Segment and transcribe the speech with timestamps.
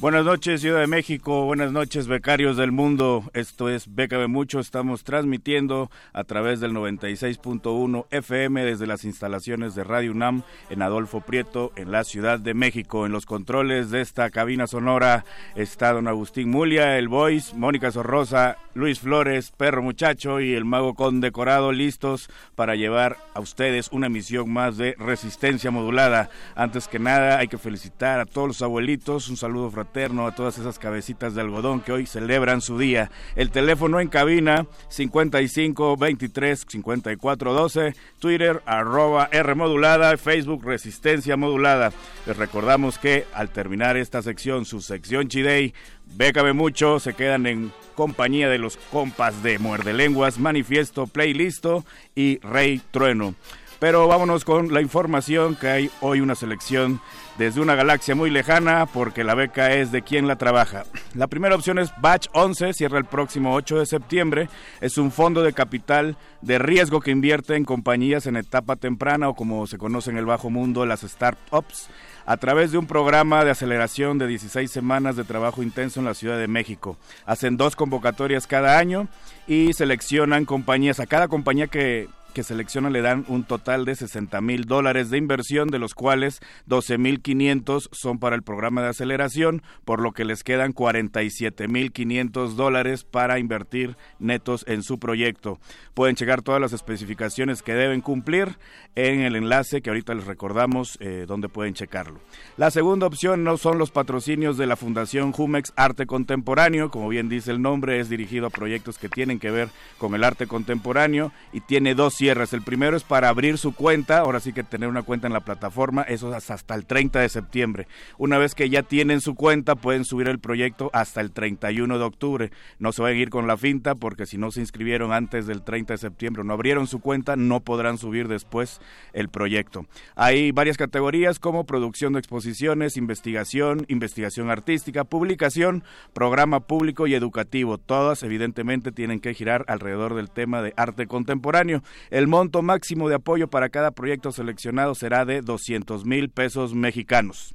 [0.00, 1.44] Buenas noches, Ciudad de México.
[1.44, 3.24] Buenas noches, becarios del mundo.
[3.34, 4.60] Esto es Bécame Mucho.
[4.60, 11.20] Estamos transmitiendo a través del 96.1 FM desde las instalaciones de Radio UNAM en Adolfo
[11.20, 13.06] Prieto, en la Ciudad de México.
[13.06, 15.24] En los controles de esta cabina sonora
[15.56, 20.94] está don Agustín Mulia, el Voice, Mónica Sorrosa, Luis Flores, Perro Muchacho y el Mago
[20.94, 26.30] Condecorado listos para llevar a ustedes una emisión más de Resistencia Modulada.
[26.54, 29.28] Antes que nada, hay que felicitar a todos los abuelitos.
[29.28, 33.10] Un saludo fraterno a todas esas cabecitas de algodón que hoy celebran su día.
[33.34, 41.92] El teléfono en cabina 55 23 54 12, Twitter arroba R modulada, Facebook Resistencia modulada.
[42.26, 45.74] Les recordamos que al terminar esta sección, su sección Chidey,
[46.14, 51.84] Bécame mucho, se quedan en compañía de los compas de Muerde Lenguas, Manifiesto, Playlisto
[52.14, 53.34] y Rey Trueno.
[53.80, 57.00] Pero vámonos con la información que hay hoy una selección
[57.38, 60.84] desde una galaxia muy lejana porque la beca es de quien la trabaja.
[61.14, 64.48] La primera opción es Batch 11, cierra el próximo 8 de septiembre.
[64.80, 69.34] Es un fondo de capital de riesgo que invierte en compañías en etapa temprana o
[69.34, 71.88] como se conoce en el bajo mundo las startups
[72.26, 76.14] a través de un programa de aceleración de 16 semanas de trabajo intenso en la
[76.14, 76.98] Ciudad de México.
[77.24, 79.08] Hacen dos convocatorias cada año
[79.46, 81.00] y seleccionan compañías.
[81.00, 85.18] A cada compañía que que selecciona le dan un total de 60 mil dólares de
[85.18, 90.12] inversión, de los cuales 12 mil 500 son para el programa de aceleración, por lo
[90.12, 95.58] que les quedan 47 mil 500 dólares para invertir netos en su proyecto.
[95.94, 98.58] Pueden checar todas las especificaciones que deben cumplir
[98.94, 102.20] en el enlace que ahorita les recordamos eh, donde pueden checarlo.
[102.56, 107.28] La segunda opción no son los patrocinios de la Fundación Jumex Arte Contemporáneo, como bien
[107.28, 109.68] dice el nombre, es dirigido a proyectos que tienen que ver
[109.98, 112.52] con el arte contemporáneo y tiene dos cierres.
[112.52, 115.40] El primero es para abrir su cuenta, ahora sí que tener una cuenta en la
[115.40, 117.86] plataforma, eso es hasta el 30 de septiembre.
[118.18, 122.04] Una vez que ya tienen su cuenta, pueden subir el proyecto hasta el 31 de
[122.04, 122.50] octubre.
[122.80, 125.62] No se van a ir con la finta porque si no se inscribieron antes del
[125.62, 128.80] 30 de septiembre, no abrieron su cuenta, no podrán subir después
[129.12, 129.86] el proyecto.
[130.16, 137.78] Hay varias categorías como producción de exposiciones, investigación, investigación artística, publicación, programa público y educativo.
[137.78, 141.84] Todas evidentemente tienen que girar alrededor del tema de arte contemporáneo.
[142.10, 147.54] El monto máximo de apoyo para cada proyecto seleccionado será de 200 mil pesos mexicanos.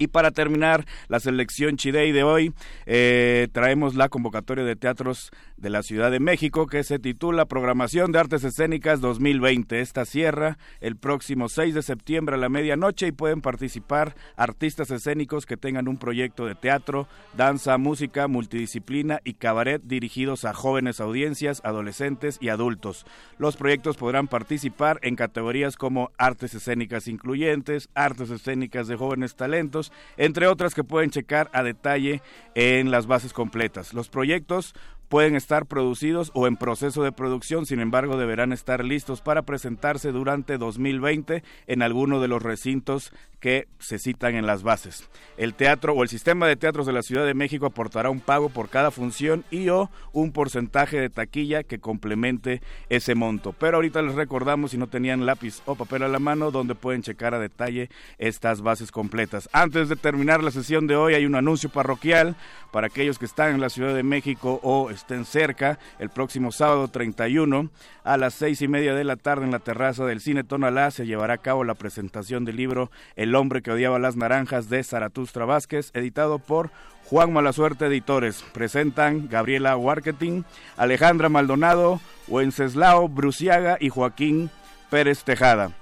[0.00, 2.54] Y para terminar la selección Chidey de hoy,
[2.86, 5.30] eh, traemos la convocatoria de teatros
[5.60, 9.80] de la Ciudad de México que se titula Programación de Artes Escénicas 2020.
[9.80, 15.46] Esta cierra el próximo 6 de septiembre a la medianoche y pueden participar artistas escénicos
[15.46, 21.60] que tengan un proyecto de teatro, danza, música, multidisciplina y cabaret dirigidos a jóvenes audiencias,
[21.64, 23.04] adolescentes y adultos.
[23.38, 29.92] Los proyectos podrán participar en categorías como artes escénicas incluyentes, artes escénicas de jóvenes talentos,
[30.16, 32.22] entre otras que pueden checar a detalle
[32.54, 33.92] en las bases completas.
[33.92, 34.74] Los proyectos
[35.10, 40.12] pueden estar producidos o en proceso de producción, sin embargo deberán estar listos para presentarse
[40.12, 45.08] durante 2020 en alguno de los recintos que se citan en las bases.
[45.36, 48.50] El teatro o el sistema de teatros de la Ciudad de México aportará un pago
[48.50, 53.52] por cada función y o un porcentaje de taquilla que complemente ese monto.
[53.52, 57.02] Pero ahorita les recordamos si no tenían lápiz o papel a la mano donde pueden
[57.02, 59.48] checar a detalle estas bases completas.
[59.52, 62.36] Antes de terminar la sesión de hoy hay un anuncio parroquial
[62.70, 66.88] para aquellos que están en la Ciudad de México o estén cerca el próximo sábado
[66.88, 67.70] 31
[68.04, 71.06] a las seis y media de la tarde en la terraza del Cine Tonalá se
[71.06, 75.44] llevará a cabo la presentación del libro El hombre que odiaba las naranjas de Zaratustra
[75.44, 76.70] Vázquez, editado por
[77.04, 78.44] Juan Malasuerte Editores.
[78.52, 80.44] Presentan Gabriela Warketing,
[80.76, 84.50] Alejandra Maldonado, Wenceslao Bruciaga y Joaquín
[84.90, 85.72] Pérez Tejada.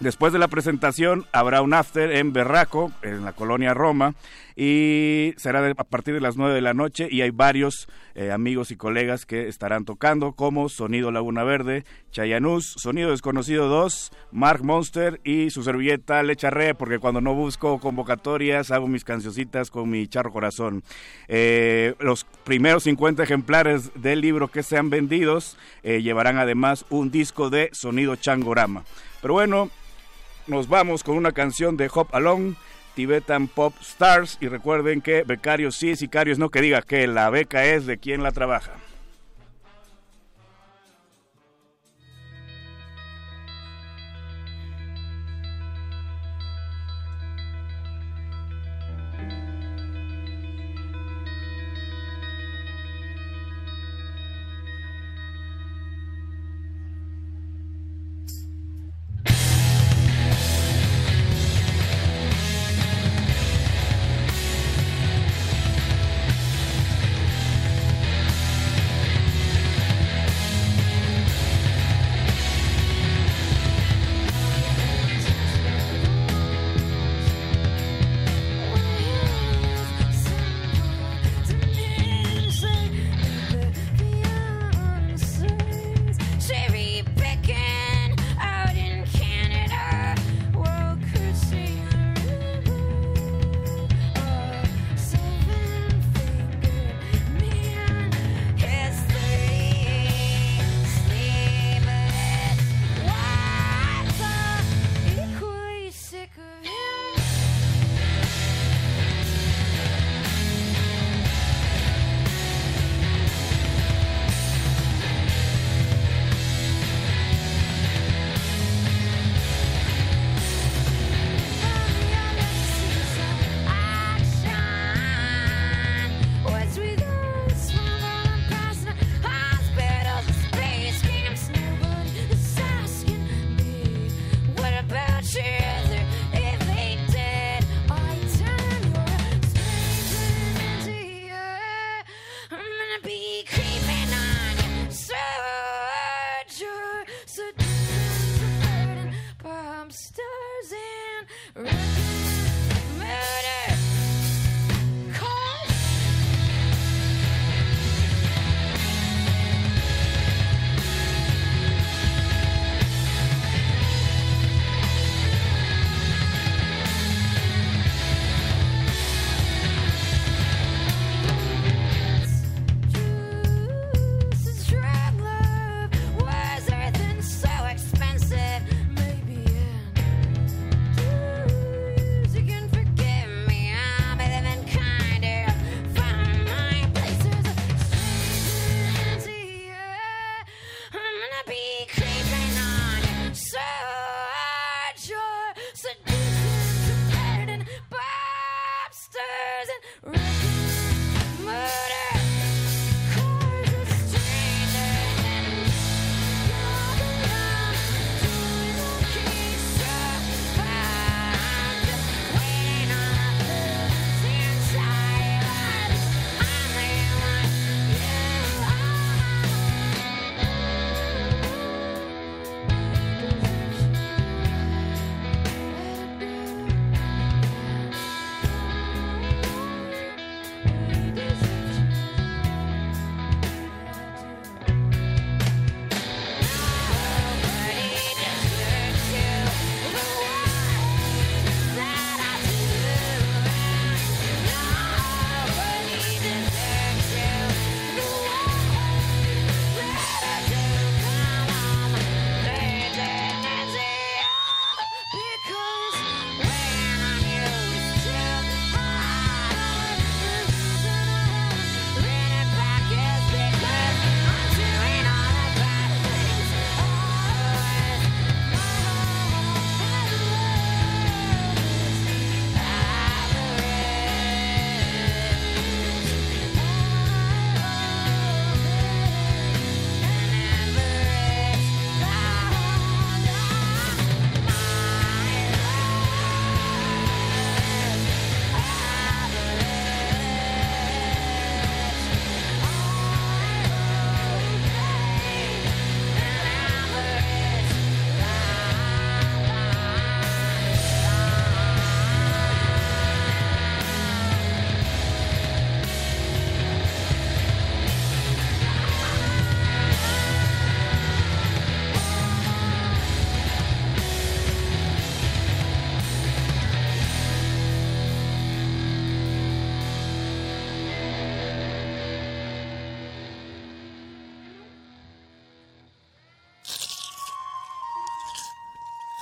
[0.00, 4.14] Después de la presentación habrá un after en Berraco, en la colonia Roma,
[4.56, 8.70] y será a partir de las 9 de la noche y hay varios eh, amigos
[8.70, 15.20] y colegas que estarán tocando como Sonido Laguna Verde, Chayanús, Sonido Desconocido 2, Mark Monster
[15.24, 20.32] y su servilleta Lecharre, porque cuando no busco convocatorias hago mis cancioncitas con mi charro
[20.32, 20.82] corazón.
[21.28, 27.50] Eh, los primeros 50 ejemplares del libro que sean vendidos eh, llevarán además un disco
[27.50, 28.84] de Sonido Changorama.
[29.20, 29.70] Pero bueno,
[30.46, 32.54] nos vamos con una canción de Hop Along,
[32.94, 34.38] Tibetan Pop Stars.
[34.40, 38.22] Y recuerden que becarios sí, sicarios no, que diga que la beca es de quien
[38.22, 38.72] la trabaja.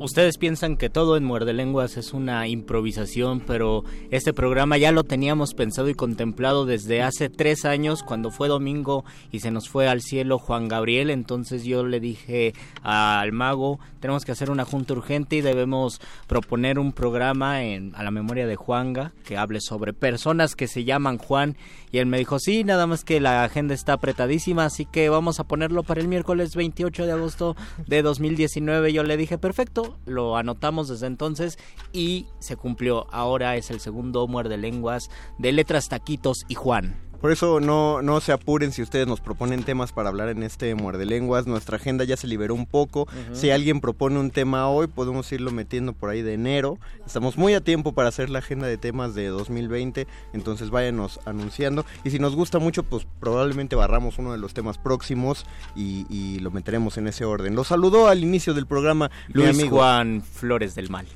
[0.00, 5.04] Ustedes piensan que todo en Muerde Lenguas es una improvisación, pero este programa ya lo
[5.04, 9.88] teníamos pensado y contemplado desde hace tres años, cuando fue domingo y se nos fue
[9.88, 11.10] al cielo Juan Gabriel.
[11.10, 16.78] Entonces yo le dije al mago, tenemos que hacer una junta urgente y debemos proponer
[16.78, 21.18] un programa en, a la memoria de Juanga que hable sobre personas que se llaman
[21.18, 21.58] Juan.
[21.92, 25.40] Y él me dijo, sí, nada más que la agenda está apretadísima, así que vamos
[25.40, 27.54] a ponerlo para el miércoles 28 de agosto
[27.86, 28.94] de 2019.
[28.94, 31.58] Yo le dije, perfecto lo anotamos desde entonces
[31.92, 33.06] y se cumplió.
[33.12, 37.09] Ahora es el segundo muerde lenguas de letras, taquitos y Juan.
[37.20, 40.74] Por eso no, no se apuren si ustedes nos proponen temas para hablar en este
[40.74, 41.46] Muerde Lenguas.
[41.46, 43.08] Nuestra agenda ya se liberó un poco.
[43.32, 46.78] Si alguien propone un tema hoy, podemos irlo metiendo por ahí de enero.
[47.04, 51.84] Estamos muy a tiempo para hacer la agenda de temas de 2020, entonces váyanos anunciando.
[52.04, 55.44] Y si nos gusta mucho, pues probablemente barramos uno de los temas próximos
[55.76, 57.54] y, lo meteremos en ese orden.
[57.54, 61.06] Lo saludó al inicio del programa Luis amigo Juan Flores del Mal.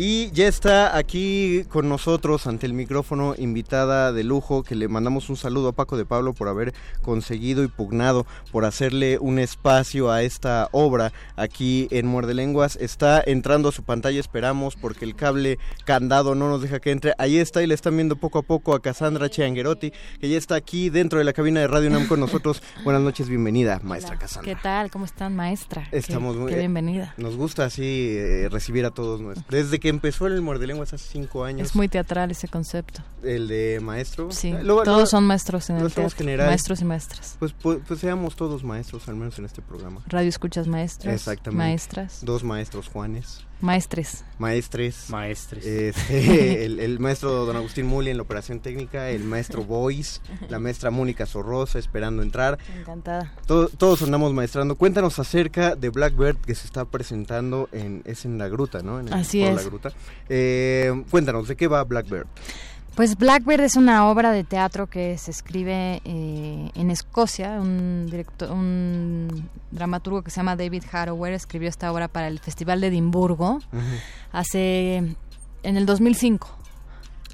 [0.00, 5.28] Y ya está aquí con nosotros ante el micrófono invitada de lujo que le mandamos
[5.28, 10.12] un saludo a Paco de Pablo por haber conseguido y pugnado por hacerle un espacio
[10.12, 12.76] a esta obra aquí en Muerde Lenguas.
[12.76, 17.14] Está entrando a su pantalla, esperamos, porque el cable candado no nos deja que entre.
[17.18, 20.54] Ahí está y le están viendo poco a poco a Cassandra Chianguerotti, que ya está
[20.54, 22.62] aquí dentro de la cabina de Radio UNAM con nosotros.
[22.84, 24.54] Buenas noches, bienvenida, maestra Cassandra.
[24.54, 24.92] ¿Qué tal?
[24.92, 25.88] ¿Cómo están, maestra?
[25.90, 27.14] Estamos muy qué bienvenida.
[27.16, 29.44] Nos gusta así eh, recibir a todos nuestros.
[29.50, 31.68] Desde que empezó el Muerde Lenguas hace cinco años.
[31.68, 33.02] Es muy teatral ese concepto.
[33.22, 34.30] El de maestro.
[34.30, 34.54] Sí,
[34.84, 36.26] todos son maestros en el teatro.
[36.38, 37.36] Maestros y maestras.
[37.38, 40.02] Pues, pues, pues, seamos todos maestros, al menos en este programa.
[40.06, 41.12] Radio escuchas maestros.
[41.12, 41.64] Exactamente.
[41.64, 42.24] Maestras.
[42.24, 43.44] Dos maestros Juanes.
[43.60, 44.24] Maestres.
[44.38, 45.10] Maestres.
[45.10, 45.66] Maestres.
[45.66, 50.90] Este, el, maestro don Agustín Muli en la operación técnica, el maestro Boyce, la maestra
[50.90, 52.58] Mónica Sorrosa esperando entrar.
[52.78, 53.32] Encantada.
[53.46, 54.76] todos andamos maestrando.
[54.76, 59.00] Cuéntanos acerca de Blackbird que se está presentando en, es en la gruta, ¿no?
[59.00, 59.56] En Así es.
[59.56, 59.92] La gruta.
[60.28, 62.26] Eh, cuéntanos, ¿de qué va Blackbird?
[62.98, 67.60] Pues Blackbird es una obra de teatro que se escribe eh, en Escocia.
[67.60, 72.80] Un, director, un dramaturgo que se llama David Harrower escribió esta obra para el Festival
[72.80, 73.60] de Edimburgo
[74.32, 74.96] hace
[75.62, 76.48] en el 2005.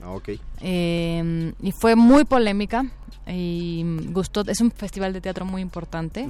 [0.02, 0.32] Ah, ok.
[0.60, 2.84] Eh, y fue muy polémica
[3.26, 4.42] y gustó.
[4.46, 6.28] Es un festival de teatro muy importante.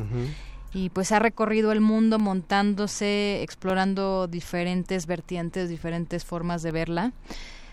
[0.72, 7.12] y pues ha recorrido el mundo montándose, explorando diferentes vertientes, diferentes formas de verla.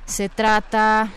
[0.08, 1.12] Se trata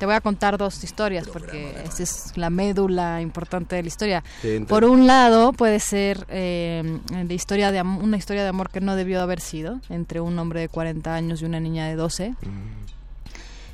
[0.00, 4.24] te voy a contar dos historias porque esa es la médula importante de la historia.
[4.66, 8.96] Por un lado puede ser eh, de historia de una historia de amor que no
[8.96, 12.30] debió haber sido entre un hombre de 40 años y una niña de 12.
[12.30, 12.34] Mm.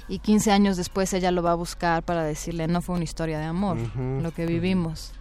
[0.08, 3.38] Y 15 años después ella lo va a buscar para decirle no fue una historia
[3.38, 5.12] de amor lo que vivimos.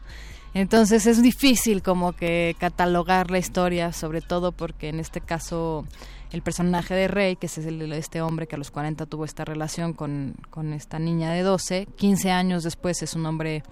[0.56, 5.86] Entonces es difícil como que catalogar la historia, sobre todo porque en este caso
[6.32, 9.44] el personaje de Rey, que es el, este hombre que a los 40 tuvo esta
[9.44, 13.64] relación con, con, esta niña de 12, 15 años después es un hombre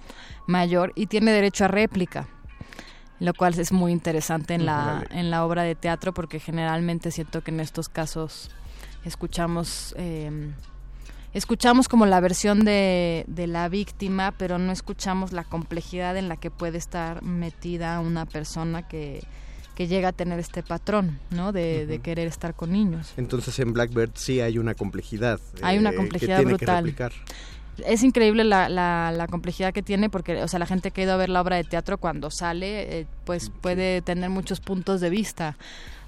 [0.46, 2.28] mayor y tiene derecho a réplica,
[3.22, 7.46] lo cual es muy interesante en la, en la obra de teatro porque generalmente siento
[7.46, 8.52] que en estos casos
[9.06, 9.96] escuchamos...
[9.98, 10.52] Eh,
[11.34, 16.38] escuchamos como la versión de, de, la víctima, pero no escuchamos la complejidad en la
[16.38, 19.24] que puede estar metida una persona que,
[19.76, 21.52] que llega a tener este patrón, ¿no?
[21.52, 23.14] De, querer estar con niños.
[23.18, 25.40] Entonces en Blackbird sí hay una complejidad.
[25.62, 26.96] Hay una eh, complejidad que brutal.
[27.86, 31.14] es increíble la, la, complejidad que tiene porque, o sea, la gente que ha ido
[31.14, 35.10] a ver la obra de teatro cuando sale, eh, pues puede tener muchos puntos de
[35.10, 35.58] vista.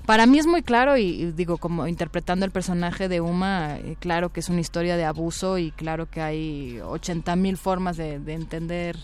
[0.05, 4.31] Para mí es muy claro y, digo, como interpretando el personaje de Uma, eh, claro
[4.31, 8.33] que es una historia de abuso y claro que hay 80 mil formas de, de
[8.33, 8.97] entender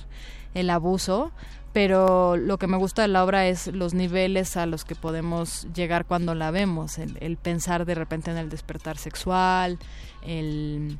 [0.53, 1.31] el abuso,
[1.73, 5.67] pero lo que me gusta de la obra es los niveles a los que podemos
[5.73, 9.79] llegar cuando la vemos, el, pensar de repente en el despertar sexual,
[10.21, 10.99] el,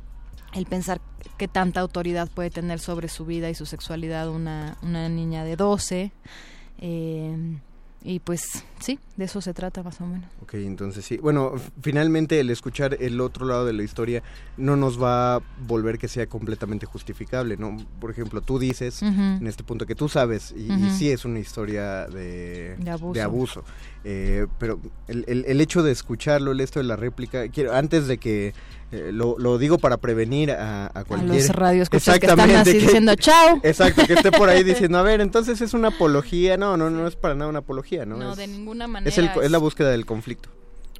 [0.54, 1.00] el, pensar
[1.36, 5.56] qué tanta autoridad puede tener sobre su vida y su sexualidad una, una niña de
[5.56, 6.12] 12.
[6.78, 7.58] Eh,
[8.04, 10.28] y pues sí, de eso se trata más o menos.
[10.42, 11.18] Ok, entonces sí.
[11.18, 14.22] Bueno, finalmente el escuchar el otro lado de la historia
[14.56, 17.76] no nos va a volver que sea completamente justificable, ¿no?
[18.00, 22.06] Por ejemplo, tú dices en este punto que tú sabes y, sí es una historia
[22.06, 23.64] de, de abuso.
[24.04, 28.08] Eh, pero el, el, el, hecho de escucharlo, el esto de la réplica, quiero antes
[28.08, 28.52] de que
[28.92, 31.32] eh, lo, lo, digo para prevenir a, a cualquier...
[31.32, 33.58] A los radios que están así diciendo chao.
[33.62, 36.58] Exacto, que esté por ahí diciendo, a ver, entonces es una apología.
[36.58, 38.18] No, no, no es para nada una apología, ¿no?
[38.18, 39.08] No, de ninguna manera.
[39.08, 40.50] Es, el, es la búsqueda del conflicto.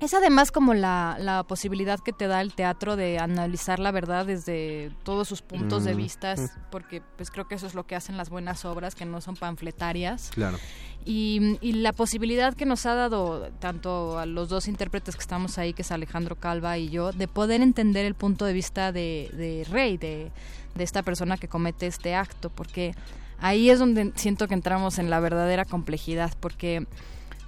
[0.02, 4.26] Es además como la, la, posibilidad que te da el teatro de analizar la verdad
[4.26, 5.96] desde todos sus puntos de mm.
[5.96, 6.34] vista,
[6.72, 9.36] porque pues creo que eso es lo que hacen las buenas obras, que no son
[9.36, 10.30] panfletarias.
[10.34, 10.58] Claro.
[11.04, 15.56] Y, y, la posibilidad que nos ha dado tanto a los dos intérpretes que estamos
[15.58, 19.30] ahí, que es Alejandro Calva y yo, de poder entender el punto de vista de,
[19.32, 20.32] de Rey, de,
[20.74, 22.94] de esta persona que comete este acto, porque
[23.38, 26.86] ahí es donde siento que entramos en la verdadera complejidad, porque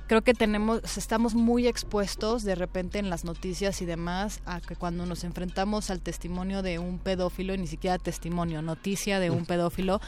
[0.07, 4.77] creo que tenemos estamos muy expuestos de repente en las noticias y demás a que
[4.77, 10.01] cuando nos enfrentamos al testimonio de un pedófilo ni siquiera testimonio noticia de un pedófilo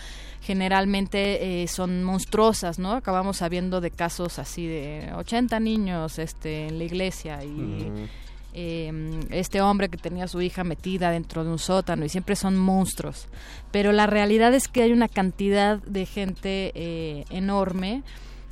[0.43, 6.79] generalmente eh, son monstruosas no acabamos sabiendo de casos así de 80 niños este en
[6.79, 8.09] la iglesia y
[8.55, 12.37] em, este hombre que tenía a su hija metida dentro de un sótano y siempre
[12.37, 13.29] son monstruos.
[13.71, 18.03] Pero la realidad es que hay una cantidad de gente eh, enorme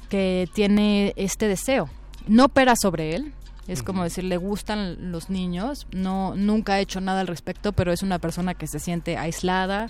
[0.09, 1.89] que tiene este deseo.
[2.27, 3.33] No opera sobre él,
[3.67, 7.93] es como decir, le gustan los niños, no nunca ha hecho nada al respecto, pero
[7.93, 9.89] es una persona que se siente aislada,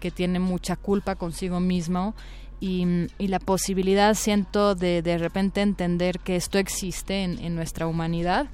[0.00, 2.14] que tiene mucha culpa consigo mismo
[2.60, 8.46] y, la posibilidad, siento, de de repente entender que esto existe en, nuestra humanidad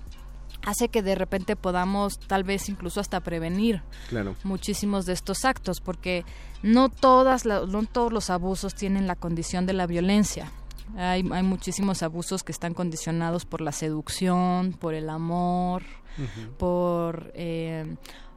[0.65, 3.83] hace que de repente podamos tal vez incluso hasta prevenir
[4.45, 6.25] muchísimos de estos actos porque
[6.63, 10.53] no todas no todos los abusos tienen la condición de la violencia
[10.97, 15.83] hay, hay muchísimos abusos que están condicionados por la seducción, por el amor,
[16.59, 17.97] por eh,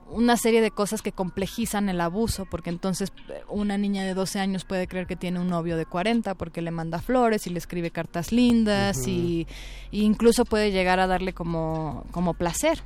[0.10, 4.39] una serie de cosas que complejizan el abuso, porque entonces eh, una niña de 12
[4.39, 7.58] años puede creer que tiene un novio de 40 porque le manda flores y le
[7.58, 9.48] escribe cartas lindas y,
[9.91, 12.84] y, incluso puede llegar a darle como, como placer.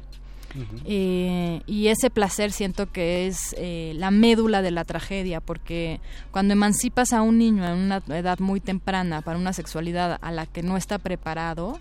[0.85, 5.99] Eh, y ese placer siento que es eh, la médula de la tragedia, porque
[6.31, 10.45] cuando emancipas a un niño en una edad muy temprana para una sexualidad a la
[10.45, 11.79] que no está preparado,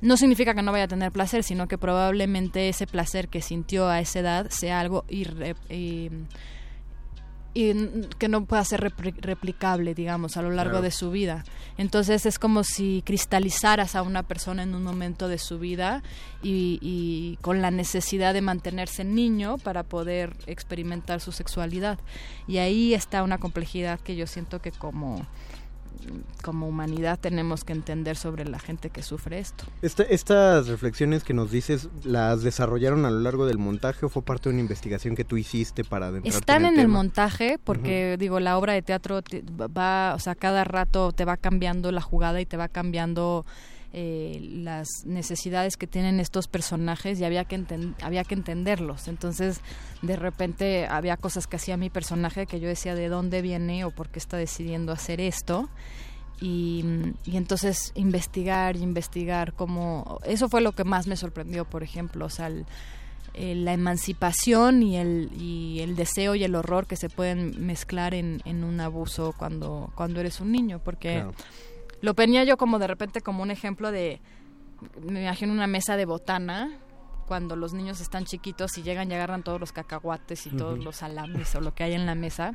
[0.00, 3.88] no significa que no vaya a tener placer, sino que probablemente ese placer que sintió
[3.88, 5.54] a esa edad sea algo irre,
[7.52, 11.44] y que no pueda ser replicable, digamos, a lo largo de su vida.
[11.78, 16.02] Entonces es como si cristalizaras a una persona en un momento de su vida
[16.42, 21.98] y, con la necesidad de mantenerse niño para poder experimentar su sexualidad.
[22.46, 25.26] Y ahí está una complejidad que yo siento que como
[26.42, 29.64] como humanidad tenemos que entender sobre la gente que sufre esto.
[29.82, 34.48] estas reflexiones que nos dices, ¿las desarrollaron a lo largo del montaje o fue parte
[34.48, 38.58] de una investigación que tú hiciste para Están en el, el, montaje porque, digo, la
[38.58, 39.20] obra de teatro
[39.76, 43.44] va, o sea, cada rato te va cambiando la jugada y te va cambiando
[43.92, 47.64] eh, las necesidades que tienen estos personajes y había que,
[48.02, 49.08] había que entenderlos.
[49.08, 49.60] Entonces,
[50.02, 53.90] de repente había cosas que hacía mi personaje que yo decía de dónde viene o
[53.90, 55.68] por qué está decidiendo hacer esto.
[56.40, 56.84] Y,
[57.26, 60.20] entonces investigar y investigar cómo...
[60.24, 62.48] Eso fue lo que más me sorprendió, por ejemplo, o sea,
[63.34, 68.40] la emancipación y el, y el deseo y el horror que se pueden mezclar en,
[68.44, 71.24] en un abuso cuando, cuando eres un niño, porque
[72.00, 74.20] lo ponía yo como de repente como un ejemplo de,
[75.02, 76.78] me imagino una mesa de botana,
[77.26, 80.96] cuando los niños están chiquitos y llegan y agarran todos los cacahuates y todos los
[80.96, 82.54] salamis o lo que hay en la mesa.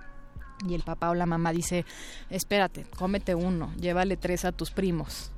[0.67, 1.85] Y el papá o la mamá dice,
[2.29, 5.31] espérate, cómete uno, llévale tres a tus primos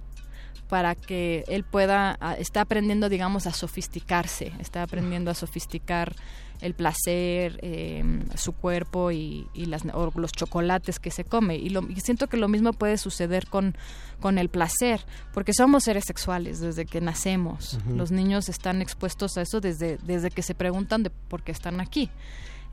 [0.70, 6.16] para que él pueda, está aprendiendo, digamos, a sofisticarse, está aprendiendo a sofisticar
[6.62, 11.56] el placer, em, su cuerpo y, las, los chocolates que se come.
[11.56, 13.76] Y, lo, siento que lo mismo puede suceder con,
[14.20, 15.02] con el placer,
[15.34, 17.78] porque somos seres sexuales desde que nacemos.
[17.88, 21.80] Los niños están expuestos a eso desde, desde que se preguntan de por qué están
[21.80, 22.10] aquí.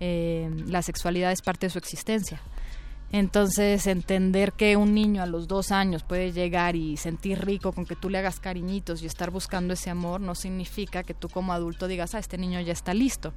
[0.01, 2.41] Em, la sexualidad es parte de su existencia.
[3.17, 7.87] Entonces, entender que un niño a los dos años puede llegar y sentir rico con
[7.87, 11.53] que tú le hagas cariñitos y estar buscando ese amor, no significa que tú como
[11.53, 13.33] adulto digas, ah, este niño ya está listo.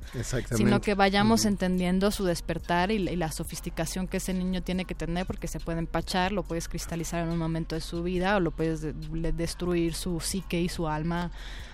[0.56, 5.28] Sino que vayamos entendiendo su despertar y, la sofisticación que ese niño tiene que tener,
[5.28, 8.50] porque se puede empachar, lo puedes cristalizar en un momento de su vida o lo
[8.50, 11.30] puedes destruir su psique y su alma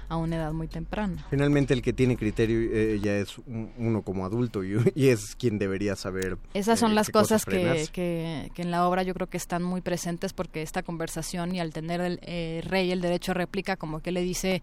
[0.10, 1.26] a una edad muy temprana.
[1.30, 3.38] Finalmente el que tiene criterio eh, ya es
[3.78, 4.64] uno como adulto
[4.96, 6.38] y, es quien debería saber.
[6.54, 9.82] Esas son eh, las cosas, que, que, en la obra yo creo que están muy
[9.82, 14.00] presentes porque esta conversación y al tener el eh, rey el derecho a réplica como
[14.00, 14.62] que le dice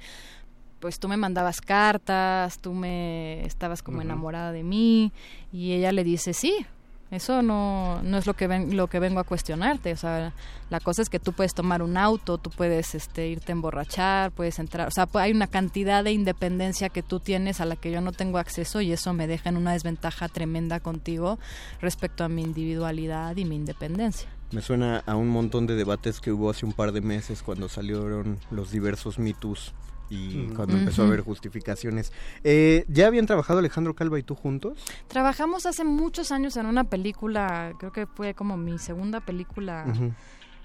[0.81, 5.13] pues tú me mandabas cartas, tú me estabas como enamorada de mí
[5.53, 6.67] y ella le dice sí,
[7.11, 9.93] eso no, no es lo que, ven, lo que vengo a cuestionarte.
[9.93, 10.33] O sea,
[10.71, 14.31] la cosa es que tú puedes tomar un auto, tú puedes este, irte a emborrachar,
[14.31, 14.87] puedes entrar.
[14.87, 18.13] O sea, hay una cantidad de independencia que tú tienes a la que yo no
[18.13, 21.39] tengo acceso y eso me deja en una desventaja tremenda contigo
[21.81, 24.29] respecto a mi individualidad y mi independencia.
[24.53, 27.69] Me suena a un montón de debates que hubo hace un par de meses cuando
[27.69, 29.73] salieron los diversos mitos
[30.11, 32.13] y cuando empezó a haber justificaciones.
[32.43, 34.79] Eh, ¿Ya habían trabajado Alejandro Calva y tú juntos?
[35.07, 39.87] Trabajamos hace muchos años en una película, creo que fue como mi segunda película.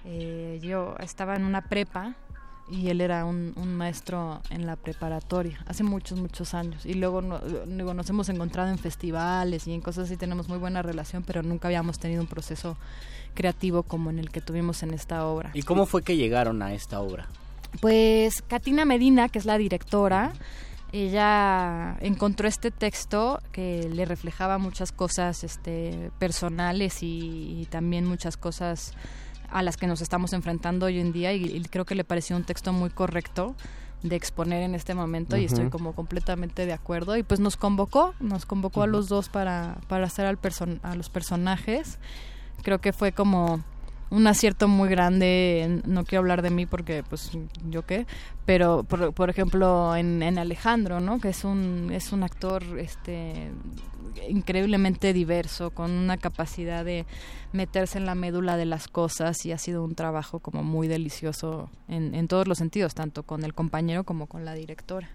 [0.04, 2.16] Eh, yo estaba en una prepa
[2.68, 6.84] y él era un, maestro en la preparatoria hace muchos, muchos años.
[6.84, 10.82] Y luego, luego nos hemos encontrado en festivales y en cosas así, tenemos muy buena
[10.82, 12.76] relación, pero nunca habíamos tenido un proceso
[13.34, 15.50] creativo como en el que tuvimos en esta obra.
[15.54, 17.28] ¿Y cómo fue que llegaron a esta obra?
[17.80, 20.32] Pues Katina Medina, que es la directora,
[20.92, 28.92] ella encontró este texto que le reflejaba muchas cosas este, personales y, también muchas cosas
[29.50, 32.44] a las que nos estamos enfrentando hoy en día y, creo que le pareció un
[32.44, 33.54] texto muy correcto
[34.02, 37.16] de exponer en este momento y estoy como completamente de acuerdo.
[37.16, 40.38] Y pues nos convocó, nos convocó a los dos para, para hacer al
[40.82, 41.98] a los personajes.
[42.62, 43.64] Creo que fue como
[44.10, 47.30] un acierto muy grande, no quiero hablar de mí porque pues
[47.68, 48.06] yo qué,
[48.44, 51.20] pero por, por ejemplo en, en, Alejandro, ¿no?
[51.20, 53.50] Que es un es un actor este
[54.28, 57.04] increíblemente diverso, con una capacidad de
[57.52, 61.68] meterse en la médula de las cosas y ha sido un trabajo como muy delicioso
[61.88, 65.08] en, en todos los sentidos, tanto con el compañero como con la directora.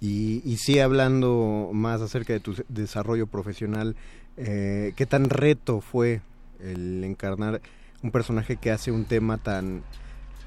[0.00, 3.96] Y, y sí, hablando más acerca de tu desarrollo profesional,
[4.36, 6.22] eh, ¿qué tan reto fue
[6.58, 7.60] el encarnar
[8.02, 9.82] un personaje que hace un tema tan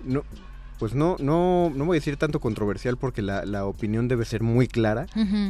[0.04, 0.24] no
[0.80, 4.42] pues no no no voy a decir tanto controversial porque la, la opinión debe ser
[4.44, 5.06] muy clara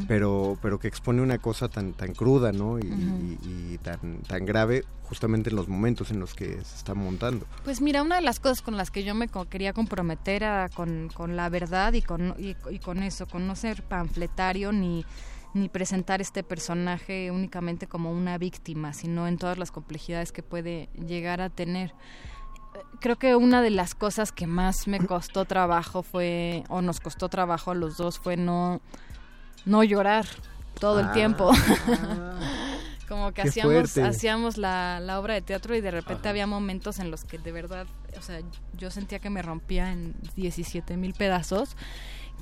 [0.07, 5.49] pero pero que expone una cosa tan tan cruda no y, tan tan grave justamente
[5.49, 7.45] en los momentos en los que se está montando.
[7.63, 11.09] Pues mira una de las cosas con las que yo me quería comprometer era con,
[11.13, 15.05] con la verdad y con y, y con eso con no ser panfletario ni
[15.53, 20.89] ni presentar este personaje únicamente como una víctima, sino en todas las complejidades que puede
[20.93, 21.93] llegar a tener.
[22.99, 27.29] Creo que una de las cosas que más me costó trabajo fue, o nos costó
[27.29, 28.81] trabajo a los dos, fue no,
[29.65, 30.25] no llorar
[30.79, 31.51] todo el tiempo.
[31.53, 32.39] Ah.
[33.07, 37.11] como que hacíamos, hacíamos la, la, obra de teatro y de repente había momentos en
[37.11, 37.85] los que de verdad,
[38.17, 38.39] o sea,
[38.75, 41.75] yo sentía que me rompía en 17 mil pedazos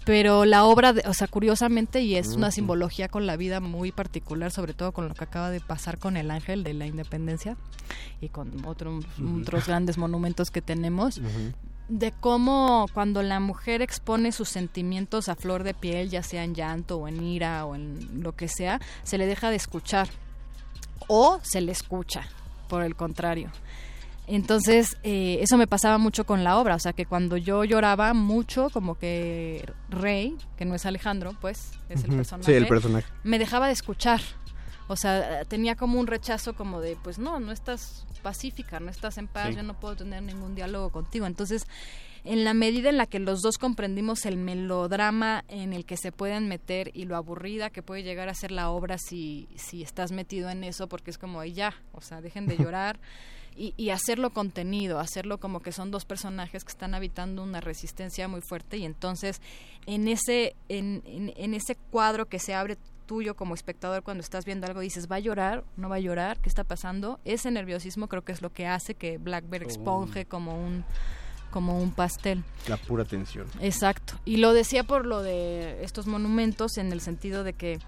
[0.05, 4.51] pero la obra, o sea, curiosamente, y es una simbología con la vida muy particular,
[4.51, 7.55] sobre todo con lo que acaba de pasar con el ángel de la independencia
[8.19, 9.05] y con otros
[9.67, 11.21] grandes monumentos que tenemos,
[11.87, 16.55] de cómo cuando la mujer expone sus sentimientos a flor de piel, ya sea en
[16.55, 20.07] llanto o en ira o en lo que sea, se le deja de escuchar
[21.07, 22.27] o se le escucha,
[22.69, 23.51] por el contrario.
[24.35, 28.13] Entonces, eh, eso me pasaba mucho con la obra, o sea, que cuando yo lloraba
[28.13, 33.39] mucho, como que Rey, que no es Alejandro, pues, es el personaje, el personaje, me
[33.39, 34.21] dejaba de escuchar.
[34.87, 39.17] O sea, tenía como un rechazo como de, pues no, no estás pacífica, no estás
[39.17, 41.25] en paz, yo no puedo tener ningún diálogo contigo.
[41.25, 41.65] Entonces,
[42.23, 46.11] en la medida en la que los dos comprendimos el melodrama en el que se
[46.11, 50.11] pueden meter y lo aburrida que puede llegar a ser la obra si, si estás
[50.11, 52.99] metido en eso, porque es como, ya, o sea, dejen de llorar
[53.55, 58.41] y, hacerlo contenido, hacerlo como que son dos personajes que están habitando una resistencia muy
[58.41, 59.41] fuerte y entonces
[59.85, 64.67] en ese, en, en, ese cuadro que se abre tuyo como espectador cuando estás viendo
[64.67, 65.63] algo dices, ¿va a llorar?
[65.75, 66.39] ¿No va a llorar?
[66.39, 67.19] ¿Qué está pasando?
[67.25, 70.85] Ese nerviosismo creo que es lo que hace que Blackbird exponge como un
[71.51, 72.43] como un pastel.
[72.69, 73.45] La pura tensión.
[73.59, 74.13] Exacto.
[74.23, 77.79] Y lo decía por lo de estos monumentos en el sentido de que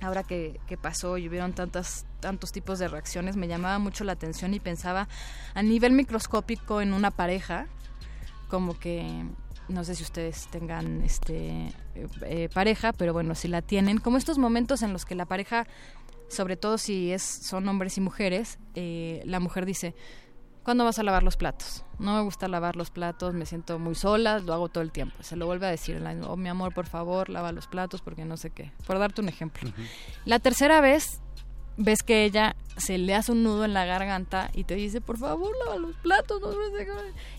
[0.00, 4.54] ahora que, pasó y hubieron tantas, tantos tipos de reacciones, me llamaba mucho la atención
[4.54, 5.08] y pensaba
[5.54, 7.66] a nivel microscópico en una pareja,
[8.48, 9.24] como que
[9.68, 11.72] no sé si ustedes tengan este
[12.22, 15.66] eh, pareja, pero bueno, si la tienen, como estos momentos en los que la pareja,
[16.28, 19.94] sobre todo si es son hombres y mujeres, eh, la mujer dice,
[20.62, 21.84] ¿cuándo vas a lavar los platos?
[21.98, 25.16] No me gusta lavar los platos, me siento muy sola, lo hago todo el tiempo.
[25.22, 28.36] Se lo vuelve a decir, oh, mi amor, por favor, lava los platos porque no
[28.36, 28.72] sé qué.
[28.86, 29.70] Por darte un ejemplo.
[30.24, 31.20] La tercera vez
[31.76, 35.18] ves que ella se le hace un nudo en la garganta y te dice, por
[35.18, 36.40] favor, lava los platos.
[36.40, 36.92] No sé qué.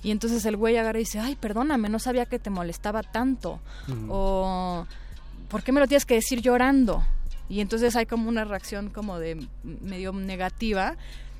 [0.03, 3.60] Y entonces el güey agarra y dice, ay, perdóname, no sabía que te molestaba tanto.
[4.10, 4.86] O,
[5.49, 7.03] ¿por qué me lo tienes que decir llorando?
[7.49, 10.97] Y entonces hay como una reacción como de medio negativa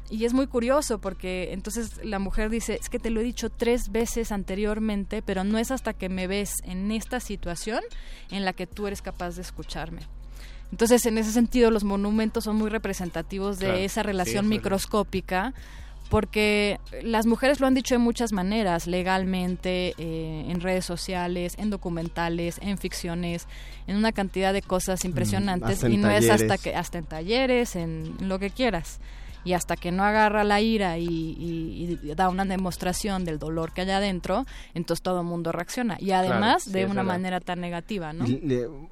[0.10, 3.50] y es muy curioso porque entonces la mujer dice, es que te lo he dicho
[3.50, 7.82] tres veces anteriormente, pero no es hasta que me ves en esta situación
[8.32, 10.02] en la que tú eres capaz de escucharme.
[10.72, 15.54] Entonces, en ese sentido, los monumentos son muy representativos de esa relación microscópica,
[16.10, 21.70] porque las mujeres lo han dicho de muchas maneras, legalmente, eh, en redes sociales, en
[21.70, 23.48] documentales, en ficciones,
[23.88, 27.76] en una cantidad de cosas mm, impresionantes, y no es hasta que, hasta en talleres,
[27.76, 29.00] en lo que quieras
[29.44, 33.92] y hasta que no agarra la ira y, da una demostración del dolor que hay
[33.92, 35.98] adentro, entonces todo el mundo reacciona.
[36.00, 38.26] Y además de una manera tan negativa, ¿no?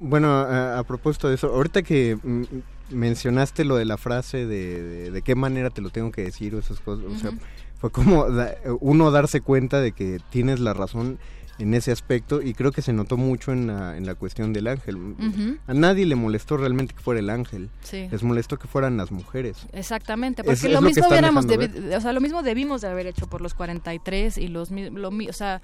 [0.00, 2.44] bueno, a, propósito de eso, ahorita que mm,
[2.90, 6.58] mencionaste lo de la frase de, de, qué manera te lo tengo que decir o
[6.58, 7.32] esas cosas, o sea,
[7.78, 8.26] fue como
[8.80, 11.18] uno darse cuenta de que tienes la razón
[11.58, 14.68] en ese aspecto y creo que se notó mucho en la, en la cuestión del
[14.68, 15.16] ángel.
[15.66, 17.70] A nadie le molestó realmente que fuera el ángel.
[17.92, 19.66] Les molestó que fueran las mujeres.
[19.72, 23.54] Exactamente, porque lo mismo hubiéramos o sea, lo mismo debimos de haber hecho por los
[23.54, 25.60] 43 y los lo, o sea,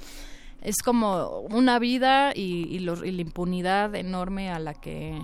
[0.62, 5.20] es como una vida y, y, y la impunidad enorme a la que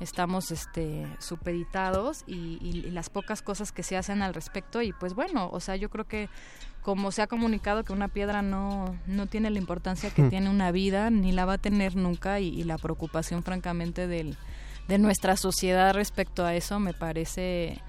[0.00, 5.14] estamos este supeditados y, y, las pocas cosas que se hacen al respecto y pues
[5.14, 6.28] bueno, o sea, yo creo que
[6.84, 10.70] como se ha comunicado que una piedra no, no tiene la importancia que tiene una
[10.70, 14.36] vida, ni la va a tener nunca, y, la preocupación francamente del,
[14.86, 17.80] de nuestra sociedad respecto a eso me parece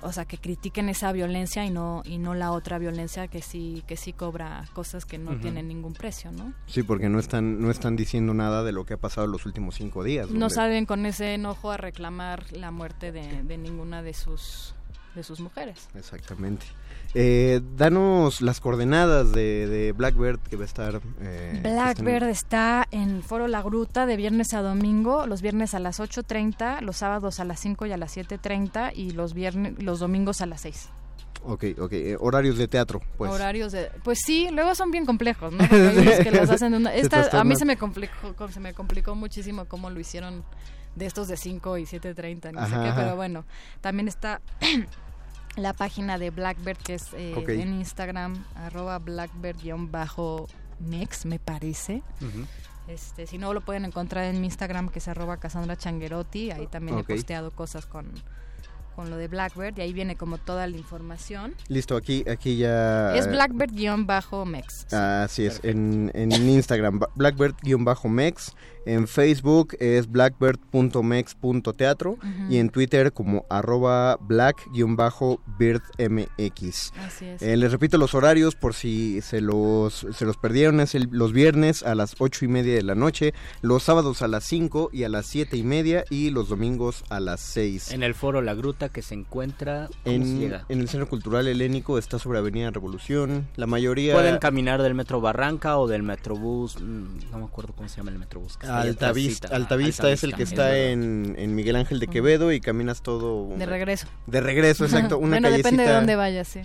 [0.00, 3.82] o sea que critiquen esa violencia y no y no la otra violencia que sí
[3.88, 7.68] que sí cobra cosas que no tienen ningún precio no sí porque no están no
[7.68, 11.04] están diciendo nada de lo que ha pasado los últimos cinco días no salen con
[11.04, 14.76] ese enojo a reclamar la muerte de, de ninguna de sus
[15.16, 15.88] de sus mujeres.
[15.94, 16.66] Exactamente
[17.14, 21.00] eh, danos las coordenadas de, Blackbird que va a estar.
[21.20, 26.00] Eh, Blackbird está en Foro La Gruta de viernes a domingo, los viernes a las
[26.00, 30.40] 8.30, los sábados a las 5 y a las 7.30 y los, viernes, los domingos
[30.40, 30.90] a las 6.
[31.44, 31.92] Ok, ok.
[31.92, 33.30] Eh, horarios de teatro, pues.
[33.30, 33.90] Horarios de...
[34.02, 35.66] Pues sí, luego son bien complejos, ¿no?
[35.68, 36.94] que los hacen una...
[36.94, 40.44] Esta, a mí se me, complicó, se me complicó muchísimo cómo lo hicieron
[40.96, 43.44] de estos de 5 y 7.30, no sé qué, pero bueno.
[43.80, 44.40] También está
[45.62, 52.02] la página de Blackbird, que es eh, en Instagram, arroba blackbird-mex, me parece.
[52.88, 56.50] Este, si no, lo pueden encontrar en mi Instagram, que es arroba Cassandra Changuerotti.
[56.50, 58.10] Ahí también he posteado cosas con,
[58.96, 61.54] con lo de Blackbird y ahí viene como toda la información.
[61.68, 63.14] Listo, aquí, aquí ya...
[63.14, 64.92] Es Blackbird-mex.
[64.94, 68.54] Así es, en, en Instagram, Blackbird-mex.
[68.88, 72.16] En Facebook es blackbird.mex.teatro
[72.48, 76.92] y en Twitter como arroba black-birdmx.
[77.04, 77.42] Así es.
[77.42, 80.80] Eh, les repito los horarios por si se los, se los perdieron.
[80.80, 84.28] Es el- los viernes a las ocho y media de la noche, los sábados a
[84.28, 87.92] las 5 y a las siete y media y los domingos a las 6.
[87.92, 89.88] En el foro La Gruta que se encuentra...
[90.04, 90.64] ¿Cómo se En, llega?
[90.68, 93.46] en el Centro Cultural Helénico está sobre Avenida Revolución.
[93.56, 94.14] La mayoría...
[94.14, 98.10] Pueden caminar del Metro Barranca o del Metrobús, mm, no me acuerdo cómo se llama
[98.12, 98.56] el Metrobús.
[98.56, 102.60] que está Altavista, es el que está es en, en Miguel Ángel de Quevedo y
[102.60, 103.48] caminas todo...
[103.56, 104.06] De regreso.
[104.26, 105.18] De regreso, exacto.
[105.18, 106.60] Una bueno, depende de callecita- dónde vayas, sí.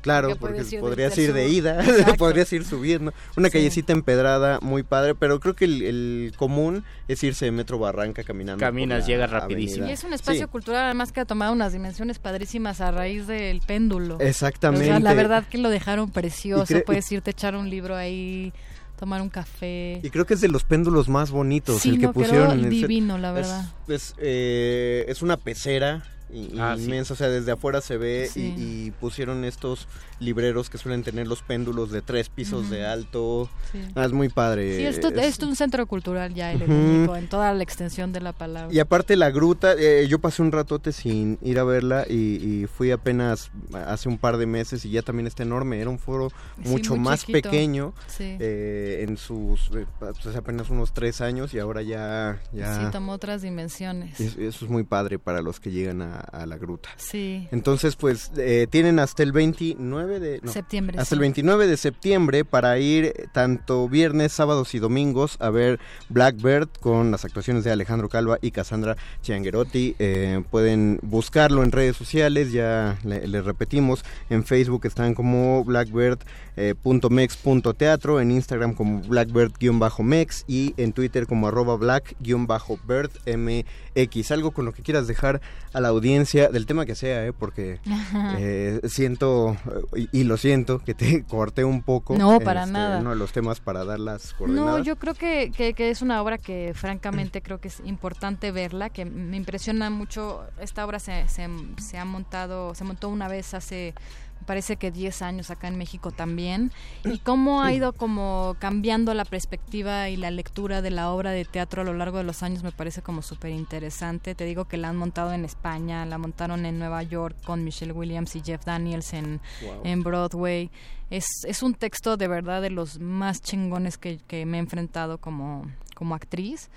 [0.00, 1.78] Claro, Porque porque ir podrías ir de ida,
[2.18, 3.12] podrías ir subiendo.
[3.36, 3.52] Una Sí.
[3.52, 8.24] callecita empedrada muy padre, pero creo que el, el común es irse de Metro Barranca
[8.24, 8.58] caminando.
[8.58, 9.84] Caminas, llegas rapidísimo.
[9.84, 9.90] avenida.
[9.90, 13.28] Y es un espacio Sí, cultural además que ha tomado unas dimensiones padrísimas a raíz
[13.28, 14.18] del péndulo.
[14.18, 14.86] Exactamente.
[14.86, 16.74] O sea, la verdad que lo dejaron precioso.
[16.84, 18.52] Puedes irte a echar un libro ahí,
[19.02, 19.98] tomar un café.
[20.00, 22.58] Y creo que es de los péndulos más bonitos Sí, el que no, pusieron en
[22.66, 22.82] el set.
[22.82, 23.64] divino, la Es- verdad.
[23.88, 26.84] Es, eh, es una pecera i- Ah, sí.
[26.84, 29.88] inmensa, o sea, desde afuera se ve y, pusieron estos
[30.22, 33.50] libreros que suelen tener los péndulos de tres pisos de alto.
[33.72, 33.80] Sí.
[33.94, 34.76] Ah, es muy padre.
[34.78, 38.32] Sí, esto es- es un centro cultural ya helénico, en toda la extensión de la
[38.32, 38.72] palabra.
[38.72, 42.14] Y aparte la gruta, eh, yo pasé un ratote sin ir a verla y,
[42.62, 43.50] y fui apenas
[43.86, 45.80] hace un par de meses y ya también está enorme.
[45.80, 47.50] Era un foro mucho más chiquito.
[47.50, 48.36] pequeño Sí.
[48.40, 52.40] eh, en sus eh, pues, apenas unos tres años y ahora ya...
[52.52, 54.20] ya Sí, tomó otras dimensiones.
[54.20, 56.90] es- eso es muy padre para los que llegan a, a la gruta.
[56.96, 57.48] Sí.
[57.50, 60.40] Entonces, pues eh, tienen hasta el 29 de...
[60.42, 60.98] no, Septiembre.
[60.98, 61.14] hasta sí.
[61.14, 66.68] el 29 de septiembre para ir eh, tanto viernes, sábados y domingos a ver Blackbird
[66.80, 69.96] con las actuaciones de Alejandro Calva y Cassandra Chianguerotti.
[69.98, 78.20] Eh, pueden buscarlo en redes sociales, ya le- les repetimos, en Facebook están como blackbird.mex.teatro,
[78.20, 84.30] en Instagram como blackbird-mex y en Twitter como arroba black-birdmx.
[84.32, 85.40] Algo con lo que quieras dejar
[85.72, 87.32] a la audiencia del tema que sea, ¿eh?
[87.32, 87.80] porque
[88.38, 89.56] eh, siento,
[89.94, 92.16] eh, y, y lo siento, que te corté un poco.
[92.16, 92.98] No, para este, nada.
[92.98, 94.78] Uno de los temas para dar las coordenadas.
[94.78, 98.52] No, yo creo que, que, que es una obra que francamente creo que es importante
[98.52, 100.44] verla, que me impresiona mucho.
[100.60, 103.94] Esta obra se, se, se ha montado, se montó una vez hace,
[104.42, 106.72] parece que 10 años acá en México también,
[107.04, 111.44] y cómo ha ido como cambiando la perspectiva y la lectura de la obra de
[111.44, 114.34] teatro a lo largo de los años me parece como súper interesante.
[114.34, 117.92] Te digo que la han montado en España, la montaron en Nueva York con Michelle
[117.92, 119.40] Williams y Jeff Daniels en,
[119.84, 120.70] en Broadway.
[121.10, 125.18] Es, es un texto de verdad de los más chingones que, que me he enfrentado
[125.18, 126.70] como, como actriz.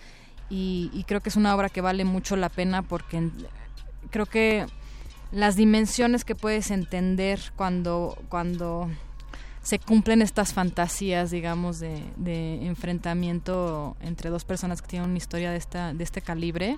[0.49, 3.29] Y, y creo que es una obra que vale mucho la pena porque
[4.11, 4.65] creo que
[5.35, 8.89] las dimensiones que puedes entender cuando, cuando
[9.61, 15.51] se cumplen estas fantasías, digamos, de, de enfrentamiento entre dos personas que tienen una historia
[15.51, 16.77] de, esta, de este calibre.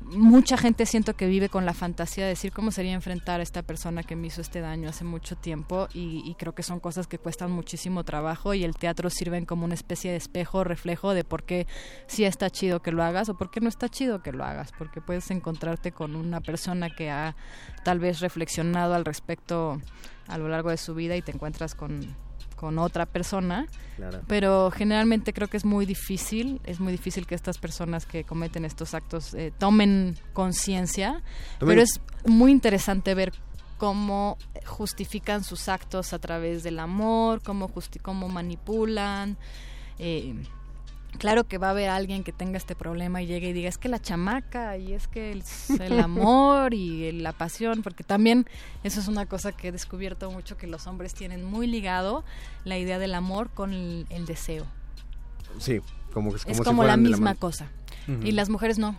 [0.00, 3.62] Mucha gente siento que vive con la fantasía de decir cómo sería enfrentar a esta
[3.62, 7.18] persona que me hizo este daño hace mucho tiempo y, creo que son cosas que
[7.18, 11.42] cuestan muchísimo trabajo y el teatro sirven como una especie de espejo, reflejo de por
[11.42, 11.66] qué
[12.06, 14.72] sí está chido que lo hagas o por qué no está chido que lo hagas,
[14.78, 17.36] porque puedes encontrarte con una persona que ha
[17.84, 19.80] tal vez reflexionado al respecto
[20.26, 22.16] a lo largo de su vida y te encuentras con,
[22.58, 23.66] con otra persona
[23.96, 24.20] Claro.
[24.28, 28.64] pero generalmente creo que es muy difícil, es muy difícil que estas personas que cometen
[28.64, 31.22] estos actos eh, tomen conciencia,
[31.58, 33.32] pero es muy interesante ver
[33.76, 39.36] cómo justifican sus actos a través del amor, cómo, justi- cómo manipulan.
[39.98, 40.34] eh,
[41.16, 43.78] claro que va a haber alguien que tenga este problema y llegue y diga, es
[43.78, 45.42] que la chamaca y es que el,
[45.80, 48.46] el amor y la pasión, porque también
[48.84, 52.24] eso es una cosa que he descubierto mucho, que los hombres tienen muy ligado
[52.64, 54.66] la idea del amor con el, el deseo.
[55.58, 55.80] Sí,
[56.12, 57.70] como, que- como es si como la misma cosa.
[58.24, 58.96] Y las mujeres no.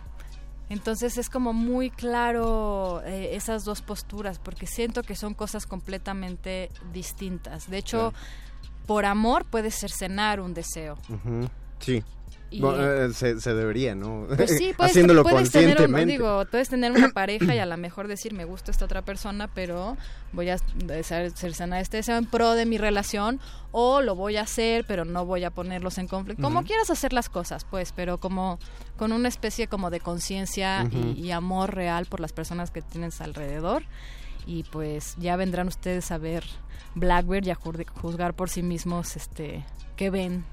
[0.68, 6.70] Entonces es como muy claro eh, esas dos posturas, porque siento que son cosas completamente
[6.92, 7.68] distintas.
[7.68, 8.14] De hecho,
[8.86, 10.96] por amor puede cercenar un deseo.
[11.80, 12.02] Sí.
[12.52, 14.26] Y- Bueno, eh, se, se debería, ¿no?
[14.36, 16.12] Pues sí, puedes, Haciéndolo puedes tener, un- conscientemente.
[16.12, 19.46] digo, puedes tener una pareja y a lo mejor decir me gusta esta otra persona,
[19.54, 19.96] pero
[20.32, 23.38] voy a cer- cercenar este deseo en pro de mi relación
[23.70, 26.42] o lo voy a hacer, pero no voy a ponerlos en conflicto.
[26.42, 28.58] Como quieras hacer las cosas, pues, pero como
[28.96, 33.84] con una especie como de conciencia y- amor real por las personas que tienes alrededor.
[34.44, 36.42] Y pues ya vendrán ustedes a ver
[36.96, 39.64] Blackbird y a juzgar por sí mismos este
[39.94, 40.44] qué ven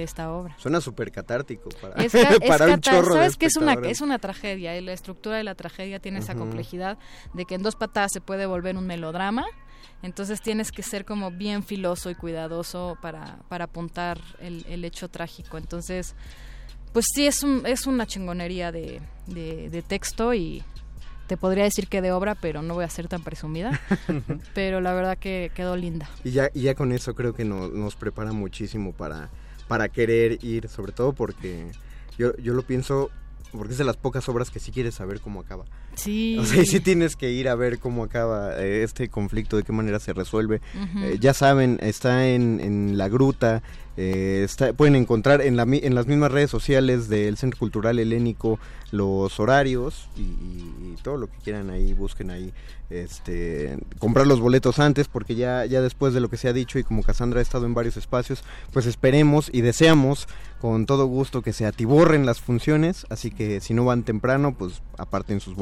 [0.00, 0.56] de esta obra.
[0.58, 2.12] Suena súper catártico para, Es,
[2.48, 5.44] para un chorro de sabes que es una es una tragedia y la estructura de
[5.44, 6.98] la tragedia tiene esa complejidad
[7.32, 9.44] de que en dos patadas se puede volver un melodrama
[10.02, 15.08] entonces tienes que ser como bien filoso y cuidadoso para, para apuntar el, el hecho
[15.08, 16.14] trágico entonces
[16.94, 20.62] pues sí, es, un, es una chingonería de, de, texto y
[21.26, 23.80] te podría decir que de obra, pero no voy a ser tan presumida.
[24.54, 26.08] pero la verdad que quedó linda.
[26.22, 29.28] Y ya, y ya con eso creo que nos prepara muchísimo para,
[29.74, 31.66] para querer ir, sobre todo porque
[32.16, 33.10] yo, yo lo pienso
[33.50, 35.64] porque es de las pocas obras que sí quieres saber cómo acaba.
[35.94, 36.36] Sí.
[36.38, 39.72] O sea, sí tienes que ir a ver cómo acaba eh, este conflicto, de qué
[39.72, 40.60] manera se resuelve.
[40.96, 43.62] Eh, ya saben, está en, en La Gruta,
[43.96, 48.58] eh, está, pueden encontrar en, la, en las mismas redes sociales del Centro Cultural Helénico
[48.90, 52.52] los horarios y, y, todo lo que quieran ahí, busquen ahí
[52.90, 56.78] este, comprar los boletos antes porque ya, ya después de lo que se ha dicho
[56.78, 58.42] y como Cassandra ha estado en varios espacios,
[58.72, 60.28] pues esperemos y deseamos
[60.60, 64.80] con todo gusto que se atiborren las funciones, así que si no van temprano, pues
[64.96, 65.54] aparten sus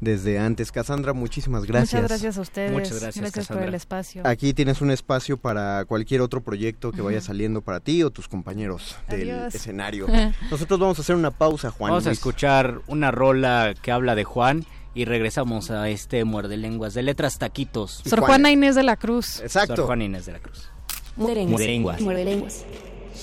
[0.00, 0.72] desde antes.
[0.72, 2.02] Cassandra, muchísimas gracias.
[2.02, 2.72] Muchas gracias a ustedes.
[2.72, 4.22] Muchas gracias, gracias por el espacio.
[4.24, 8.28] Aquí tienes un espacio para cualquier otro proyecto que vaya saliendo para ti o tus
[8.28, 10.06] compañeros del escenario.
[10.50, 11.90] Nosotros vamos a hacer una pausa, Juan.
[11.90, 14.64] Vamos a escuchar una rola que habla de Juan
[14.94, 18.02] y regresamos a este muerde lenguas de letras taquitos.
[18.06, 19.40] Sor Juana Inés de la Cruz.
[19.40, 19.76] Exacto.
[19.76, 20.70] Sor Juana Inés de la Cruz.
[21.16, 22.00] Muerde lenguas.
[22.00, 22.64] Muerde lenguas.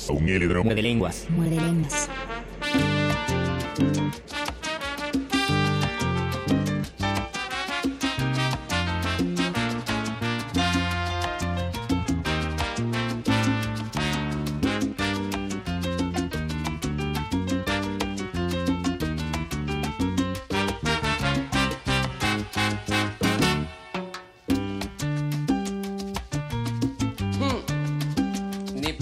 [0.09, 1.27] Muerde lenguas.
[1.29, 2.09] Muerde lenguas.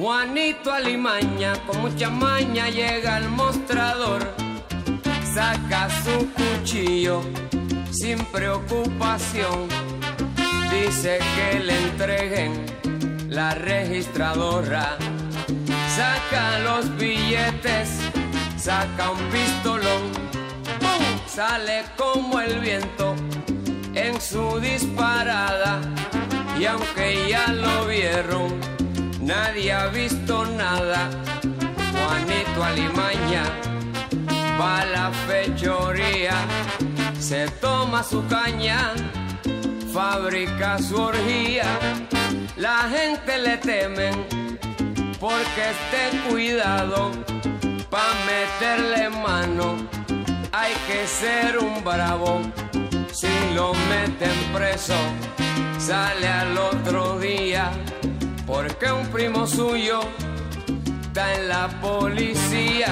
[0.00, 4.34] Juanito Alimaña con mucha maña llega al mostrador,
[5.34, 7.20] saca su cuchillo
[7.90, 9.68] sin preocupación,
[10.70, 12.66] dice que le entreguen
[13.28, 14.96] la registradora,
[15.94, 17.90] saca los billetes,
[18.56, 20.02] saca un pistolón,
[21.26, 23.14] sale como el viento
[24.10, 25.80] en su disparada
[26.58, 28.58] y aunque ya lo vieron,
[29.20, 31.10] nadie ha visto nada.
[31.92, 33.44] Juanito Alimaña
[34.60, 36.34] va la fechoría,
[37.18, 38.94] se toma su caña,
[39.92, 41.68] fabrica su orgía.
[42.56, 44.14] La gente le temen
[45.18, 47.12] porque esté cuidado
[47.90, 49.76] pa' meterle mano.
[50.52, 52.40] Hay que ser un bravo,
[53.12, 54.94] si lo meten preso,
[55.78, 57.70] sale al otro día
[58.46, 60.00] porque un primo suyo
[61.02, 62.88] está en la policía.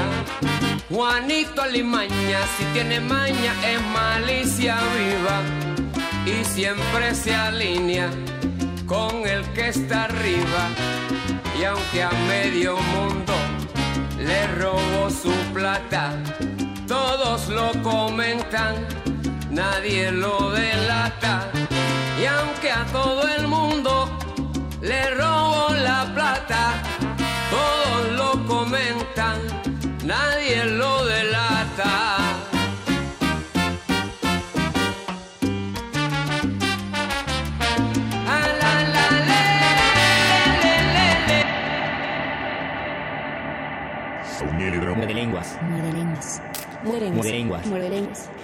[0.88, 5.42] Juanito Alimaña, si tiene maña, es malicia viva
[6.24, 8.10] y siempre se alinea
[8.86, 10.68] con el que está arriba.
[11.60, 13.34] Y aunque a medio mundo
[14.18, 16.12] le robó su plata,
[16.86, 18.74] todos lo comentan,
[19.50, 21.50] nadie lo delata.
[22.20, 24.08] Y aunque a todo el mundo
[24.80, 26.82] le robo la plata,
[27.50, 29.38] todos lo comentan,
[30.04, 32.18] nadie lo delata.
[44.98, 45.58] Muerde lenguas.
[45.62, 46.42] Muerde lenguas.
[46.82, 47.66] Muerde lenguas.
[47.66, 48.37] Muerde lenguas.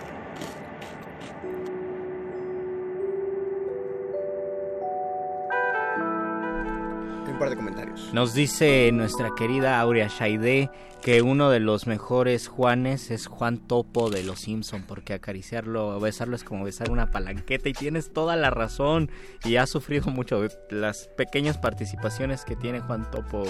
[7.50, 8.10] De comentarios.
[8.12, 10.70] Nos dice nuestra querida Aurea Shaide
[11.04, 16.34] que uno de los mejores Juanes es Juan Topo de Los Simpson porque acariciarlo, besarlo
[16.34, 19.10] es como besar una palanqueta y tienes toda la razón
[19.44, 20.42] y ha sufrido mucho.
[20.70, 23.44] Las pequeñas participaciones que tiene Juan Topo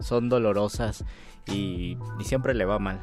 [0.00, 1.04] son dolorosas
[1.46, 3.00] y, siempre le va mal.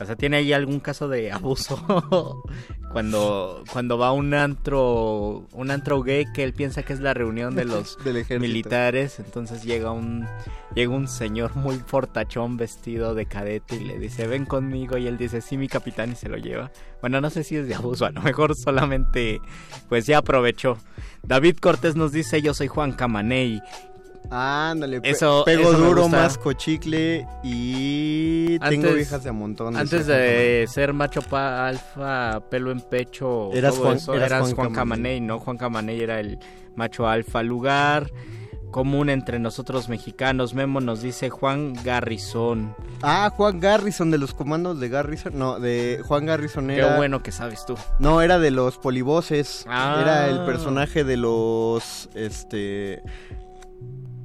[0.00, 2.42] O sea, tiene ahí algún caso de abuso
[2.92, 7.14] cuando cuando va a un antro un antro gay que él piensa que es la
[7.14, 7.96] reunión de los
[8.38, 10.26] militares, entonces llega un
[10.74, 15.16] llega un señor muy portachón vestido de cadete y le dice, ven conmigo, y él
[15.18, 16.70] dice, sí, mi capitán, y se lo lleva.
[17.00, 19.40] Bueno, no sé si es de abuso, a lo mejor solamente,
[19.88, 20.76] pues ya aprovechó.
[21.22, 23.60] David Cortés nos dice, yo soy Juan Camaney.
[24.30, 29.76] Ándale, pe- Eso- pego eso duro, más cochicle y tengo Antes- viejas de a montón.
[29.76, 34.40] Antes de ser macho pa- alfa, pelo en pecho, Eras todo Juan- eso, eras eras
[34.42, 35.02] Juan Juan, Camaney.
[35.02, 35.38] Camaney, ¿no?
[35.40, 36.38] Juan Camaney era el
[36.74, 37.42] macho alfa.
[37.42, 38.10] Lugar
[38.74, 40.52] común entre nosotros mexicanos.
[40.52, 42.74] Memo nos dice Juan Garrison.
[43.02, 45.38] Ah, Juan Garrison de los comandos de Garrison.
[45.38, 46.96] No, de Juan Garrison Qué era.
[46.96, 47.76] bueno que sabes tú.
[48.00, 49.64] No, era de los polivoces.
[49.68, 50.00] Ah.
[50.02, 52.10] Era el personaje de los.
[52.14, 53.00] Este.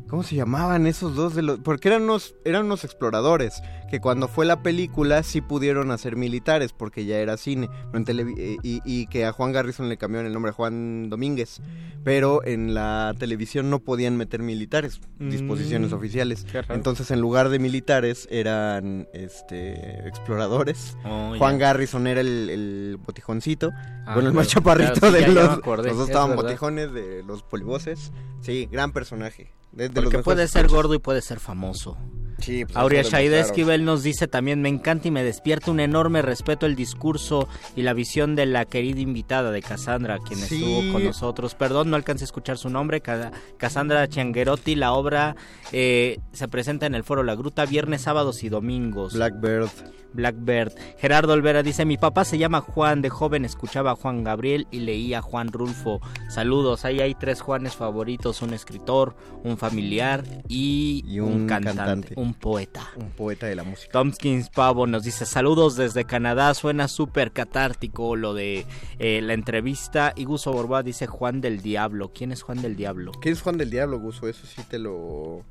[0.07, 1.59] ¿Cómo se llamaban esos dos de los?
[1.59, 6.73] Porque eran unos, eran unos exploradores que cuando fue la película sí pudieron hacer militares
[6.73, 7.69] porque ya era cine.
[7.91, 10.53] pero en televi- eh, y, y que a Juan Garrison le cambiaron el nombre a
[10.53, 11.61] Juan Domínguez.
[12.03, 16.45] Pero en la televisión no podían meter militares, disposiciones Mm, oficiales.
[16.49, 16.75] qué raro.
[16.75, 20.95] Entonces en lugar de militares eran este exploradores.
[21.03, 21.57] Oh, Juan.
[21.57, 23.71] Garrison era el, el botijoncito.
[24.05, 25.65] Ah, bueno, el más chaparrito Claro, sí, de los.
[25.65, 26.43] los dos es estaban verdad.
[26.43, 28.11] botijones de los polivoces.
[28.41, 29.51] Sí, gran personaje.
[29.71, 31.97] De, de los Porque puede ser gordo y puede ser famoso.
[32.39, 33.39] Sí, pues Aurea Shaide.
[33.39, 37.81] Esquivel nos dice también, me encanta y me despierta un enorme respeto el discurso y
[37.83, 40.55] la visión de la querida invitada de Cassandra, quien Sí.
[40.55, 41.55] estuvo con nosotros.
[41.55, 44.75] Perdón, no alcancé a escuchar su nombre, Ca- Cassandra Chianguerotti.
[44.75, 45.35] La obra
[45.71, 49.13] eh, se presenta en el Foro La Gruta viernes, sábados y domingos.
[49.13, 49.69] Blackbird.
[50.11, 50.71] Blackbird.
[50.97, 54.79] Gerardo Olvera dice, mi papá se llama Juan, de joven escuchaba a Juan Gabriel y
[54.79, 56.01] leía a Juan Rulfo.
[56.29, 62.13] Saludos, ahí hay tres Juanes favoritos, un escritor, un familiar y, Y un cantante, cantante.
[62.17, 62.89] un poeta.
[62.95, 63.91] Un poeta de la música.
[63.91, 68.65] Tomskins Pavo nos dice saludos desde Canadá, suena súper catártico lo de
[68.99, 70.13] eh, la entrevista.
[70.15, 72.11] Y Guso Borboa dice Juan del Diablo.
[72.13, 73.11] ¿Quién es Juan del Diablo?
[73.21, 74.27] ¿Qué es Juan del Diablo, Guso?
[74.27, 75.43] Eso sí te lo.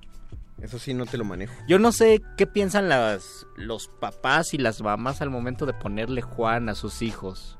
[0.60, 1.54] Eso sí no te lo manejo.
[1.68, 6.20] Yo no sé qué piensan las, los papás y las mamás al momento de ponerle
[6.20, 7.56] Juan a sus hijos.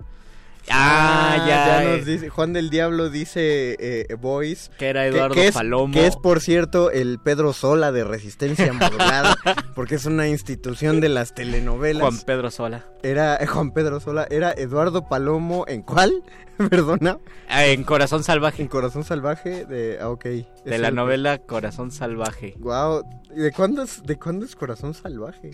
[0.70, 1.82] Ah, ya.
[1.82, 4.70] nos eh, dice, Juan del Diablo dice eh, Boys.
[4.78, 5.92] que era Eduardo que es, Palomo.
[5.92, 9.36] Que es, por cierto, el Pedro Sola de Resistencia Modulada.
[9.74, 12.02] porque es una institución de las telenovelas.
[12.02, 12.84] Juan Pedro Sola.
[13.02, 14.26] Era eh, Juan Pedro Sola.
[14.30, 15.64] Era Eduardo Palomo.
[15.68, 16.22] ¿En cuál?
[16.70, 17.18] Perdona.
[17.48, 18.62] Ah, en Corazón Salvaje.
[18.62, 19.64] En Corazón Salvaje.
[19.64, 20.24] De, ah, ok.
[20.64, 22.54] De la novela Corazón Salvaje.
[22.58, 23.04] Wow.
[23.34, 25.50] ¿De cuándo es, de cuándo es Corazón Salvaje?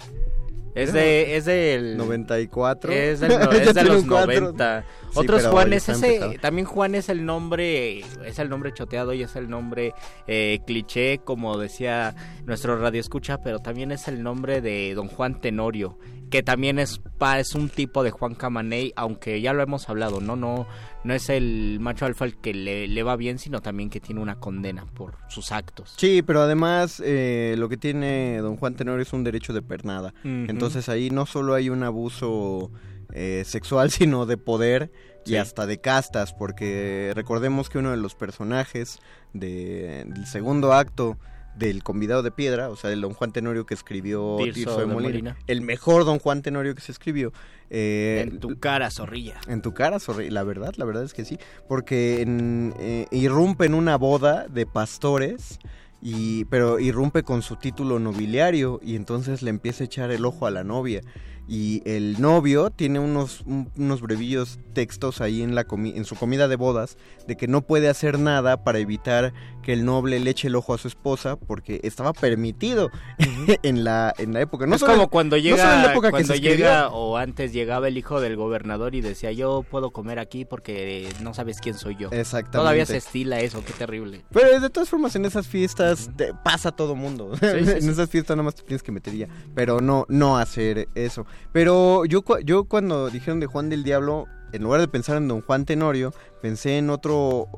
[0.74, 2.92] Es de, es del 94.
[2.92, 4.40] Es, del no- es de los un cuatro.
[4.40, 4.82] 90.
[4.82, 6.32] Sí, Otros ya está ese, empezado.
[6.40, 9.92] también Juan es el nombre, es el nombre choteado y es el nombre
[10.26, 12.14] eh, cliché, como decía
[12.44, 15.96] nuestro radio escucha, pero también es el nombre de Don Juan Tenorio,
[16.30, 17.00] que también es,
[17.38, 20.66] es un tipo de Juan Camaney, aunque ya lo hemos hablado, no, no,
[21.04, 24.20] no es el macho alfa el que le, le va bien, sino también que tiene
[24.20, 25.94] una condena por sus actos.
[25.96, 30.12] Sí, pero además eh, lo que tiene don Juan Tenorio es un derecho de pernada.
[30.24, 32.70] Entonces ahí no solo hay un abuso
[33.12, 34.90] eh, sexual, sino de poder
[35.26, 35.36] y Sí.
[35.36, 38.98] hasta de castas, porque recordemos que uno de los personajes
[39.32, 41.16] de- del segundo acto
[41.56, 44.86] del convidado de piedra, o sea, el don Juan Tenorio que escribió Tirso Tirso, de
[44.86, 45.36] Molina, Molina.
[45.46, 47.32] el mejor don Juan Tenorio que se escribió.
[47.70, 49.40] eh, en tu cara, zorrilla.
[49.48, 51.38] en tu cara, Sorri, la verdad, la verdad es que sí,
[51.68, 55.58] porque en, eh, irrumpe en una boda de pastores,
[56.02, 60.46] y, pero irrumpe con su título nobiliario y entonces le empieza a echar el ojo
[60.46, 61.00] a la novia.
[61.46, 66.16] Y el novio tiene unos, un- unos brevillos textos ahí en, la comi- en su
[66.16, 66.96] comida de bodas
[67.28, 69.32] de que no puede hacer nada para evitar
[69.62, 72.90] que el noble le eche el ojo a su esposa porque estaba permitido
[73.62, 74.66] en, la, en la época.
[74.66, 78.36] No es solo como cuando llega, época cuando llega o antes llegaba el hijo del
[78.36, 82.08] gobernador y decía yo puedo comer aquí porque no sabes quién soy yo.
[82.10, 82.58] Exactamente.
[82.58, 84.24] Todavía se estila eso, qué terrible.
[84.32, 87.32] Pero de todas formas en esas fiestas te pasa todo mundo.
[87.38, 87.88] sí, en sí.
[87.90, 89.28] esas fiestas nada más te tienes que meter ya.
[89.54, 91.26] Pero no, no hacer eso.
[91.52, 95.40] Pero yo, yo cuando dijeron de Juan del Diablo, en lugar de pensar en Don
[95.42, 97.48] Juan Tenorio, pensé en otro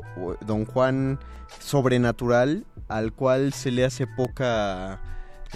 [0.47, 1.18] Don Juan
[1.59, 5.01] sobrenatural al cual se le hace poca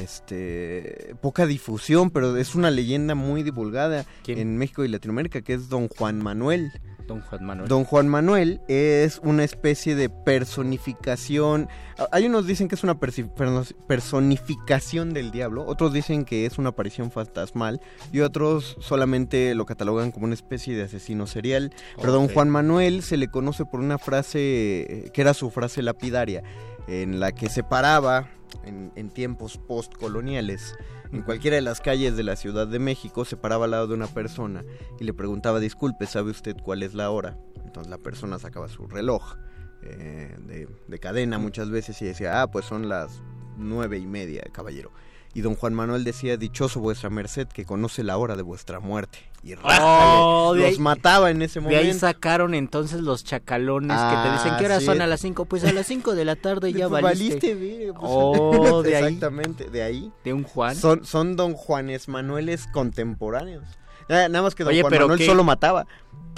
[0.00, 4.38] este poca difusión, pero es una leyenda muy divulgada ¿Quién?
[4.38, 6.70] en México y Latinoamérica que es Don Juan Manuel.
[7.06, 7.68] Don Juan Manuel.
[7.68, 11.68] Don Juan Manuel es una especie de personificación.
[11.98, 16.68] a- Hay unos dicen que es una personificación del diablo, otros dicen que es una
[16.70, 17.80] aparición fantasmal
[18.12, 21.72] y otros solamente lo catalogan como una especie de asesino serial.
[22.00, 22.28] Pero Don.
[22.28, 26.44] Juan Manuel se le conoce por una frase eh, que era su frase lapidaria,
[26.90, 28.28] en la que se paraba
[28.64, 30.74] en, en tiempos postcoloniales.
[31.12, 33.94] En cualquiera de las calles de la Ciudad de México se paraba al lado de
[33.94, 34.64] una persona
[34.98, 37.38] y le preguntaba, disculpe, ¿sabe usted cuál es la hora?
[37.64, 39.36] Entonces la persona sacaba su reloj
[39.82, 43.22] eh, de, de cadena muchas veces y decía, ah, pues son las
[43.56, 44.90] nueve y media, caballero.
[45.32, 49.18] Y don Juan Manuel decía, dichoso vuestra merced que conoce la hora de vuestra muerte.
[49.44, 52.00] Y Oh, los ahí- mataba en ese De ahí momento.
[52.00, 54.86] sacaron entonces los chacalones que te dicen Ah, que horas sí.
[54.86, 57.54] son a las 5, pues a las 5 de la tarde ya Pues valiste.
[57.54, 58.02] mire, pues.
[58.02, 59.04] Oh, de ahí.
[59.04, 60.12] Exactamente, de ahí.
[60.24, 60.74] De un Juan.
[60.74, 63.64] Son, son don Juanes Manueles contemporáneos.
[64.08, 65.86] Nada, nada más que don Oye, Juan pero Manuel qué- solo mataba.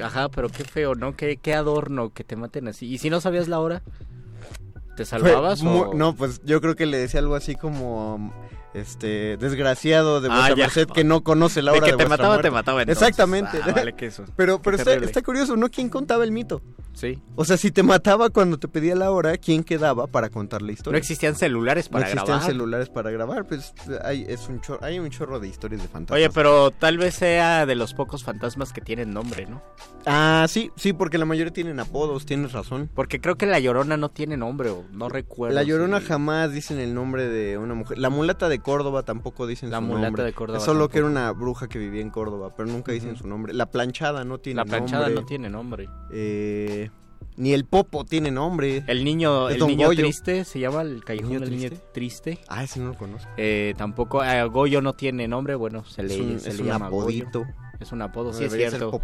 [0.02, 1.16] Ajá, pero qué feo, ¿no?
[1.16, 2.86] Qué, qué adorno que te maten así.
[2.86, 3.82] ¿Y si no sabías la hora?
[4.96, 5.94] ¿Te Fue salvabas mu- o...?
[5.94, 8.32] No, pues yo creo que le decía algo así como
[8.74, 12.04] este desgraciado de Ah, vuestra merced que no conoce la De hora que de, te
[12.04, 12.48] vuestra mataba, muerte.
[12.48, 13.02] te mataba entonces.
[13.02, 13.58] Exactamente.
[13.62, 14.24] Ah, vale, que eso.
[14.36, 15.68] Pero, pero está, curioso, ¿no?
[15.68, 16.62] ¿Quién contaba el mito?
[16.94, 17.20] Sí.
[17.36, 20.66] O sea, si te mataba cuando te pedía la hora, ¿quién quedaba para contar la
[20.68, 20.98] No historia?
[20.98, 22.46] existían celulares para no existían grabar.
[22.52, 23.72] celulares para grabar, pues
[24.04, 26.16] hay, es un chorro, hay un chorro de historias de fantasmas.
[26.18, 29.62] Oye, pero tal vez sea de los pocos fantasmas que tienen nombre, ¿no?
[30.04, 32.90] Ah, sí, sí, porque la mayoría tienen apodos, tienes razón.
[32.94, 35.54] Porque creo que la Llorona no tiene nombre, o no recuerdo.
[35.54, 37.98] La Llorona si- jamás dicen el nombre de una mujer.
[37.98, 40.24] La mulata de Córdoba tampoco dicen La su mulata nombre.
[40.24, 43.16] de Córdoba Es solo que era una bruja que vivía en Córdoba, pero nunca dicen
[43.16, 43.52] su nombre.
[43.52, 45.20] La planchada no tiene La planchada nombre.
[45.22, 45.88] no tiene nombre.
[46.12, 46.90] Eh,
[47.36, 48.84] ni el popo tiene nombre.
[48.86, 50.02] El niño, el niño Goyo.
[50.02, 51.86] triste, se llama el callejón ¿Niño del niño triste?
[51.92, 52.38] triste.
[52.48, 53.30] Ah, ese no lo conozco.
[53.36, 56.62] Eh, tampoco, eh, Goyo no tiene nombre, bueno, se le, es un, se es le
[56.62, 57.02] un llama Goyo.
[57.24, 57.44] apodito.
[57.80, 59.00] Es un apodo, sí es cierto.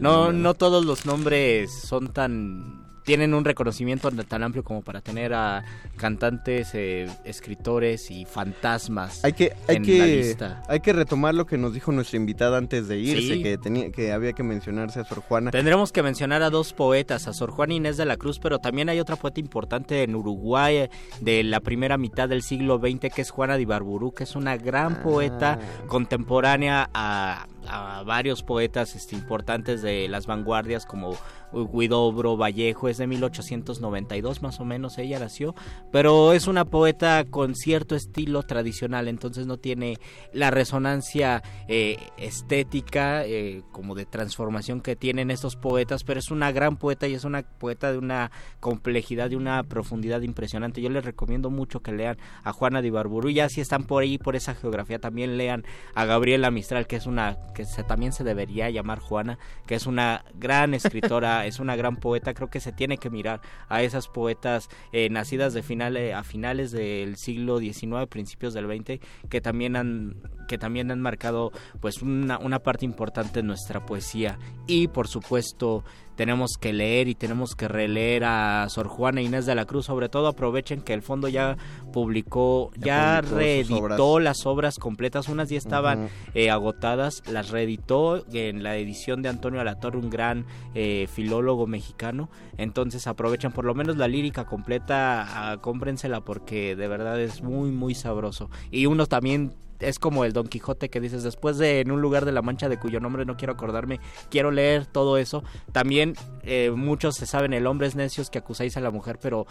[0.00, 5.00] No, nombre, no todos los nombres son tan tienen un reconocimiento tan amplio como para
[5.00, 5.62] tener a
[5.96, 10.62] cantantes, eh, escritores y fantasmas Hay que, hay, en la que, lista.
[10.68, 13.42] hay que retomar lo que nos dijo nuestra invitada antes de irse, Sí.
[13.44, 15.52] que, tenía, que había que mencionarse a Sor Juana.
[15.52, 18.88] Tendremos que mencionar a dos poetas, a Sor Juana Inés de la Cruz, pero también
[18.88, 20.90] hay otra poeta importante en Uruguay eh,
[21.20, 24.56] de la primera mitad del siglo XX, que es Juana de Ibarburu, que es una
[24.56, 31.16] gran poeta contemporánea a, a varios poetas este, importantes de las vanguardias como
[31.64, 35.54] Guidobro, Vallejo, es de 1892 más o menos, ella nació,
[35.90, 39.98] pero es una poeta con cierto estilo tradicional, entonces no tiene
[40.32, 46.52] la resonancia eh, estética eh, como de transformación que tienen estos poetas, pero es una
[46.52, 48.30] gran poeta y es una poeta de una
[48.60, 50.80] complejidad y una profundidad impresionante.
[50.80, 54.18] Yo les recomiendo mucho que lean a Juana de Ibarburu, ya si están por ahí,
[54.18, 58.24] por esa geografía, también lean a Gabriela Mistral, que es una, que se, también se
[58.24, 62.72] debería llamar Juana, que es una gran escritora, es una gran poeta, creo que se
[62.72, 68.06] tiene que mirar a esas poetas eh, nacidas de finales, a finales del siglo XIX,
[68.08, 70.16] principios del XX, que también han
[70.46, 74.38] que también han marcado pues una, una parte importante en nuestra poesía.
[74.66, 75.84] Y por supuesto
[76.16, 80.08] tenemos que leer y tenemos que releer a Sor Juana Inés de la Cruz, sobre
[80.08, 81.56] todo aprovechen que el fondo ya
[81.92, 84.24] publicó, ya, Ya publicó sus reeditó obras.
[84.24, 89.60] las obras completas, unas ya estaban eh, agotadas, las reeditó en la edición de Antonio
[89.60, 95.56] Alatorre, un gran eh, filólogo mexicano, entonces aprovechen por lo menos la lírica completa, ah,
[95.60, 100.46] cómprensela porque de verdad es muy muy sabroso y uno también es como el Don
[100.46, 103.36] Quijote que dices después de en un lugar de la Mancha de cuyo nombre no
[103.36, 104.00] quiero acordarme,
[104.30, 105.44] quiero leer todo eso.
[105.72, 109.46] También eh, muchos se saben el hombres necios que acusáis a la mujer, pero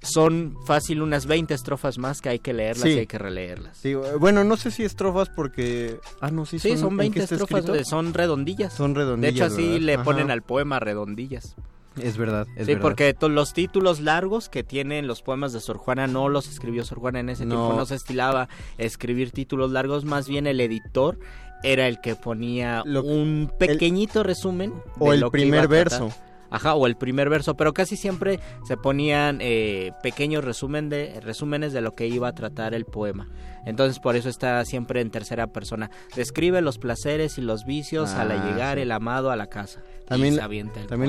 [0.00, 2.90] son fácil unas 20 estrofas más que hay que leerlas Sí.
[2.94, 3.76] y hay que releerlas.
[3.78, 6.00] Sí, bueno, no sé si estrofas porque...
[6.20, 8.72] Ah, no, sí, Sí, son, son ¿en 20 qué está estrofas, eh, son redondillas.
[8.72, 9.80] Son De redondillas, hecho así ¿verdad?
[9.80, 10.02] le Ajá.
[10.04, 11.54] ponen al poema redondillas.
[12.00, 12.80] Es verdad, es sí, verdad.
[12.82, 16.98] porque los títulos largos que tienen los poemas de Sor Juana no los escribió Sor
[17.00, 17.54] Juana en ese No.
[17.56, 21.18] tiempo, no se estilaba escribir títulos largos, más bien el editor
[21.62, 25.64] era el que ponía Lo- un pequeñito resumen O de el lo que primer iba
[25.64, 26.00] a tratar.
[26.08, 26.18] verso.
[26.50, 31.72] Ajá, o el primer verso, pero casi siempre se ponían eh, pequeños resumen de, resúmenes
[31.72, 33.26] de lo que iba a tratar el poema.
[33.66, 35.90] Entonces por eso está siempre en tercera persona.
[36.16, 38.82] Describe los placeres y los vicios al Ah, llegar sí.
[38.82, 39.80] el amado a la casa.
[40.06, 40.36] También,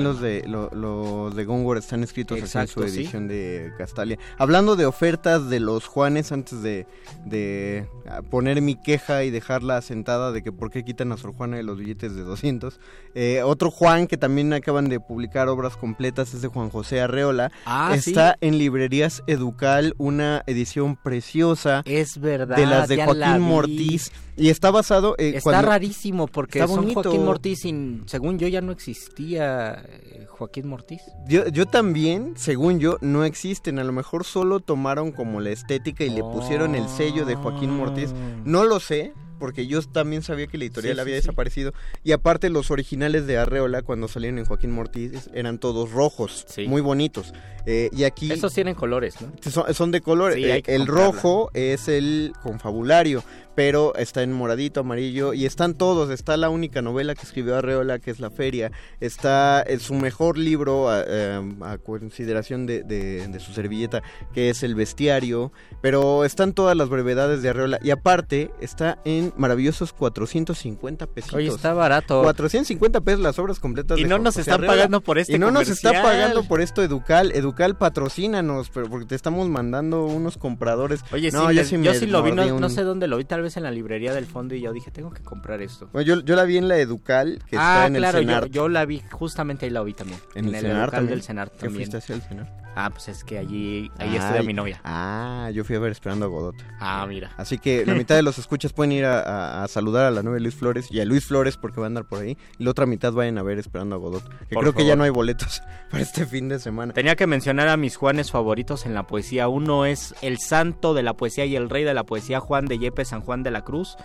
[0.04, 3.00] los de lo- los de Góngora están escritos Exacto, en su sí.
[3.00, 4.18] edición de Castalia.
[4.38, 6.86] Hablando de ofertas de los Juanes, antes de,
[7.26, 11.34] de ah, poner mi queja y dejarla sentada de que por qué quitan a Sor
[11.34, 12.80] Juana de los billetes de 200,
[13.14, 17.52] eh, otro Juan que también acaban de publicar obras completas es de Juan José Arreola.
[17.66, 18.10] Ah, sí.
[18.10, 22.43] Está en librerías Educal una edición preciosa Es verdad.
[22.46, 23.40] De las de la Joaquín vi.
[23.40, 27.02] Mortiz y está basado eh, Está rarísimo porque Está son bonito.
[27.02, 31.02] Joaquín Mortiz y según yo ya no existía eh, Joaquín Mortiz.
[31.28, 33.78] Yo, yo también, según yo, no existen.
[33.78, 37.70] A lo mejor solo tomaron como la estética y le pusieron el sello de Joaquín
[37.70, 38.12] Mortiz.
[38.44, 39.12] No lo sé,
[39.44, 41.20] porque yo también sabía que la editorial Sí, había sí.
[41.20, 41.74] desaparecido.
[42.02, 46.66] Y aparte, los originales de Arreola, cuando salieron en Joaquín Mortiz, eran todos rojos, Sí.
[46.66, 47.34] muy bonitos.
[47.66, 49.30] Eh, y aquí Esos tienen colores, ¿no?
[49.50, 50.32] son, son de color.
[50.32, 53.22] Sí, Eh, el rojo es el confabulario,
[53.54, 56.10] pero está en moradito, amarillo, y están todos.
[56.10, 58.72] Está la única novela que escribió Arreola, que es La Feria.
[59.00, 64.02] Está en su mejor libro, a, eh, a consideración de, de- de su servilleta,
[64.32, 65.52] que es El Bestiario.
[65.80, 67.78] Pero están todas las brevedades de Arreola.
[67.82, 71.36] Y aparte, está en maravillosos 450 pesitos.
[71.36, 72.22] Oye, está barato.
[72.22, 73.98] 450 pesos las obras completas.
[73.98, 74.72] Y no nos están Arreola.
[74.74, 77.32] pagando por este Y no nos está pagando por esto Educal.
[77.32, 81.00] Educal, patrocínanos, pero porque te estamos mandando unos compradores.
[81.12, 83.16] Oye, no, sí, yo sí, yo me sí lo vi, no, no sé dónde lo
[83.16, 85.88] vi, tal vez en la librería del fondo y yo dije, tengo que comprar esto.
[85.92, 88.30] Bueno, yo, yo la vi en la Educal, que ah, está en claro, el yo,
[88.30, 88.50] CENAR.
[88.50, 90.18] yo la vi, justamente ahí la vi también.
[90.34, 91.10] En el el CENAR local también.
[91.10, 91.74] del Cenar ¿Qué también.
[91.76, 92.63] fuiste hacia el CENAR?
[92.76, 94.80] Ah, pues es que allí, ahí estudia mi novia.
[94.84, 96.56] Ah, yo fui a ver Esperando a Godot.
[96.80, 97.30] Ah, mira.
[97.36, 100.22] Así que la mitad de los escuchas pueden ir a, a- a saludar a la
[100.22, 102.36] nueva Luis Flores y a Luis Flores porque va a andar por ahí.
[102.58, 104.28] Y la otra mitad vayan a ver Esperando a Godot.
[104.48, 106.92] Que creo que ya no hay boletos para este fin de semana.
[106.92, 109.48] Tenía que mencionar a mis Juanes favoritos en la poesía.
[109.48, 112.78] Uno es el santo de la poesía y el rey de la poesía, Juan de
[112.78, 113.96] Yepes, San Juan de la Cruz,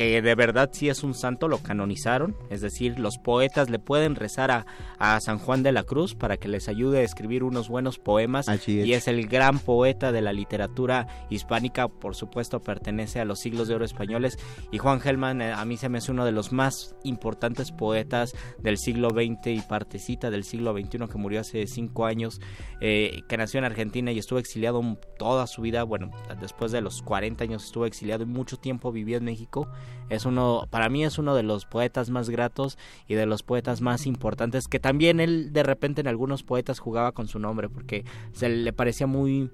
[0.00, 2.34] que de verdad sí es un santo, lo canonizaron.
[2.48, 4.64] Es decir, los poetas le pueden rezar a,
[4.98, 8.48] a San Juan de la Cruz para que les ayude a escribir unos buenos poemas.
[8.48, 8.86] Así es.
[8.86, 13.68] Y es el gran poeta de la literatura hispánica, por supuesto pertenece a los siglos
[13.68, 14.38] de oro españoles.
[14.72, 18.34] Y Juan Gelman eh, a mí se me hace uno de los más importantes poetas
[18.58, 22.40] del siglo XX y partecita del siglo XXI que murió hace cinco años,
[22.80, 24.82] eh, que nació en Argentina y estuvo exiliado
[25.18, 29.18] toda su vida, bueno, después de los 40 años estuvo exiliado y mucho tiempo vivió
[29.18, 29.68] en México.
[30.08, 33.80] Es uno, para mí es uno de los poetas más gratos y de los poetas
[33.80, 38.04] más importantes, que también él de repente en algunos poetas jugaba con su nombre porque
[38.32, 39.50] se le parecía muy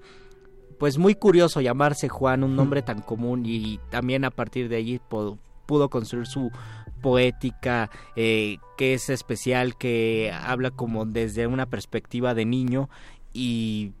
[0.79, 4.99] pues muy curioso llamarse Juan, un nombre tan común y también a partir de allí
[4.99, 6.51] po- pudo construir su
[7.01, 12.89] poética eh, que es especial, que habla como desde una perspectiva de niño
[13.33, 13.91] y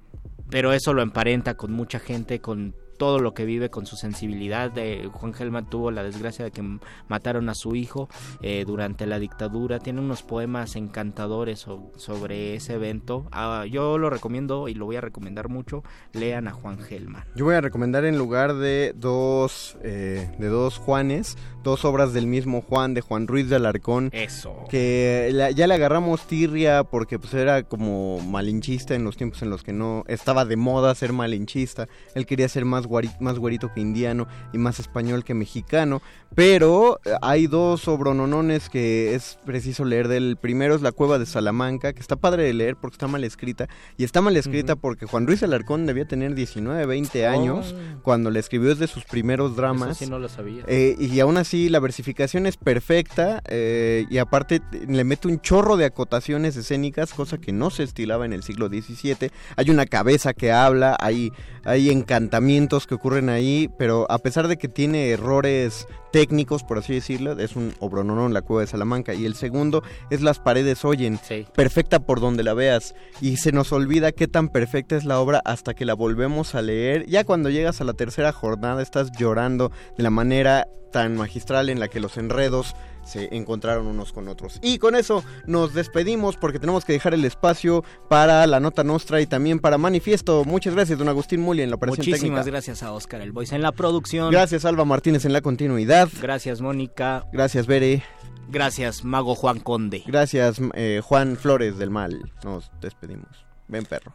[0.49, 4.71] pero eso lo emparenta con mucha gente, con todo lo que vive, con su sensibilidad.
[4.77, 6.63] Eh, Juan Gelman tuvo la desgracia de que
[7.07, 8.09] mataron a su hijo
[8.41, 9.79] eh, durante la dictadura.
[9.79, 13.27] Tiene unos poemas encantadores so- sobre ese evento.
[13.31, 15.83] Ah, yo lo recomiendo y lo voy a recomendar mucho.
[16.13, 17.23] Lean a Juan Gelman.
[17.35, 21.37] Yo voy a recomendar en lugar de dos, eh, de dos Juanes,
[21.67, 24.09] dos obras del mismo Juan, de Juan Ruiz de Alarcón.
[24.13, 24.65] Eso.
[24.69, 29.49] que la- ya le agarramos tirria porque pues era como malinchista en los tiempos en
[29.49, 31.87] los que no estaba de moda ser malinchista.
[32.15, 36.01] Él quería ser más, guari- más güerito que indiano y más español que mexicano.
[36.35, 41.25] Pero eh, hay dos sobrononones que es preciso leer del primero es La Cueva de
[41.25, 43.67] Salamanca, que está padre de leer porque está mal escrita.
[43.97, 47.99] Y está mal escrita porque Juan Ruiz Alarcón debía tener 19, 20 años Oh.
[48.03, 49.91] cuando le escribió desde sus primeros dramas.
[49.91, 50.63] Eso sí no lo sabía.
[50.67, 55.77] Eh, y aún así la versificación es perfecta eh, y aparte le mete un chorro
[55.77, 59.31] de acotaciones escénicas, cosa que no se estilaba en el siglo XVII.
[59.55, 61.31] Hay una cabeza que habla, hay,
[61.65, 66.93] hay encantamientos que ocurren ahí, pero a pesar de que tiene errores técnicos, por así
[66.93, 69.13] decirlo, es un obrononón la cueva de Salamanca.
[69.13, 71.45] Y el segundo es Las paredes oyen, Sí.
[71.55, 72.95] perfecta por donde la veas.
[73.21, 76.61] Y se nos olvida qué tan perfecta es la obra hasta que la volvemos a
[76.61, 77.05] leer.
[77.07, 81.79] Ya cuando llegas a la tercera jornada estás llorando de la manera tan magistral en
[81.79, 82.75] la que los enredos
[83.07, 84.59] se encontraron unos con otros.
[84.61, 89.21] Y con eso nos despedimos porque tenemos que dejar el espacio para la nota nostra
[89.21, 90.43] y también para manifiesto.
[90.45, 92.43] Muchas gracias, don Agustín Muli, en la operación Muchísimas técnica.
[92.51, 94.31] gracias a Oscar El Voice en la producción.
[94.31, 96.09] Gracias, Alba Martínez, en la continuidad.
[96.21, 97.25] Gracias, Mónica.
[97.31, 98.03] Gracias, Bere.
[98.49, 100.03] Gracias, Mago Juan Conde.
[100.05, 102.31] Gracias, eh, Juan Flores del Mal.
[102.43, 103.45] Nos despedimos.
[103.67, 104.13] Ven, perro.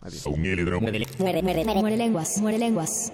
[0.00, 0.26] Adiós.
[0.26, 0.64] Muere,
[1.18, 3.12] muere, muere, muere lenguas, muere lenguas.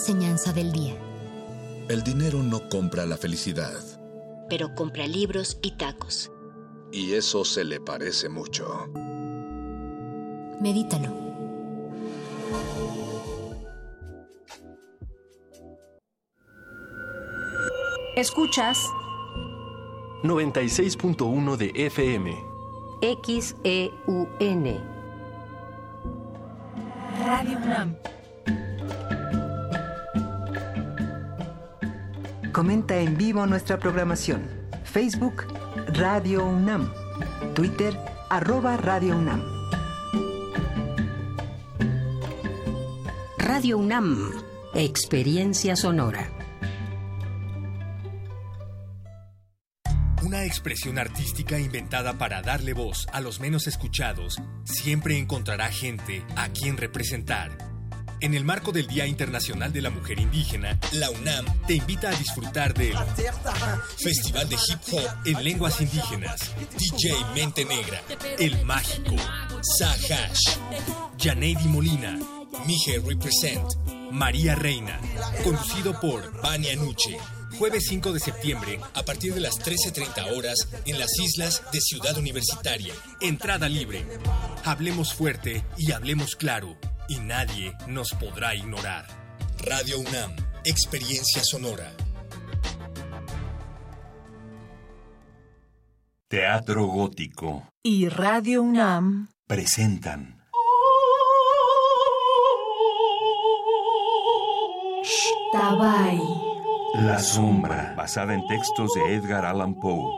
[0.00, 0.94] Enseñanza del día.
[1.90, 3.78] El dinero no compra la felicidad.
[4.48, 6.32] Pero compra libros y tacos.
[6.90, 8.86] Y eso se le parece mucho.
[10.58, 11.14] Medítalo.
[18.16, 18.78] Escuchas
[20.22, 22.42] 96.1 de FM.
[23.02, 24.80] XEUN.
[27.26, 27.96] Radio UNAM.
[32.60, 34.42] Comenta en vivo nuestra programación.
[34.84, 35.46] Facebook
[35.94, 36.92] Radio UNAM.
[37.54, 37.98] Twitter
[38.28, 39.42] arroba Radio UNAM.
[43.38, 44.34] Radio UNAM.
[44.74, 46.30] Experiencia sonora.
[50.22, 56.50] Una expresión artística inventada para darle voz a los menos escuchados siempre encontrará gente a
[56.50, 57.69] quien representar.
[58.22, 62.14] En el marco del Día Internacional de la Mujer Indígena, la UNAM te invita a
[62.14, 62.94] disfrutar del
[63.96, 68.02] Festival de Hip Hop en Lenguas Indígenas, DJ Mente Negra,
[68.38, 69.16] El Mágico,
[69.78, 70.58] Sahash,
[71.18, 72.18] Janeidi Molina,
[72.66, 73.66] Mije Represent,
[74.10, 75.00] María Reina,
[75.42, 77.16] conducido por Vania Nuche.
[77.60, 82.16] Jueves 5 de septiembre, a partir de las 13.30 horas, en las islas de Ciudad
[82.16, 82.94] Universitaria.
[83.20, 84.02] Entrada libre.
[84.64, 89.04] Hablemos fuerte y hablemos claro, y nadie nos podrá ignorar.
[89.58, 90.34] Radio UNAM,
[90.64, 91.92] Experiencia Sonora.
[96.28, 100.40] Teatro Gótico Y Radio UNAM presentan
[105.52, 106.49] Tabay.
[106.94, 110.10] La Sombra, basada en textos de Edgar Allan Poe.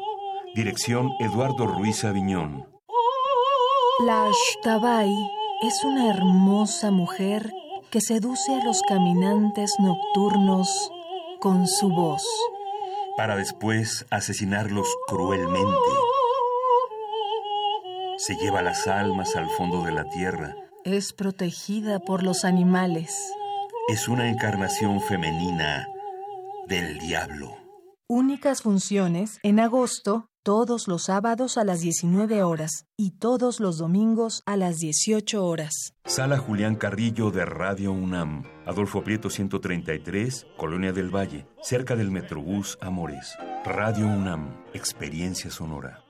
[0.55, 2.67] Dirección Eduardo Ruiz Aviñón.
[4.07, 5.13] La Shtabai
[5.63, 7.53] es una hermosa mujer
[7.91, 10.91] que seduce a los caminantes nocturnos
[11.41, 12.25] con su voz.
[13.19, 15.77] Para después asesinarlos cruelmente.
[18.17, 20.57] Se lleva las almas al fondo de la tierra.
[20.85, 23.31] Es protegida por los animales.
[23.89, 25.87] Es una encarnación femenina
[26.69, 27.57] del diablo.
[28.09, 34.43] Únicas funciones en agosto, todos los sábados a las 19 horas y todos los domingos
[34.45, 35.95] a las 18 horas.
[36.05, 38.45] Sala Julián Carrillo de Radio UNAM.
[38.67, 43.37] Adolfo Prieto 133, Colonia del Valle, cerca del Metrobús Amores.
[43.65, 46.05] Radio UNAM, Experiencia Sonora.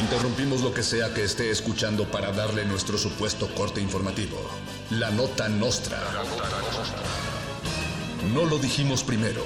[0.00, 4.36] Interrumpimos lo que sea que esté escuchando para darle nuestro supuesto corte informativo.
[4.90, 5.98] La nota nostra.
[8.34, 9.42] No lo dijimos primero,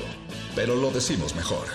[0.56, 1.66] pero lo decimos mejor.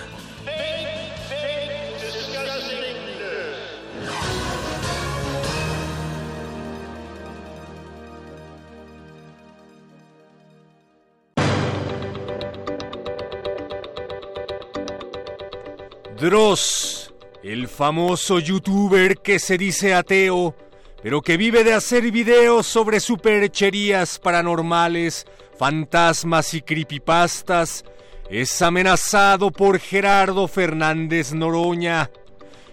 [16.20, 20.56] Dross, el famoso youtuber que se dice ateo,
[21.04, 25.28] pero que vive de hacer videos sobre supercherías paranormales,
[25.60, 27.84] fantasmas y creepypastas,
[28.30, 32.10] es amenazado por Gerardo Fernández Noroña.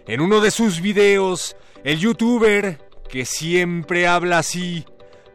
[0.06, 2.78] En uno de sus videos, el youtuber,
[3.08, 4.84] que siempre habla así,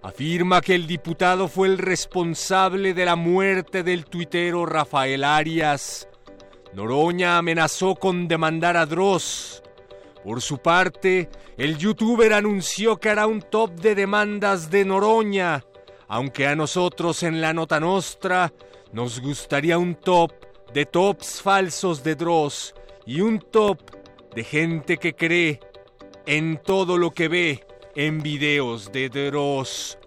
[0.02, 6.08] afirma que el diputado fue el responsable de la muerte del tuitero Rafael Arias.
[6.74, 9.62] Noroña amenazó con demandar a Dross.
[10.26, 15.64] Por su parte, el youtuber anunció que hará un top de demandas de Noroña,
[16.08, 18.52] aunque a nosotros en la nota nostra
[18.92, 20.32] nos gustaría un top
[20.74, 22.74] de tops falsos de Dross
[23.06, 23.80] y un top
[24.34, 25.60] de gente que cree
[26.26, 27.64] en todo lo que ve
[27.96, 30.00] en videos de Dross.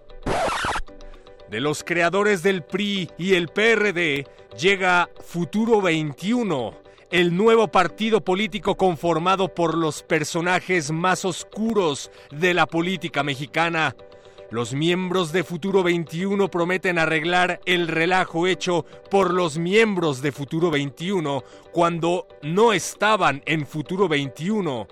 [1.49, 4.27] De los creadores del PRI y el PRD
[4.59, 12.67] llega Futuro 21, el nuevo partido político conformado por los personajes más oscuros de la
[12.67, 13.95] política mexicana.
[14.51, 20.71] Los miembros de Futuro 21 prometen arreglar el relajo hecho por los miembros de Futuro
[20.71, 24.87] 21 cuando no estaban en Futuro 21.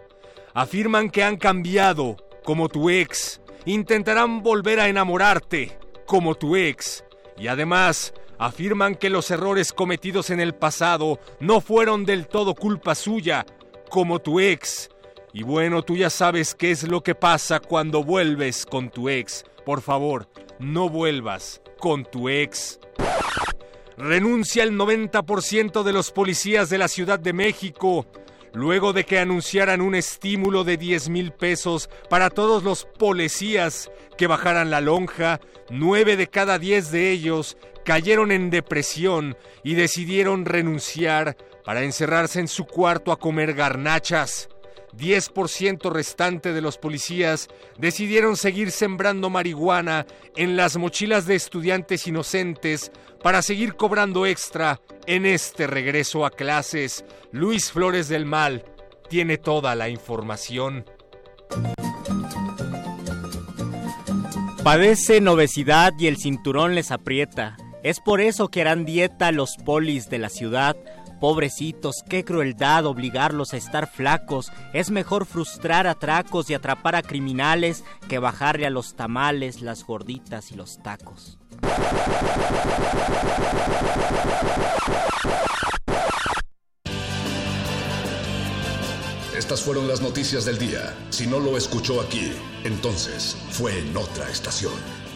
[0.53, 3.41] Afirman que han cambiado, como tu ex.
[3.65, 7.03] Intentarán volver a enamorarte, como tu ex.
[7.37, 12.95] Y además, afirman que los errores cometidos en el pasado no fueron del todo culpa
[12.95, 13.45] suya,
[13.89, 14.89] como tu ex.
[15.33, 19.43] Y bueno, tú ya sabes qué es lo que pasa cuando vuelves con tu ex.
[19.65, 20.29] Por favor,
[20.59, 22.79] no vuelvas con tu ex.
[23.97, 28.05] Renuncia el 90% de los policías de la Ciudad de México.
[28.53, 34.25] Luego de que anunciaran un estímulo de 10 mil pesos para todos los policías que
[34.25, 37.57] bajaran la lonja, nueve de cada diez de ellos
[37.87, 44.49] cayeron en depresión y decidieron renunciar para encerrarse en su cuarto a comer garnachas.
[44.97, 52.91] 10% restante de los policías decidieron seguir sembrando marihuana en las mochilas de estudiantes inocentes
[53.23, 57.05] para seguir cobrando extra en este regreso a clases.
[57.31, 58.65] Luis Flores del Mal
[59.07, 60.83] tiene toda la información.
[64.61, 67.55] Padecen obesidad y el cinturón les aprieta.
[67.87, 70.75] Es por eso que harán dieta los polis de la ciudad.
[71.21, 74.51] Pobrecitos, qué crueldad obligarlos a estar flacos.
[74.73, 80.51] Es mejor frustrar atracos y atrapar a criminales que bajarle a los tamales, las gorditas
[80.51, 81.37] y los tacos.
[89.33, 90.93] Estas fueron las noticias del día.
[91.09, 92.33] Si no lo escuchó aquí,
[92.65, 95.06] entonces fue en otra estación.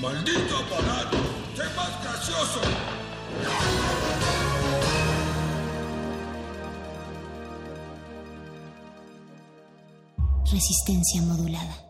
[0.00, 1.16] ¡Maldito aparato!
[1.56, 2.60] ¡Sé más gracioso!
[10.52, 11.87] Resistencia modulada.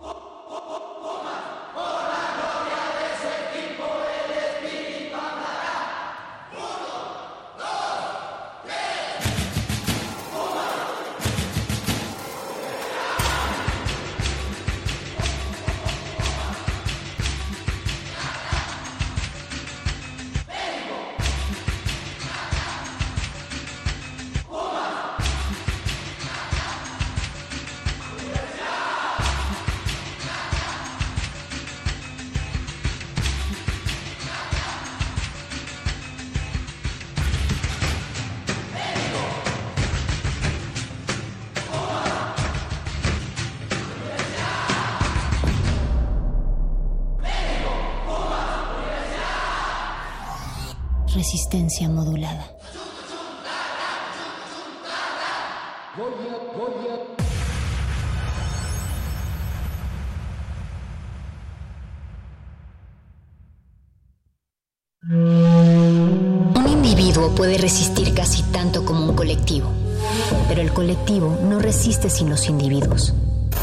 [72.19, 73.13] Sin los individuos.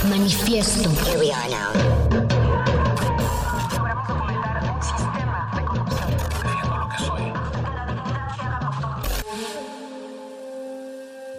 [0.10, 0.90] Manifiesto.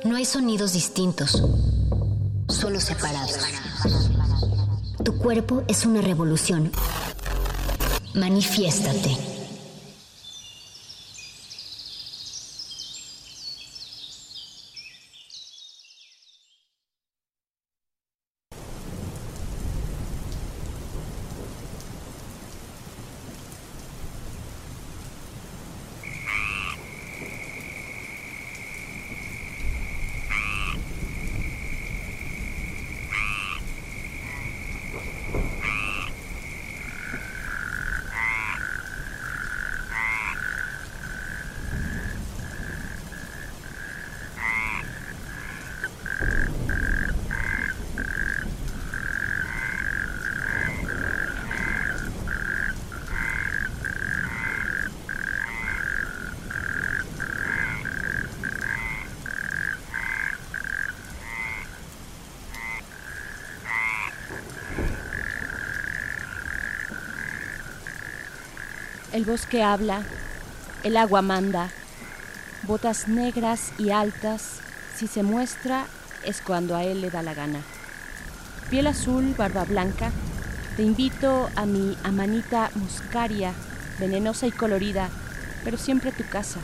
[0.04, 1.42] No hay sonidos distintos,
[2.48, 3.38] solo separados.
[5.02, 6.70] Tu cuerpo es una revolución.
[8.12, 9.35] Manifiéstate.
[69.16, 70.02] El bosque habla,
[70.84, 71.70] el agua manda,
[72.64, 74.58] botas negras y altas,
[74.94, 75.86] si se muestra
[76.26, 77.60] es cuando a él le da la gana.
[78.68, 80.10] Piel azul, barba blanca,
[80.76, 83.54] te invito a mi amanita muscaria,
[83.98, 85.08] venenosa y colorida,
[85.64, 86.60] pero siempre tu casa.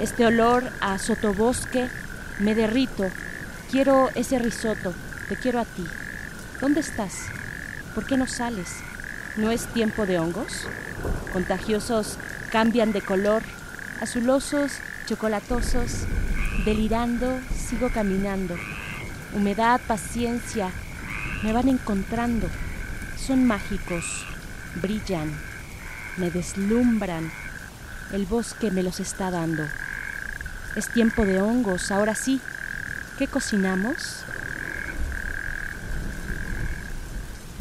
[0.00, 1.90] Este olor a sotobosque,
[2.38, 3.04] me derrito,
[3.70, 4.94] quiero ese risotto,
[5.28, 5.84] te quiero a ti.
[6.62, 7.26] ¿Dónde estás?
[7.94, 8.76] ¿Por qué no sales?
[9.36, 10.66] ¿No es tiempo de hongos?
[11.38, 12.18] Contagiosos
[12.50, 13.44] cambian de color,
[14.00, 14.72] azulosos,
[15.06, 16.02] chocolatosos,
[16.64, 18.56] delirando, sigo caminando.
[19.32, 20.72] Humedad, paciencia,
[21.44, 22.48] me van encontrando.
[23.16, 24.26] Son mágicos,
[24.82, 25.32] brillan,
[26.16, 27.30] me deslumbran.
[28.12, 29.62] El bosque me los está dando.
[30.74, 32.40] Es tiempo de hongos, ahora sí.
[33.16, 34.24] ¿Qué cocinamos?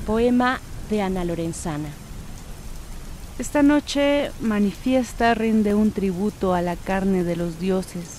[0.07, 0.59] Poema
[0.89, 2.06] de Ana Lorenzana.
[3.39, 8.17] Esta noche manifiesta rinde un tributo a la carne de los dioses,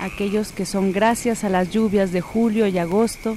[0.00, 3.36] aquellos que son gracias a las lluvias de julio y agosto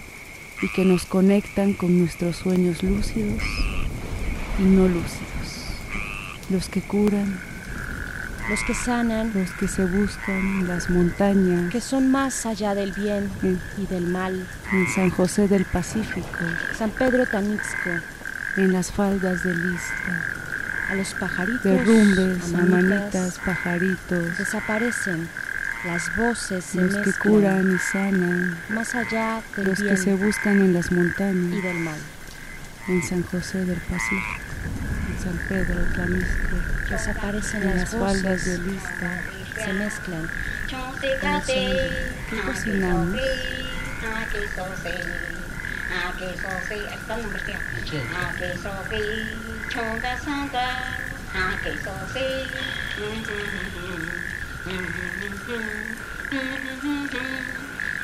[0.61, 3.43] y que nos conectan con nuestros sueños lúcidos
[4.59, 5.73] y no lúcidos,
[6.49, 7.37] los que curan,
[8.49, 12.93] los que sanan, los que se buscan en las montañas, que son más allá del
[12.93, 16.45] bien en, y del mal, en San José del Pacífico,
[16.77, 17.89] San Pedro Tanixco,
[18.55, 20.38] en las faldas de Lista,
[20.89, 25.29] a los pajaritos, derrumbes, amanitas, pajaritos, desaparecen
[25.85, 30.13] las voces se los que curan y sanan, más allá de los bien que se
[30.15, 31.57] buscan en las montañas.
[31.57, 31.99] y del mal,
[32.87, 34.41] en San José del Pacífico,
[35.09, 36.57] en San Pedro Tlanisco,
[36.89, 39.21] desaparecen en las, faldas de lista,
[39.55, 40.29] se mezclan,
[40.69, 43.15] con cocinamos?
[48.89, 50.57] Aquí 冲个三个，
[51.31, 52.49] 他给手心
[52.97, 53.87] 嗯哼哼哼
[54.65, 55.53] 嗯哼哼
[56.31, 57.21] 嗯哼哼嗯哼哼哼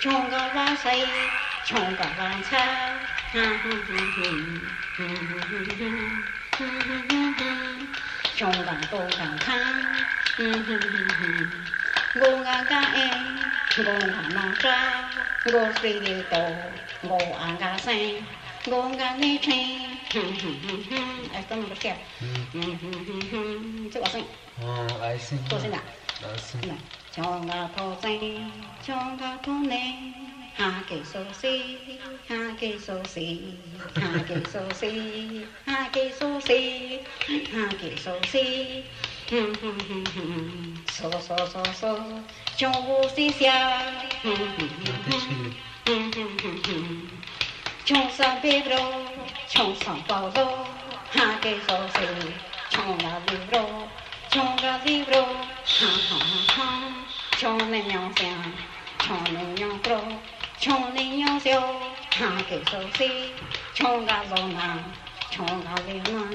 [0.00, 2.10] 冲个头痛唱个好
[2.48, 2.58] 唱，
[8.34, 9.46] 唱个多好唱，
[12.14, 12.96] 我阿家哎，
[13.76, 13.82] 我
[14.16, 14.64] 阿妈招，
[15.52, 16.34] 我岁月多，
[17.02, 17.94] 我阿家生。
[18.64, 19.54] 我眼里穿，
[21.34, 21.94] 哎，怎么不听？
[22.22, 22.82] 嗯哼哼
[23.30, 24.24] 哼，这个声。
[24.62, 25.38] 嗯，爱心。
[25.50, 25.78] 多声啊！
[26.22, 26.58] 爱心。
[27.12, 28.50] 唱个土声，
[28.82, 30.14] 唱个土内。
[30.58, 31.78] 哈基苏西
[32.26, 33.54] 哈基苏西
[33.94, 36.98] 哈基苏西哈基苏西
[37.52, 38.84] 哈基苏西
[39.30, 41.96] 嗯哼哼哼嗦嗦嗦嗦
[42.56, 42.68] 就
[43.08, 43.54] 是想
[44.24, 47.08] 嗯哼哼哼哼
[47.84, 48.70] 穷酸背不
[49.48, 50.44] 穷酸包不动
[51.12, 52.04] 哈基苏西
[52.68, 53.88] 穷了里罗动
[54.28, 56.92] 穷了里不动哈哈哈哈哈
[57.36, 58.24] 穷了样子
[58.98, 59.90] 穷了样子
[60.60, 61.62] 穷人要笑，
[62.10, 63.08] 看给手心，
[63.74, 64.76] 穷个做哪，
[65.30, 66.28] 穷个流浪，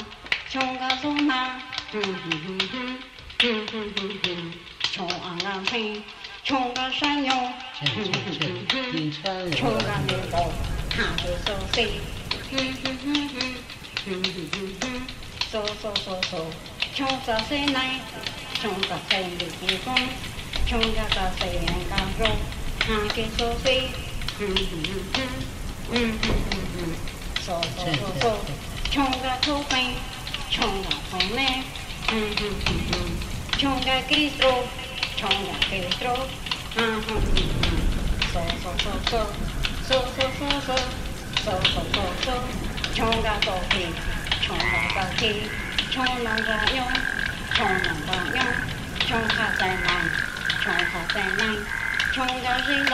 [0.49, 1.59] 穷个做哪，
[1.91, 2.99] 哼哼哼哼，
[3.41, 4.53] 哼哼哼哼，
[4.93, 5.13] 穷个
[5.43, 6.01] 难听，
[6.41, 7.53] 穷个善用，
[9.51, 10.53] 穷个难过，
[10.89, 11.89] 看个手心，
[12.49, 13.36] 哼哼哼哼，
[14.05, 14.84] 哼哼哼哼，
[15.51, 16.32] 嗖嗖嗖嗖，
[16.95, 17.99] 穷个谁来，
[18.61, 19.93] 穷个谁没地方，
[20.65, 22.26] 穷个个谁人敢说，
[22.80, 24.12] 看个手心。
[24.39, 25.19] 嗯嗯嗯嗯，
[25.91, 26.79] 嗯嗯嗯嗯，
[27.45, 28.23] 嗦嗦嗦嗦，
[28.89, 29.93] 唱个土风，
[30.49, 31.63] 唱个土妹，
[32.11, 32.95] 嗯嗯嗯嗯，
[33.59, 34.63] 唱个贵州，
[35.15, 35.36] 唱个
[35.69, 36.09] 贵州，
[36.75, 37.65] 嗯嗯嗯嗯，
[38.34, 39.11] 嗦嗦嗦嗦，
[39.88, 40.67] 嗦嗦嗦嗦，
[41.45, 42.27] 嗦嗦嗦嗦，
[42.95, 43.71] 唱个土风，
[44.41, 45.21] 唱个土风，
[45.91, 46.84] 唱个朋友，
[47.53, 48.41] 唱个朋友，
[49.07, 49.88] 唱好再来，
[50.63, 51.39] 唱好再来，
[52.13, 52.93] 唱个激动。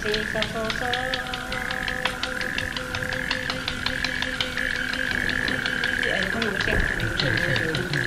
[0.00, 0.06] 哎，
[6.22, 6.68] 你看有没有线？
[7.00, 7.97] 有线。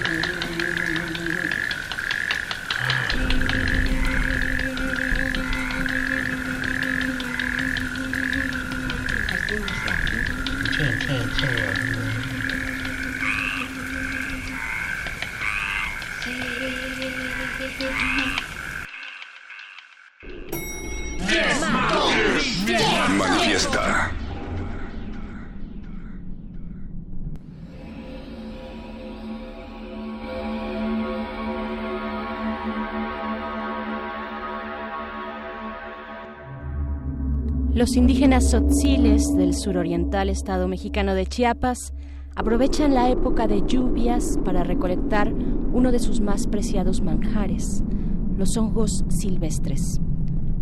[37.82, 41.94] Los indígenas tzotziles del suroriental estado mexicano de Chiapas
[42.36, 47.84] aprovechan la época de lluvias para recolectar uno de sus más preciados manjares,
[48.38, 50.00] los hongos silvestres.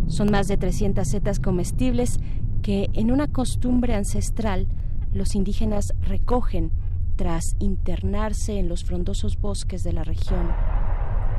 [0.06, 2.18] Son más de 300 setas comestibles
[2.62, 4.66] que en una costumbre ancestral
[5.12, 6.70] los indígenas recogen
[7.16, 10.50] tras internarse en los frondosos bosques de la región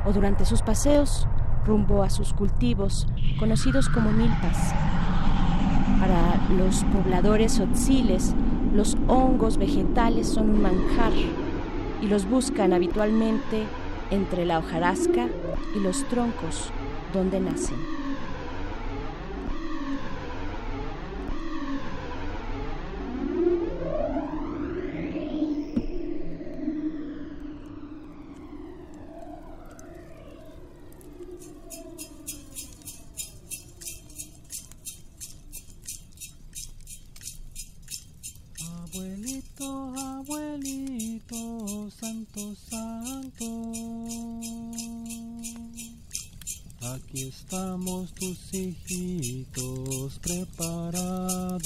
[0.06, 1.26] o durante sus paseos
[1.66, 3.08] rumbo a sus cultivos
[3.40, 4.72] conocidos como milpas.
[6.02, 8.34] Para los pobladores otziles,
[8.74, 11.12] los hongos vegetales son un manjar
[12.02, 13.62] y los buscan habitualmente
[14.10, 15.28] entre la hojarasca
[15.76, 16.72] y los troncos
[17.14, 17.91] donde nacen.
[42.32, 43.46] Santo, santo.
[46.80, 51.60] Aquí estamos tus hijitos preparados.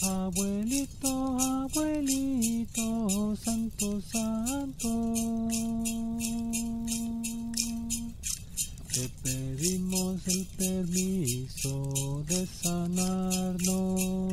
[0.00, 5.14] Abuelito, abuelito, santo, santo.
[8.92, 14.32] Te pedimos el permiso de sanarnos.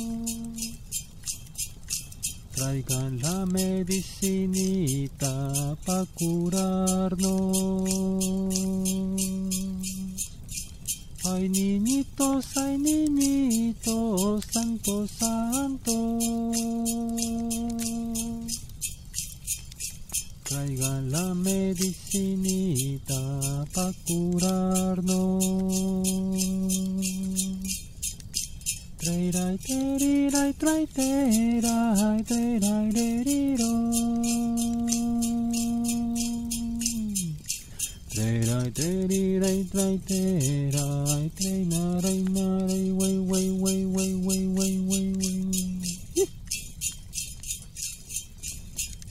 [2.61, 5.33] Traigan la medicinita
[5.83, 7.89] pa' curarnos.
[11.25, 16.19] Ay niñitos, ay niñitos, santo, santo.
[20.43, 23.21] Traigan la medicinita
[23.73, 25.41] pa' curarnos.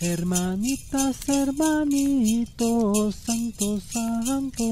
[0.00, 4.64] Hermanitas, hermanitos, santo, santo.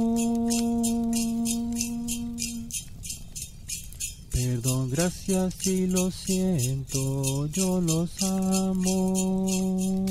[4.38, 10.06] Perdón, gracias y lo siento, yo los amo.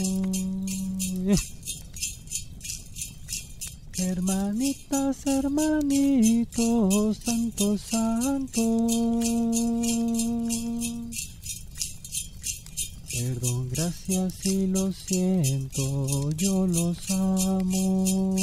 [3.98, 8.62] Hermanitas, hermanitos, santo, santo.
[13.10, 18.36] Perdón, gracias y lo siento, yo los amo.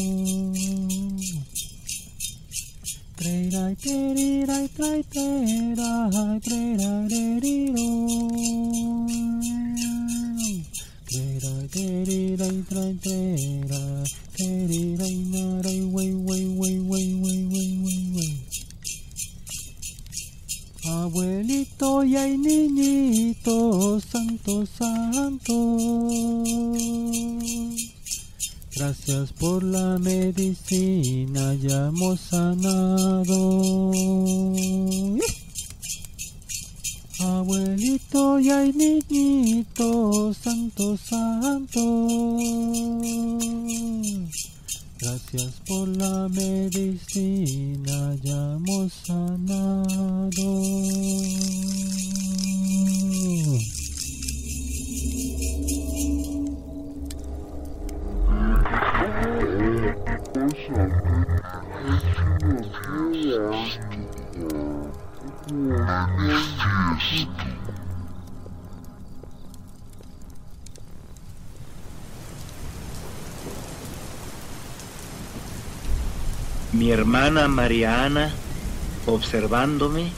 [20.84, 25.54] Abuelito y hay niñito, santo, santo.
[28.76, 33.92] Gracias por la medicina, ya hemos sanado.
[37.20, 42.36] Abuelito y hay niñito, santo, santo.
[44.98, 50.24] Gracias por la medicina, ya hemos sanado.
[76.72, 78.32] Mi hermana Mariana,
[79.06, 80.10] observándome,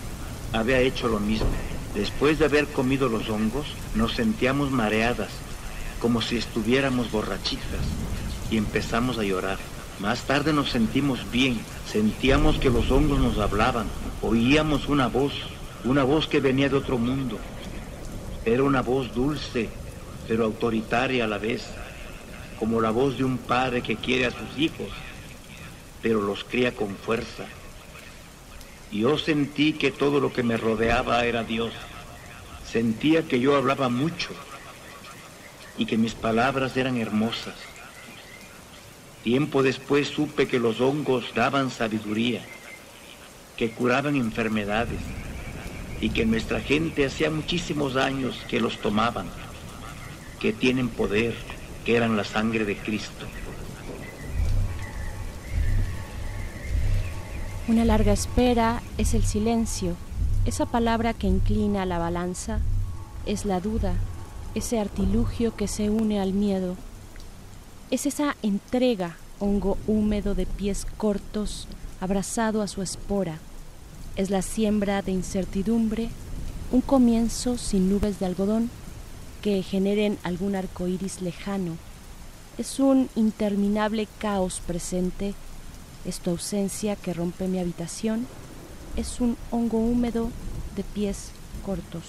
[0.55, 1.47] había hecho lo mismo.
[1.95, 5.29] Después de haber comido los hongos, nos sentíamos mareadas,
[6.01, 7.85] como si estuviéramos borrachitas,
[8.51, 9.59] y empezamos a llorar.
[9.99, 11.59] Más tarde nos sentimos bien,
[11.91, 13.87] sentíamos que los hongos nos hablaban,
[14.23, 15.33] oíamos una voz,
[15.85, 17.39] una voz que venía de otro mundo.
[18.45, 19.69] Era una voz dulce,
[20.29, 21.65] pero autoritaria a la vez,
[22.59, 24.89] como la voz de un padre que quiere a sus hijos,
[26.03, 27.45] pero los cría con fuerza.
[28.93, 31.73] Yo sentí que todo lo que me rodeaba era Dios.
[32.71, 34.31] Sentía que yo hablaba mucho
[35.79, 37.55] y que mis palabras eran hermosas.
[39.27, 42.43] Tiempo después supe que los hongos daban sabiduría,
[43.57, 45.01] que curaban enfermedades
[46.01, 49.27] y que nuestra gente hacía muchísimos años que los tomaban,
[50.39, 51.35] que tienen poder,
[51.85, 53.27] que eran la sangre de Cristo.
[57.67, 59.97] Una larga espera es el silencio,
[60.45, 62.61] esa palabra que inclina la balanza,
[63.27, 63.95] es la duda,
[64.55, 66.77] ese artilugio que se une al miedo,
[67.91, 71.69] es esa entrega, hongo húmedo de pies cortos,
[72.01, 73.39] abrazado a su espora,
[74.17, 76.09] es la siembra de incertidumbre,
[76.73, 78.71] un comienzo sin nubes de algodón
[79.43, 81.77] que generen algún arco iris lejano,
[82.59, 85.35] es un interminable caos presente
[86.07, 88.27] es tu ausencia que rompe mi habitación,
[88.97, 90.31] es un hongo húmedo
[90.77, 91.31] de pies
[91.65, 92.05] cortos.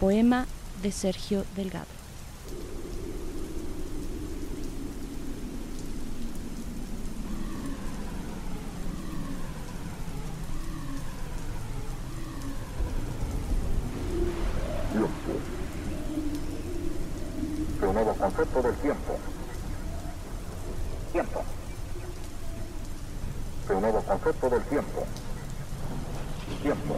[0.00, 0.46] Poema
[0.82, 2.03] de Sergio Delgado.
[17.84, 17.90] Tiempo.
[17.90, 19.18] un nuevo concepto del tiempo.
[21.12, 21.44] Tiempo.
[23.68, 25.06] Un nuevo concepto del tiempo.
[26.62, 26.94] Tiempo.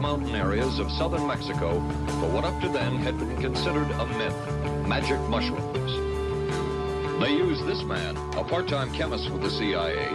[0.00, 1.72] Mountain areas of southern Mexico
[2.20, 5.92] for what up to then had been considered a myth, magic mushrooms.
[7.20, 10.08] They used this man, a part-time chemist with the CIA,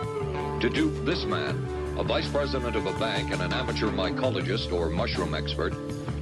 [0.59, 1.55] to dupe this man,
[1.99, 5.73] a vice president of a bank and an amateur mycologist or mushroom expert,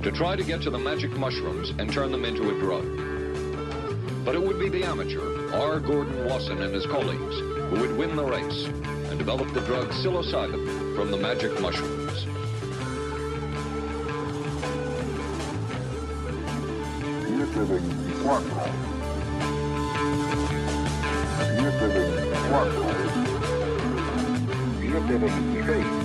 [0.03, 2.83] to try to get to the magic mushrooms and turn them into a drug.
[4.25, 5.79] But it would be the amateur, R.
[5.79, 10.95] Gordon Wasson and his colleagues, who would win the race and develop the drug psilocybin
[10.97, 12.25] from the magic mushrooms.
[17.53, 18.41] 724.
[21.59, 23.03] 724.
[24.81, 26.02] 726.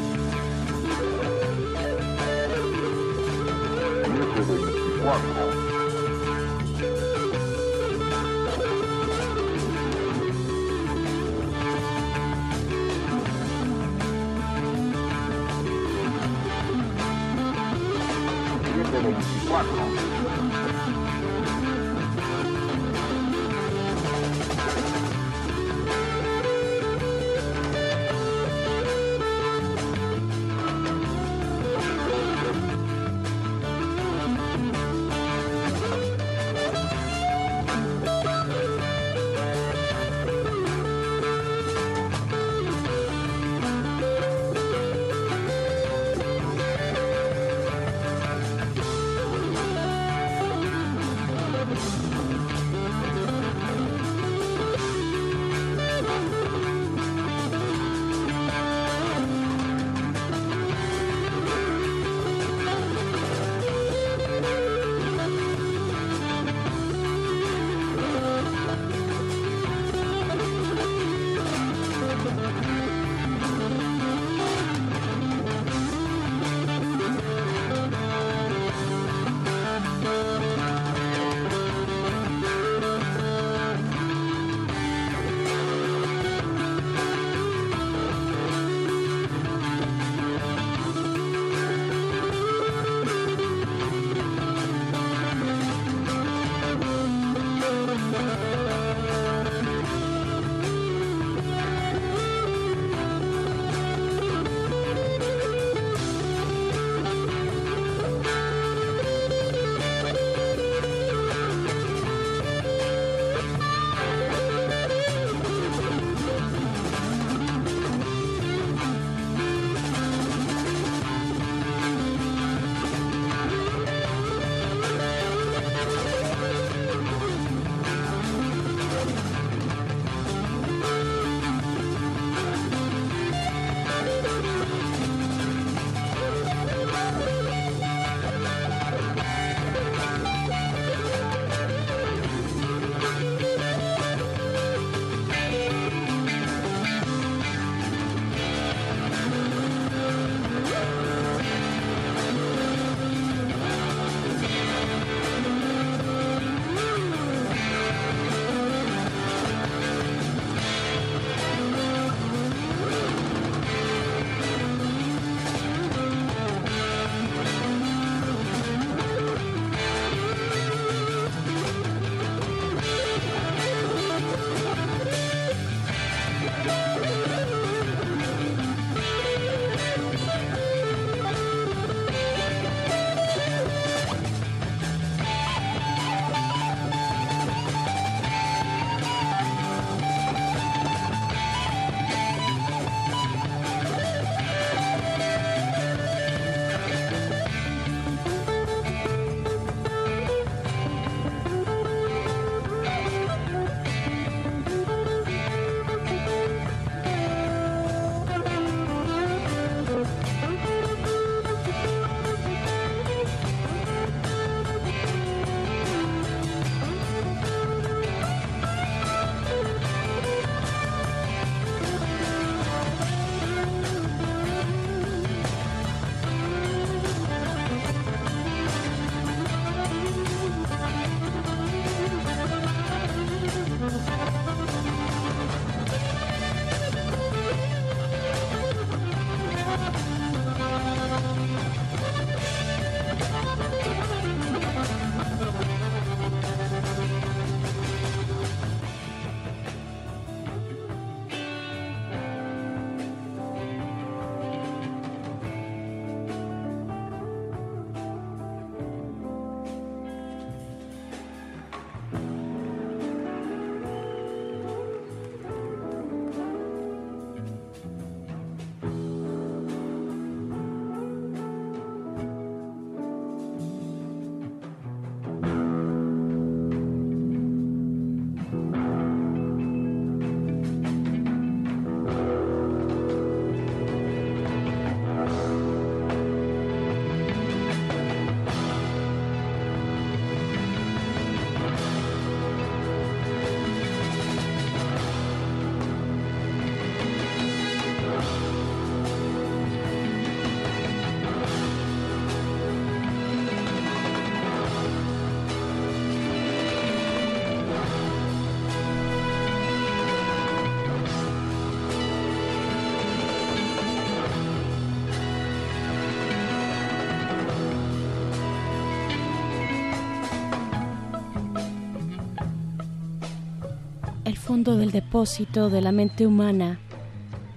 [324.58, 326.80] Fondo del depósito de la mente humana,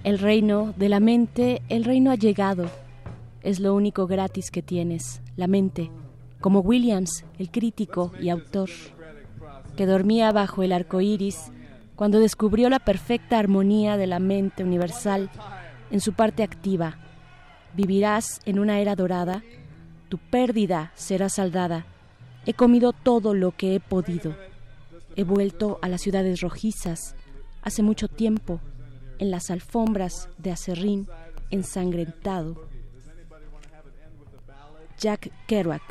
[0.04, 2.70] el reino de la mente, el reino ha llegado.
[3.42, 5.90] Es lo único gratis que tienes, la mente,
[6.40, 8.70] como Williams, el crítico y autor,
[9.76, 11.50] que dormía bajo el arco iris
[11.96, 15.28] cuando descubrió la perfecta armonía de la mente universal
[15.90, 16.98] en su parte activa.
[17.74, 19.42] Vivirás en una era dorada,
[20.08, 21.84] tu pérdida será saldada.
[22.46, 24.51] He comido todo lo que he podido.
[25.14, 27.14] He vuelto a las ciudades rojizas
[27.62, 28.60] hace mucho tiempo,
[29.18, 31.08] en las alfombras de acerrín
[31.50, 32.66] ensangrentado.
[34.98, 35.82] Jack Kerouac,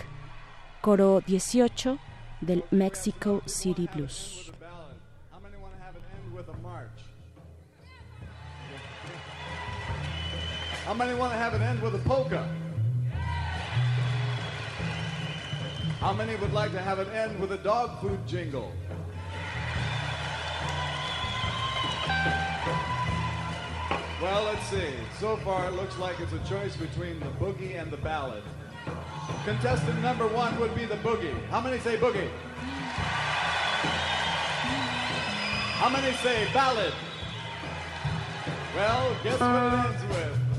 [0.81, 1.97] coro 18
[2.41, 4.51] del Mexico City Blues.
[10.85, 12.49] How many want to have it end with a polka?
[16.01, 18.73] How many would like to have it end with a dog food jingle?
[24.21, 24.93] Well, let's see.
[25.19, 28.43] So far, it looks like it's a choice between the boogie and the ballad.
[29.45, 31.33] Contestant number one would be the boogie.
[31.49, 32.29] How many say boogie?
[35.79, 36.93] How many say ballad?
[38.75, 40.50] Well, guess what it ends with?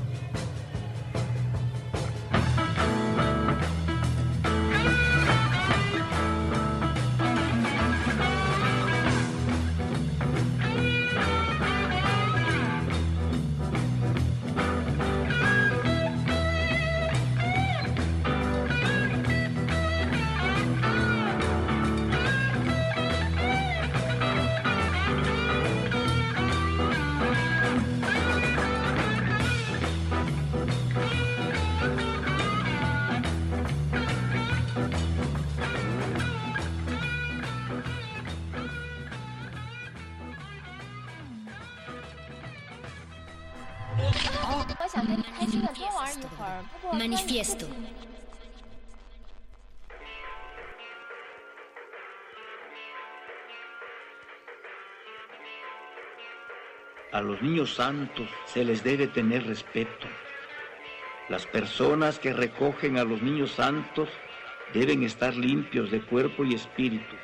[47.03, 47.67] Manifiesto.
[57.11, 60.07] A los niños santos se les debe tener respeto.
[61.27, 64.07] Las personas que recogen a los niños santos
[64.73, 67.17] deben estar limpios de cuerpo y espíritu.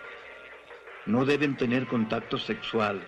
[1.06, 3.02] No deben tener contacto sexual.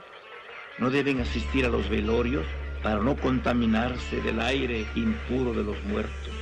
[0.77, 2.45] No deben asistir a los velorios
[2.81, 6.40] para no contaminarse del aire impuro de los muertos.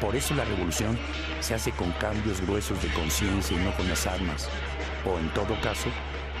[0.00, 0.98] Por eso la revolución
[1.40, 4.48] se hace con cambios gruesos de conciencia y no con las armas,
[5.04, 5.88] o en todo caso,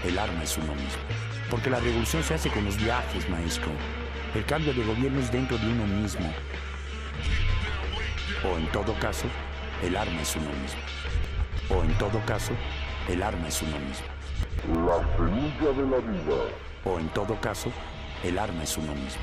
[0.04, 1.02] el arma es uno mismo.
[1.50, 3.70] Porque la revolución se hace con los viajes, maestro.
[4.36, 6.30] El cambio de gobierno es dentro de uno mismo.
[8.44, 9.28] O en todo caso,
[9.82, 10.80] el arma es uno mismo.
[11.70, 12.52] O en todo caso,
[13.08, 14.06] el arma es uno mismo.
[14.86, 16.36] La semilla de la vida.
[16.84, 17.72] O en todo caso,
[18.24, 19.22] el arma es uno mismo.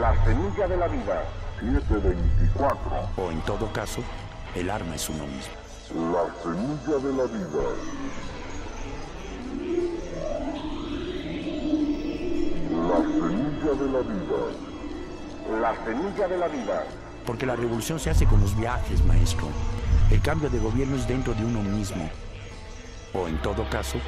[0.00, 1.24] La semilla de la vida.
[1.60, 3.10] 724.
[3.18, 4.00] O en todo caso,
[4.54, 5.52] el arma es uno mismo.
[6.14, 7.62] La semilla de la vida.
[12.76, 14.40] La semilla de la vida.
[15.60, 16.84] La semilla de la vida.
[17.24, 19.48] Porque la revolución se hace con los viajes, maestro.
[20.10, 22.08] El cambio de gobierno es dentro de uno mismo.
[23.14, 23.98] O en todo caso,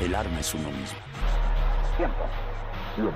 [0.00, 0.98] el arma es uno mismo.
[1.98, 2.24] Tiempo.
[2.96, 3.12] Tiempo.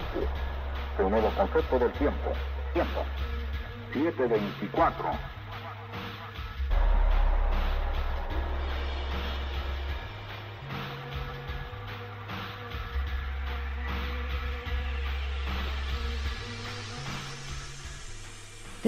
[0.98, 2.30] El nuevo concepto del tiempo.
[2.74, 3.00] Tiempo.
[3.94, 5.37] 724.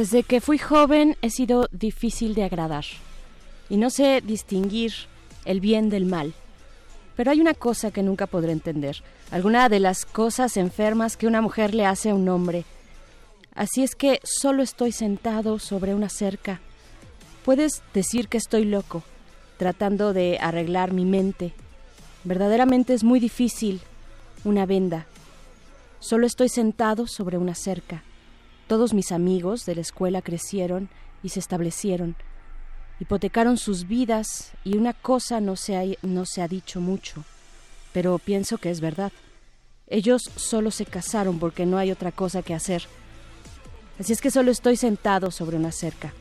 [0.01, 2.87] Desde que fui joven he sido difícil de agradar
[3.69, 4.95] y no sé distinguir
[5.45, 6.33] el bien del mal.
[7.17, 11.43] Pero hay una cosa que nunca podré entender, alguna de las cosas enfermas que una
[11.43, 12.65] mujer le hace a un hombre.
[13.55, 16.63] Así es que solo estoy sentado sobre una cerca.
[17.45, 19.03] Puedes decir que estoy loco,
[19.59, 21.53] tratando de arreglar mi mente.
[22.25, 23.83] Verdaderamente es muy difícil
[24.45, 25.05] una venda.
[25.99, 28.03] Solo estoy sentado sobre una cerca.
[28.71, 30.91] Todos mis amigos de la escuela crecieron
[31.25, 32.15] y se establecieron,
[33.01, 37.25] hipotecaron sus vidas y una cosa no se ha, no se ha dicho mucho,
[37.93, 39.11] pero pienso que es verdad.
[39.89, 42.85] Ellos solo se casaron porque no hay otra cosa que hacer.
[43.99, 46.15] Así es que solo estoy sentado sobre una cerca.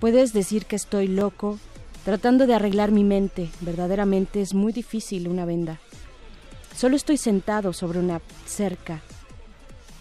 [0.00, 1.58] Puedes decir que estoy loco,
[2.04, 3.48] tratando de arreglar mi mente.
[3.62, 5.80] Verdaderamente es muy difícil una venda.
[6.76, 9.00] Solo estoy sentado sobre una cerca.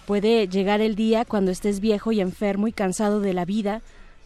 [0.05, 3.81] Puede llegar el día cuando estés viejo y enfermo y cansado de la vida,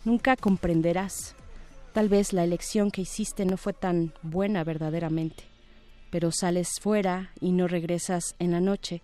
[0.06, 1.36] nunca comprenderás.
[1.94, 5.44] Tal vez la elección que hiciste no fue tan buena verdaderamente,
[6.10, 9.02] pero sales fuera y no regresas en la noche.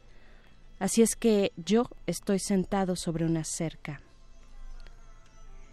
[0.79, 4.01] Así es que yo estoy sentado sobre una cerca.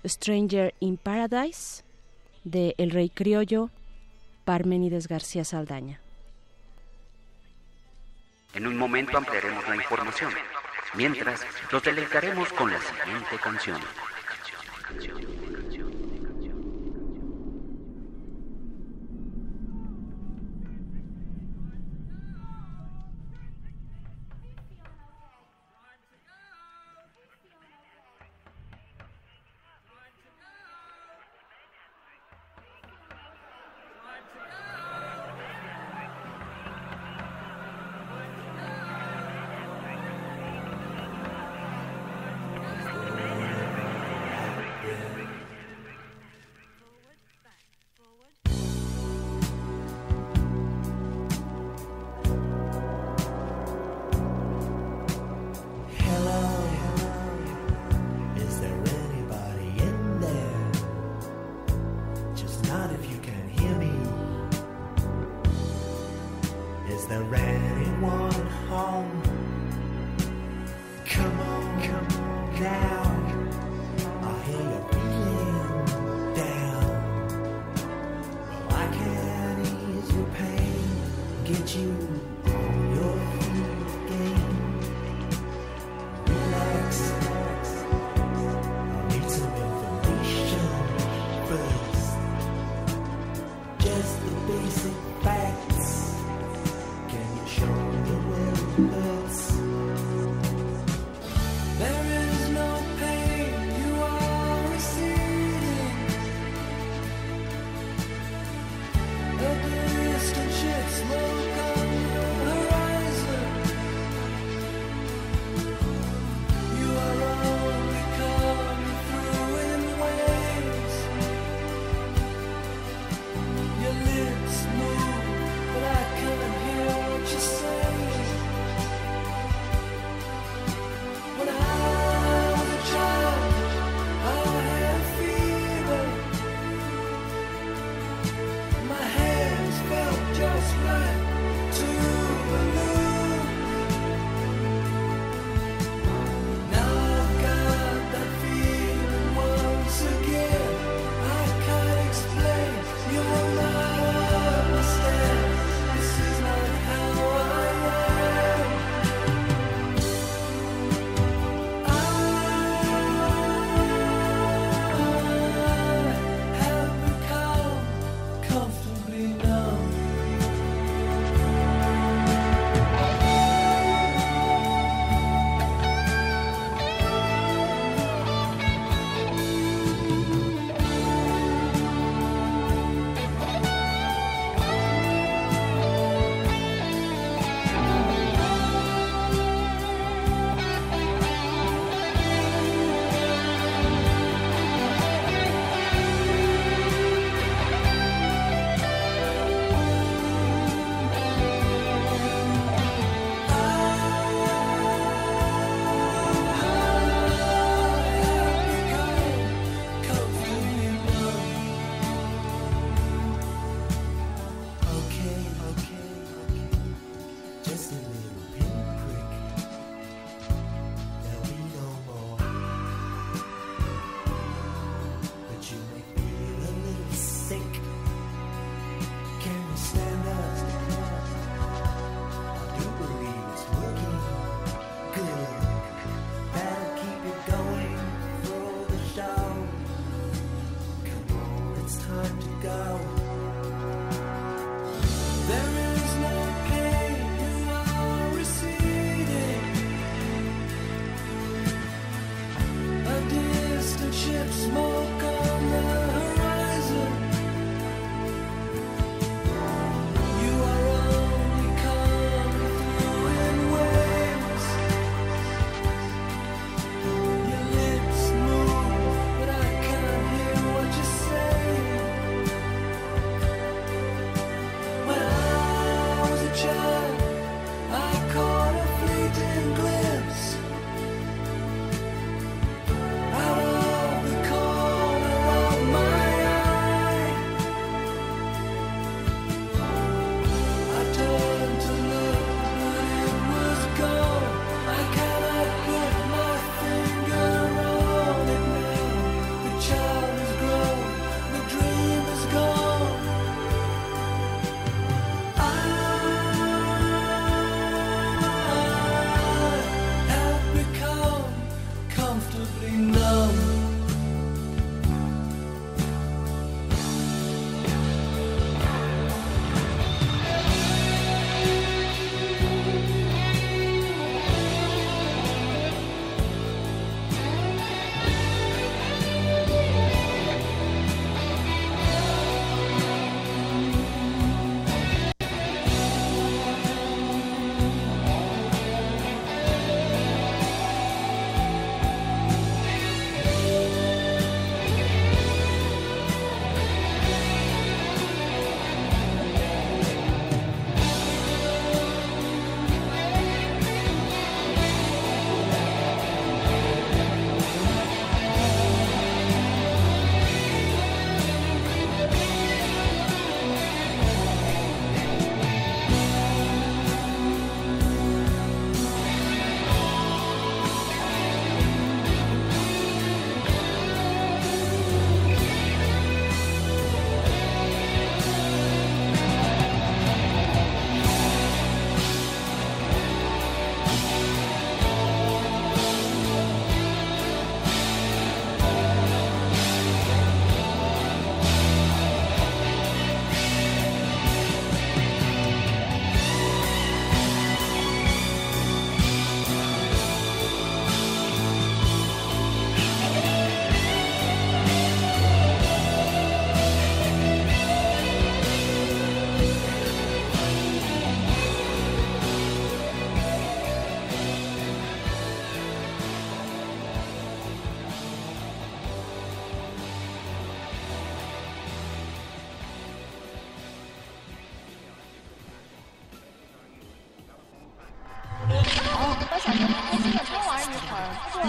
[0.05, 1.83] Stranger in Paradise
[2.45, 3.71] de El Rey Criollo,
[4.45, 6.01] Parmenides García Saldaña.
[8.55, 10.33] En un momento ampliaremos la información.
[10.95, 13.81] Mientras, los deleitaremos con la siguiente canción.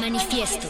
[0.01, 0.67] Manifiesto.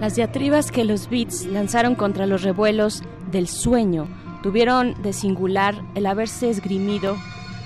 [0.00, 4.08] Las diatribas que los Beats lanzaron contra los revuelos del sueño
[4.42, 7.14] tuvieron de singular el haberse esgrimido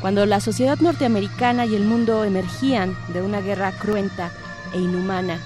[0.00, 4.32] cuando la sociedad norteamericana y el mundo emergían de una guerra cruenta
[4.72, 5.38] e inhumana,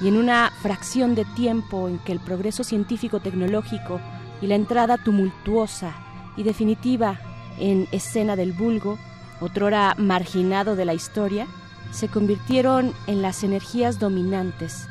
[0.00, 4.00] y en una fracción de tiempo en que el progreso científico-tecnológico
[4.40, 5.94] y la entrada tumultuosa
[6.36, 7.20] y definitiva
[7.58, 8.98] en escena del vulgo,
[9.40, 11.46] otrora marginado de la historia,
[11.92, 14.88] se convirtieron en las energías dominantes,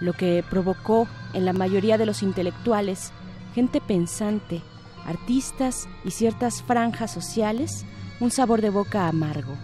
[0.00, 3.12] lo que provocó en la mayoría de los intelectuales,
[3.54, 4.62] gente pensante,
[5.04, 7.84] artistas y ciertas franjas sociales,
[8.20, 9.54] un sabor de boca amargo,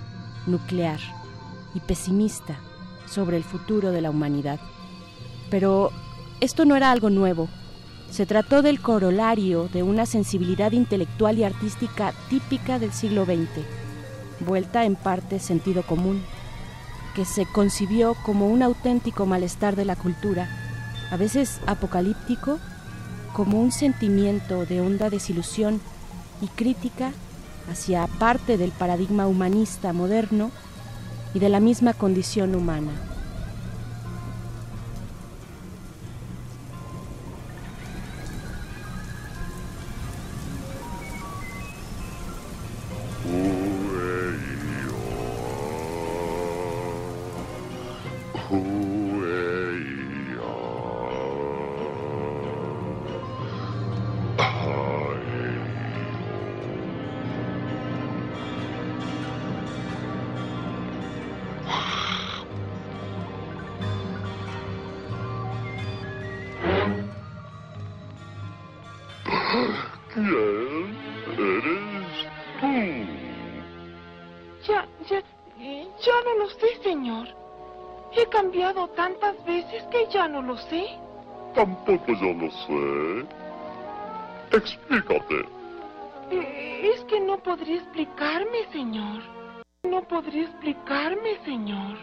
[0.47, 1.01] nuclear
[1.75, 2.59] y pesimista
[3.15, 4.59] sobre el futuro de la humanidad.
[5.51, 5.93] Pero
[6.41, 7.49] esto no era algo nuevo.
[8.11, 13.65] Se trató del corolario de una sensibilidad intelectual y artística típica del siglo XX,
[14.41, 16.23] vuelta en parte sentido común,
[17.15, 20.49] que se concibió como un auténtico malestar de la cultura,
[21.11, 22.59] a veces apocalíptico,
[23.33, 25.81] como un sentimiento de honda desilusión
[26.41, 27.13] y crítica
[27.71, 30.51] hacia parte del paradigma humanista moderno
[31.35, 32.93] y de la misma condición humana.
[43.25, 43.64] ¿Quién
[80.15, 80.87] ya no lo sé.
[81.55, 83.27] Tampoco yo lo sé.
[84.57, 85.41] Explícate.
[86.31, 89.21] Eh, Es que no podría explicarme, señor.
[89.83, 91.97] No podría explicarme, señor.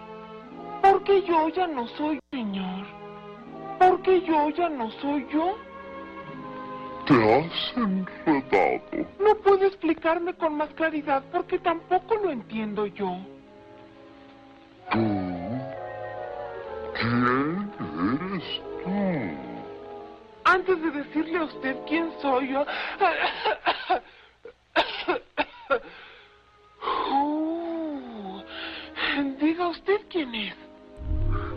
[0.81, 2.85] Porque yo ya no soy señor.
[3.79, 5.55] Porque yo ya no soy yo.
[7.07, 9.07] Te has enredado.
[9.19, 13.17] No puedo explicarme con más claridad porque tampoco lo entiendo yo.
[14.91, 15.30] ¿Tú?
[16.93, 17.71] ¿Quién
[18.21, 19.51] eres tú?
[20.43, 22.65] Antes de decirle a usted quién soy yo...
[27.11, 28.41] Uh,
[29.39, 30.55] diga usted quién es.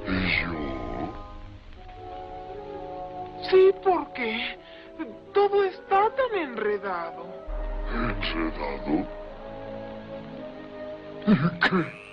[0.06, 0.52] ¿Yo?
[3.51, 4.59] Sí, porque
[5.32, 7.27] todo está tan enredado.
[7.93, 9.06] ¿Enredado?
[11.27, 12.04] ¿Y qué?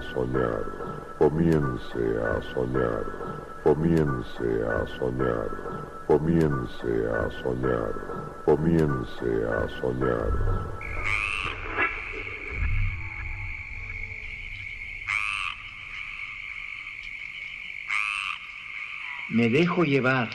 [0.02, 0.64] soñar,
[1.18, 3.06] comience a soñar,
[3.64, 5.50] comience a soñar,
[6.08, 7.94] comience a soñar,
[8.46, 10.32] comience a soñar.
[19.30, 20.30] Me dejo llevar,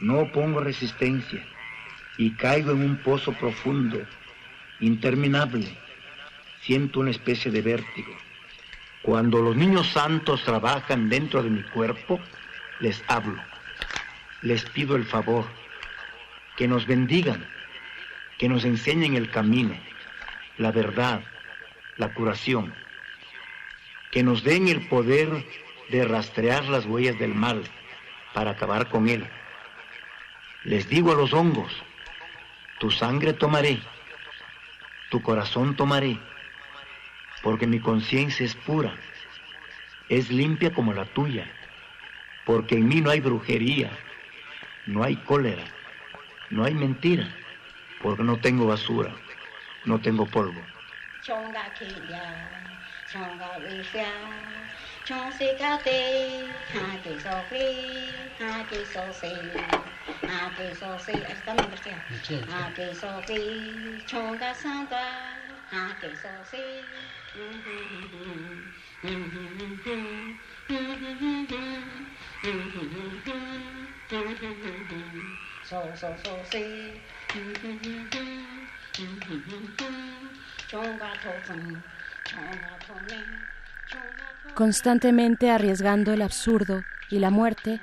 [0.00, 1.44] no pongo resistencia
[2.16, 3.98] y caigo en un pozo profundo,
[4.80, 5.68] interminable.
[6.62, 8.12] Siento una especie de vértigo.
[9.02, 12.20] Cuando los niños santos trabajan dentro de mi cuerpo,
[12.78, 13.42] les hablo.
[14.42, 15.44] Les pido el favor,
[16.56, 17.46] que nos bendigan,
[18.38, 19.74] que nos enseñen el camino,
[20.56, 21.22] la verdad,
[21.96, 22.74] la curación,
[24.12, 25.46] que nos den el poder
[25.90, 27.62] de rastrear las huellas del mal
[28.32, 29.28] para acabar con él.
[30.64, 31.72] Les digo a los hongos,
[32.78, 33.80] tu sangre tomaré,
[35.10, 36.18] tu corazón tomaré,
[37.42, 38.98] porque mi conciencia es pura,
[40.08, 41.52] es limpia como la tuya,
[42.44, 43.98] porque en mí no hay brujería,
[44.86, 45.64] no hay cólera,
[46.50, 47.36] no hay mentira,
[48.00, 49.14] porque no tengo basura,
[49.84, 50.66] no tengo polvo.
[84.54, 87.80] Constantemente arriesgando el absurdo y la muerte,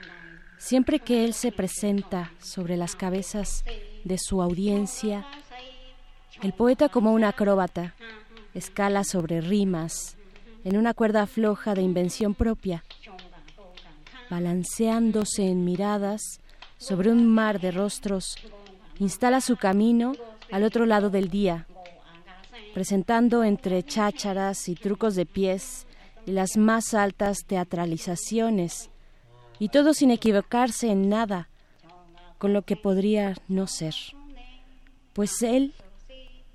[0.58, 3.64] siempre que él se presenta sobre las cabezas
[4.04, 5.26] de su audiencia,
[6.42, 7.96] el poeta como un acróbata
[8.60, 10.18] escala sobre rimas
[10.64, 12.84] en una cuerda floja de invención propia,
[14.30, 16.22] balanceándose en miradas
[16.78, 18.36] sobre un mar de rostros,
[19.00, 20.14] instala su camino
[20.52, 21.66] al otro lado del día,
[22.74, 25.88] presentando entre chácharas y trucos de pies
[26.26, 28.90] y las más altas teatralizaciones,
[29.58, 31.50] y todo sin equivocarse en nada
[32.38, 33.96] con lo que podría no ser.
[35.14, 35.74] Pues él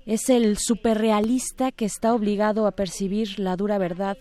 [0.05, 4.17] es el superrealista que está obligado a percibir la dura verdad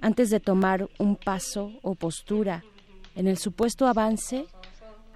[0.00, 2.64] antes de tomar un paso o postura
[3.14, 4.46] en el supuesto avance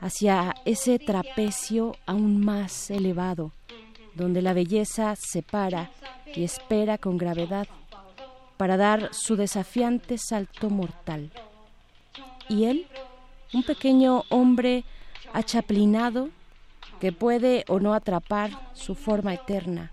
[0.01, 3.53] hacia ese trapecio aún más elevado,
[4.15, 5.91] donde la belleza se para
[6.35, 7.67] y espera con gravedad
[8.57, 11.31] para dar su desafiante salto mortal.
[12.49, 12.87] Y él,
[13.53, 14.85] un pequeño hombre
[15.33, 16.31] achaplinado
[17.01, 19.93] que puede o no atrapar su forma eterna,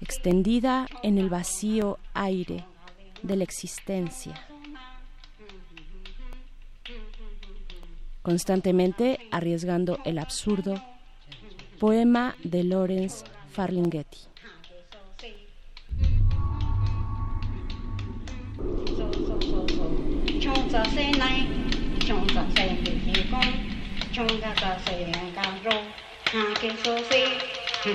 [0.00, 2.64] extendida en el vacío aire
[3.22, 4.34] de la existencia.
[8.22, 10.82] Constantemente arriesgando el absurdo,
[11.78, 14.18] poema de Lawrence Ferlinghetti.
[26.60, 27.24] 给收费，
[27.84, 27.94] 嗯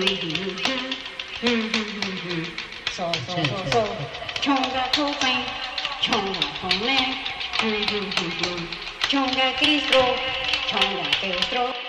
[0.64, 0.96] 哼，
[1.42, 2.52] 嗯哼哼哼，
[2.96, 3.76] 收收收收，
[4.42, 5.28] 穷个土匪，
[6.02, 6.94] 穷个穷嘞，
[7.64, 8.68] 嗯哼哼哼，
[9.10, 10.16] 穷个 Cristo，
[10.72, 11.89] 个剃须。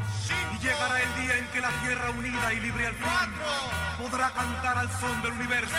[0.29, 3.33] Y llegará el día en que la tierra unida y libre al fin
[3.97, 5.75] podrá cantar al son del universo,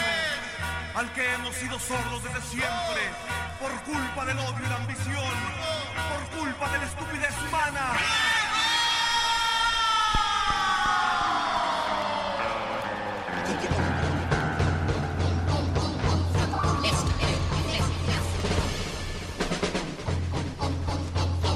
[0.94, 3.02] al que hemos sido sordos desde siempre,
[3.60, 5.35] por culpa del odio y la ambición,
[6.10, 7.93] por culpa de la estupidez humana.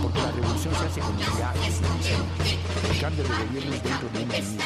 [0.03, 4.61] Porque la revolución se hace viaje, el cambio de gobiernos dentro de uno mismo.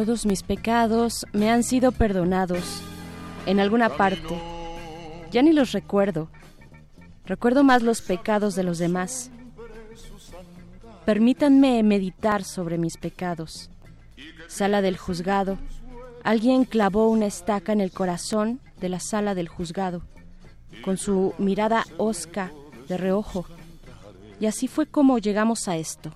[0.00, 2.80] Todos mis pecados me han sido perdonados
[3.44, 4.34] en alguna parte.
[5.30, 6.30] Ya ni los recuerdo.
[7.26, 9.30] Recuerdo más los pecados de los demás.
[11.04, 13.68] Permítanme meditar sobre mis pecados.
[14.48, 15.58] Sala del juzgado.
[16.24, 20.00] Alguien clavó una estaca en el corazón de la sala del juzgado,
[20.82, 22.52] con su mirada hosca
[22.88, 23.44] de reojo.
[24.40, 26.10] Y así fue como llegamos a esto.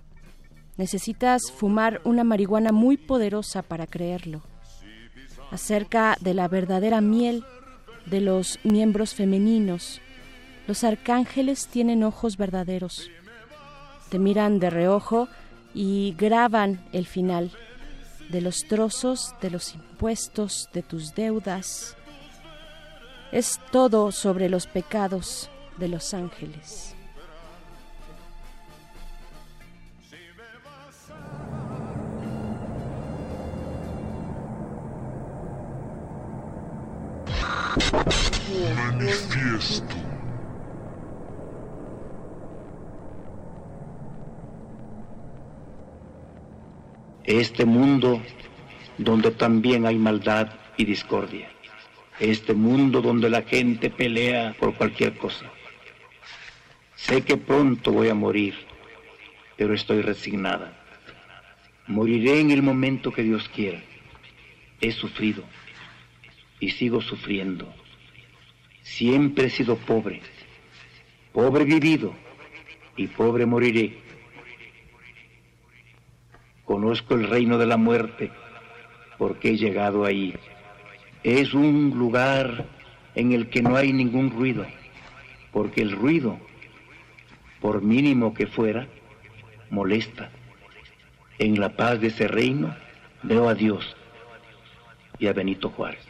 [0.76, 4.42] Necesitas fumar una marihuana muy poderosa para creerlo.
[5.50, 7.44] Acerca de la verdadera miel
[8.06, 10.00] de los miembros femeninos,
[10.66, 13.10] los arcángeles tienen ojos verdaderos.
[14.08, 15.28] Te miran de reojo
[15.74, 17.52] y graban el final
[18.30, 21.96] de los trozos de los impuestos de tus deudas.
[23.32, 26.94] Es todo sobre los pecados de los ángeles.
[38.54, 39.96] Manifiesto.
[47.24, 48.22] Este mundo
[48.98, 51.50] donde también hay maldad y discordia.
[52.20, 55.50] Este mundo donde la gente pelea por cualquier cosa.
[56.94, 58.54] Sé que pronto voy a morir,
[59.56, 60.80] pero estoy resignada.
[61.88, 63.82] Moriré en el momento que Dios quiera.
[64.80, 65.42] He sufrido
[66.60, 67.83] y sigo sufriendo.
[68.84, 70.20] Siempre he sido pobre,
[71.32, 72.14] pobre vivido
[72.96, 73.98] y pobre moriré.
[76.64, 78.30] Conozco el reino de la muerte
[79.18, 80.34] porque he llegado ahí.
[81.24, 82.66] Es un lugar
[83.16, 84.64] en el que no hay ningún ruido,
[85.52, 86.38] porque el ruido,
[87.60, 88.86] por mínimo que fuera,
[89.70, 90.30] molesta.
[91.40, 92.72] En la paz de ese reino
[93.24, 93.96] Veo a Dios
[95.18, 96.03] y a Benito Juárez.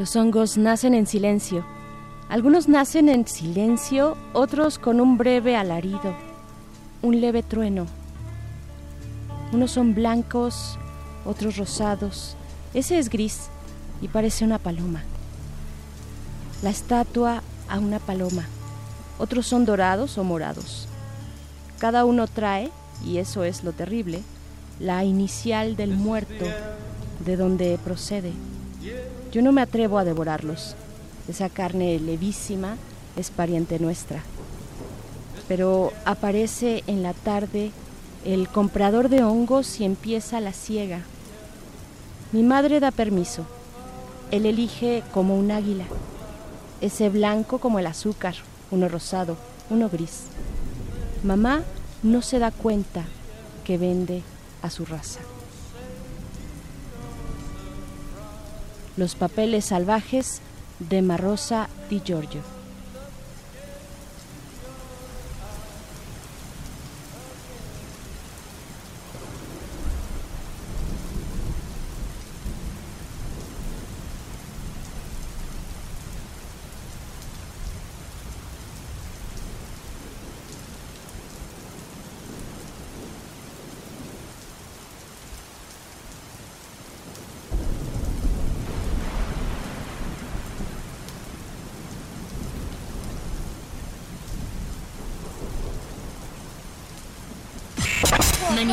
[0.00, 1.62] Los hongos nacen en silencio.
[2.30, 6.16] Algunos nacen en silencio, otros con un breve alarido,
[7.02, 7.84] un leve trueno.
[9.52, 10.78] Unos son blancos,
[11.26, 12.34] otros rosados.
[12.72, 13.50] Ese es gris
[14.00, 15.02] y parece una paloma.
[16.62, 18.46] La estatua a una paloma.
[19.18, 20.88] Otros son dorados o morados.
[21.78, 22.70] Cada uno trae,
[23.04, 24.22] y eso es lo terrible,
[24.78, 26.46] la inicial del muerto,
[27.22, 28.32] de donde procede.
[29.32, 30.74] Yo no me atrevo a devorarlos.
[31.28, 32.76] Esa carne levísima
[33.16, 34.22] es pariente nuestra.
[35.46, 37.70] Pero aparece en la tarde
[38.24, 41.02] el comprador de hongos y empieza la siega.
[42.32, 43.46] Mi madre da permiso.
[44.30, 45.84] Él elige como un águila.
[46.80, 48.34] Ese blanco como el azúcar,
[48.70, 49.36] uno rosado,
[49.70, 50.22] uno gris.
[51.22, 51.62] Mamá
[52.02, 53.04] no se da cuenta
[53.64, 54.22] que vende
[54.62, 55.20] a su raza.
[58.96, 60.40] Los papeles salvajes
[60.78, 62.59] de Marrosa Di Giorgio.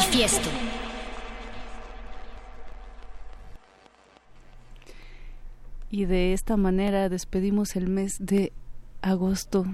[0.02, 0.48] Manifiesto.
[5.90, 8.52] Y de esta manera despedimos el mes de
[9.02, 9.66] agosto.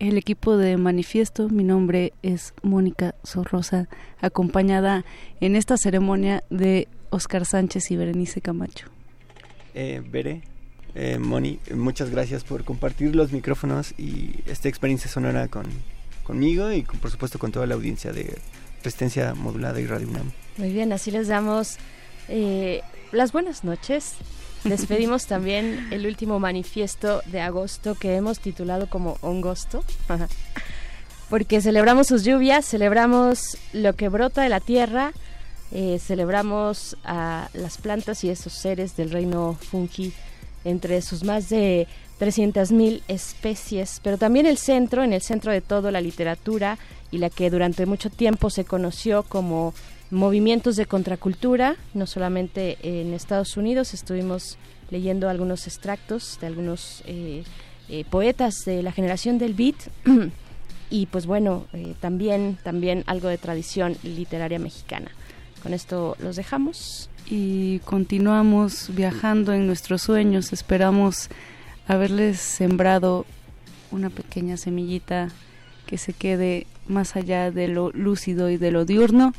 [0.00, 3.88] El equipo de Manifiesto, mi nombre es Mónica Sorrosa,
[4.20, 5.04] acompañada
[5.40, 8.86] en esta ceremonia de Oscar Sánchez y Berenice Camacho.
[9.74, 10.42] Eh, Bere,
[10.96, 15.66] eh, Moni, muchas gracias por compartir los micrófonos y esta experiencia sonora con,
[16.24, 18.36] conmigo y con- por supuesto con toda la audiencia de
[18.82, 20.32] Resistencia Modulada y Radio UNAM.
[20.56, 21.76] Muy bien, así les damos
[22.28, 22.82] eh,
[23.12, 24.14] las buenas noches.
[24.64, 29.84] Despedimos también el último manifiesto de agosto que hemos titulado como Hongosto.
[31.28, 35.12] Porque celebramos sus lluvias, celebramos lo que brota de la tierra,
[35.72, 40.12] eh, celebramos a las plantas y esos seres del reino fungi
[40.64, 41.88] entre sus más de
[42.20, 46.78] 300.000 especies, pero también el centro, en el centro de todo la literatura
[47.12, 49.74] y la que durante mucho tiempo se conoció como
[50.10, 54.58] movimientos de contracultura, no solamente en Estados Unidos, estuvimos
[54.90, 57.44] leyendo algunos extractos de algunos eh,
[57.88, 59.76] eh, poetas de la generación del beat
[60.90, 65.10] y pues bueno, eh, también, también algo de tradición literaria mexicana.
[65.62, 67.08] Con esto los dejamos.
[67.30, 70.52] y continuamos viajando en nuestros sueños.
[70.52, 71.28] Esperamos
[71.86, 73.24] haberles sembrado
[73.92, 75.28] una pequeña semillita
[75.86, 79.32] que se quede más allá de lo lúcido y de lo diurno.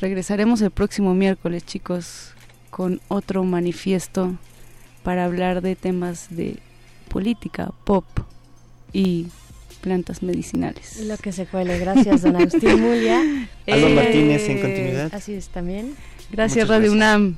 [0.00, 2.32] Regresaremos el próximo miércoles, chicos,
[2.70, 4.34] con otro manifiesto
[5.02, 6.58] para hablar de temas de
[7.08, 8.04] política, pop
[8.92, 9.26] y
[9.80, 11.00] plantas medicinales.
[11.06, 11.78] Lo que se cuele.
[11.78, 13.20] Gracias, don Agustín Mulia.
[13.66, 15.14] Alba Eh, Martínez en continuidad.
[15.14, 15.94] Así es también.
[16.32, 17.16] Gracias Muchas Radio gracias.
[17.16, 17.36] UNAM.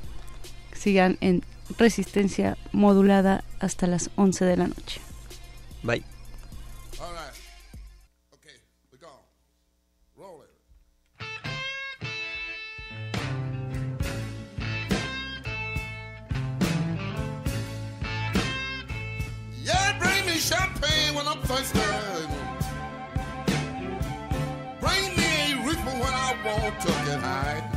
[0.73, 1.43] Sigan en
[1.77, 5.01] resistencia modulada hasta las 11 de la noche.
[5.83, 6.16] Bye.
[21.17, 21.79] When I'm thirsty.
[24.79, 27.76] Bring me a reefer when I want to get high.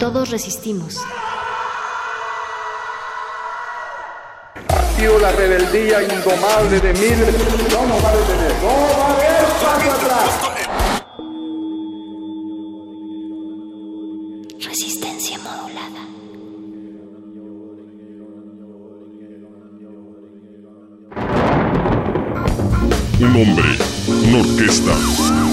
[0.00, 0.96] Todos resistimos.
[4.68, 7.34] Ha sido la rebeldía indomable de miles.
[7.70, 8.52] No nos va a detener.
[8.62, 8.68] No
[8.98, 10.30] va a haber paso atrás.
[14.58, 16.02] Resistencia modulada.
[23.20, 23.68] Un hombre,
[24.26, 24.94] una orquesta,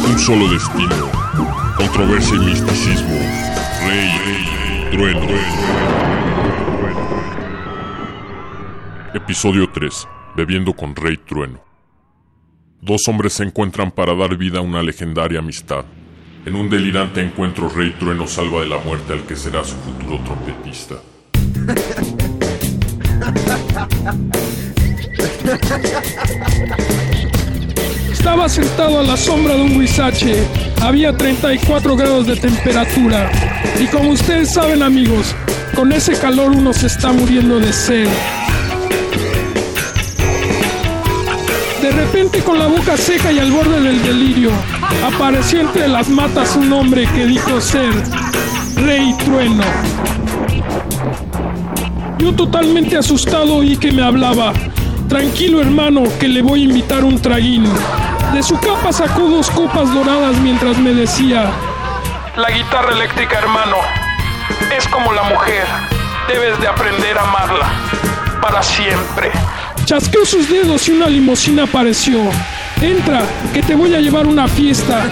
[0.08, 1.12] un solo destino,
[1.76, 3.20] controversia y misticismo,
[3.88, 5.28] rey, trueno.
[9.14, 10.08] Episodio 3.
[10.36, 11.64] Bebiendo con Rey Trueno.
[12.82, 15.86] Dos hombres se encuentran para dar vida a una legendaria amistad.
[16.46, 20.20] En un delirante encuentro, Rey Trueno salva de la muerte al que será su futuro
[20.24, 20.96] trompetista.
[28.28, 30.46] Estaba sentado a la sombra de un huizache.
[30.82, 33.32] Había 34 grados de temperatura.
[33.80, 35.34] Y como ustedes saben amigos,
[35.74, 38.10] con ese calor uno se está muriendo de sed.
[41.82, 44.52] De repente con la boca seca y al borde del delirio,
[45.06, 47.94] apareció entre las matas un hombre que dijo ser
[48.76, 49.64] Rey Trueno.
[52.20, 54.52] Yo totalmente asustado oí que me hablaba.
[55.08, 57.64] Tranquilo hermano, que le voy a invitar un traguín.
[58.34, 61.50] De su capa sacó dos copas doradas mientras me decía,
[62.36, 63.78] La guitarra eléctrica hermano,
[64.76, 65.66] es como la mujer.
[66.28, 67.68] Debes de aprender a amarla.
[68.42, 69.32] Para siempre.
[69.86, 72.20] Chasqueó sus dedos y una limusina apareció.
[72.82, 73.24] Entra,
[73.54, 75.06] que te voy a llevar a una fiesta.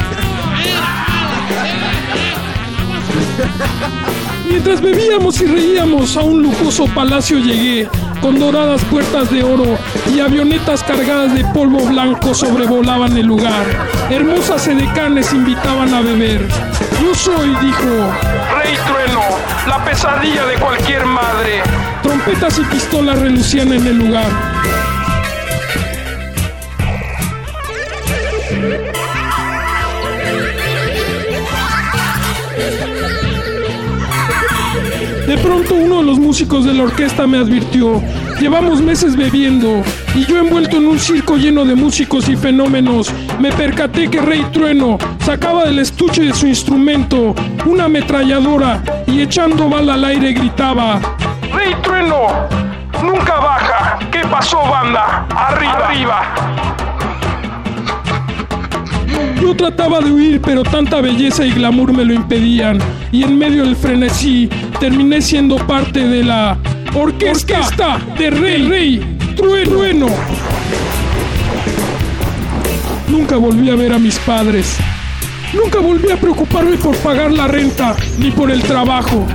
[4.47, 7.89] Mientras bebíamos y reíamos a un lujoso palacio llegué,
[8.21, 9.77] con doradas puertas de oro
[10.13, 13.65] y avionetas cargadas de polvo blanco sobrevolaban el lugar.
[14.09, 16.47] Hermosas edecanes invitaban a beber.
[17.01, 18.13] Yo soy, dijo,
[18.57, 19.21] Rey Trueno,
[19.67, 21.61] la pesadilla de cualquier madre.
[22.01, 24.55] Trompetas y pistolas relucían en el lugar.
[35.27, 38.01] De pronto uno de los músicos de la orquesta me advirtió,
[38.39, 39.83] llevamos meses bebiendo
[40.13, 44.45] y yo envuelto en un circo lleno de músicos y fenómenos, me percaté que Rey
[44.51, 47.35] Trueno sacaba del estuche de su instrumento
[47.65, 50.99] una ametralladora y echando bala al aire gritaba,
[51.53, 52.27] Rey Trueno,
[53.03, 55.25] nunca baja, ¿qué pasó banda?
[55.35, 56.21] Arriba, arriba.
[59.41, 62.79] Yo trataba de huir, pero tanta belleza y glamour me lo impedían.
[63.11, 64.49] Y en medio del frenesí,
[64.79, 66.57] terminé siendo parte de la
[66.95, 70.07] orquesta, de Rey, Rey Trueno.
[73.07, 74.77] Nunca volví a ver a mis padres.
[75.53, 79.25] Nunca volví a preocuparme por pagar la renta ni por el trabajo.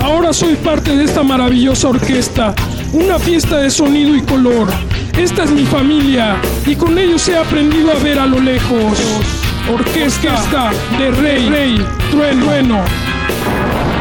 [0.00, 2.54] Ahora soy parte de esta maravillosa orquesta,
[2.92, 4.68] una fiesta de sonido y color.
[5.16, 8.98] Esta es mi familia y con ellos he aprendido a ver a lo lejos.
[9.72, 12.82] Orquesta de Rey, Rey, Trueno.
[13.88, 13.91] Y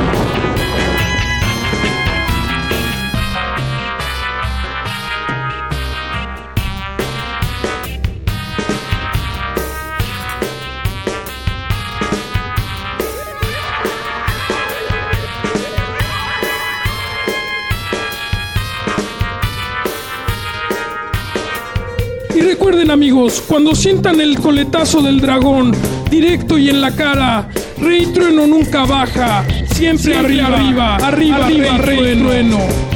[23.22, 25.76] amigos, cuando sientan el coletazo del dragón,
[26.10, 32.16] directo y en la cara, Rey Trueno nunca baja, siempre, arriba, arriba, arriba, arriba, Rey,
[32.18, 32.91] Trueno.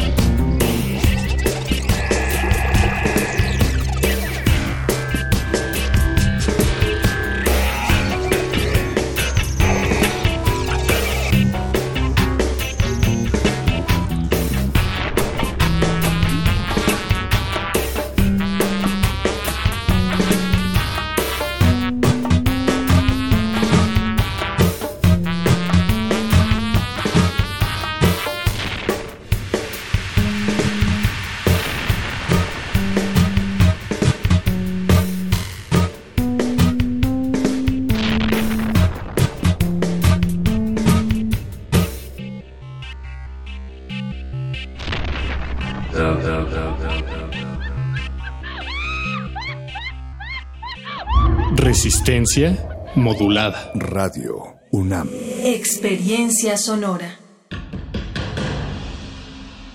[52.26, 53.72] Resistencia modulada.
[53.76, 55.12] Radio UNAM.
[55.44, 57.20] Experiencia sonora.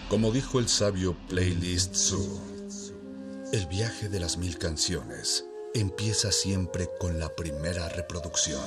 [0.08, 2.40] Como dijo el sabio Playlist Zoo,
[3.52, 5.44] el viaje de las mil canciones
[5.74, 8.60] empieza siempre con la primera reproducción.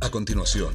[0.00, 0.74] A continuación,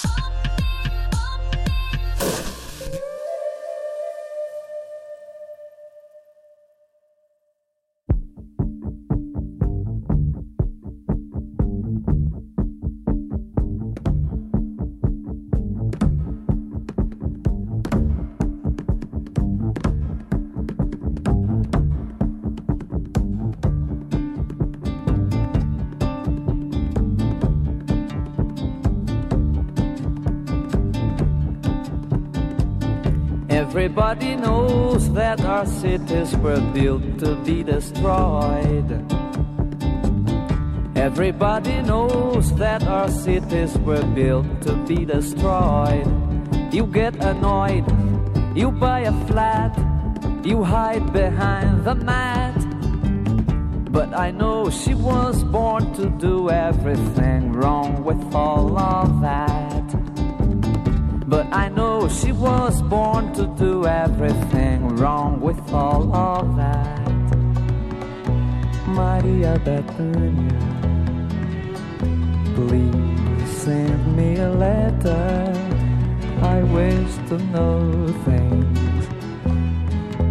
[33.91, 38.89] Everybody knows that our cities were built to be destroyed.
[40.95, 46.07] Everybody knows that our cities were built to be destroyed.
[46.73, 47.83] You get annoyed,
[48.55, 49.77] you buy a flat,
[50.41, 52.55] you hide behind the mat.
[53.91, 59.60] But I know she was born to do everything wrong with all of that.
[61.31, 67.07] But I know she was born to do everything wrong with all of that.
[68.85, 70.59] Maria Bethania,
[72.53, 75.53] please send me a letter.
[76.41, 79.07] I wish to know things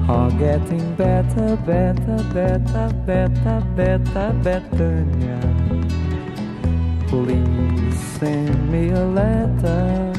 [0.07, 5.41] are getting better, better, better, better, better, Bethania.
[7.09, 10.10] Please send me a letter.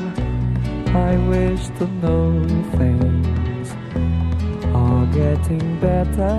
[0.93, 2.43] I wish to know
[2.77, 3.71] things
[4.75, 6.35] are getting better.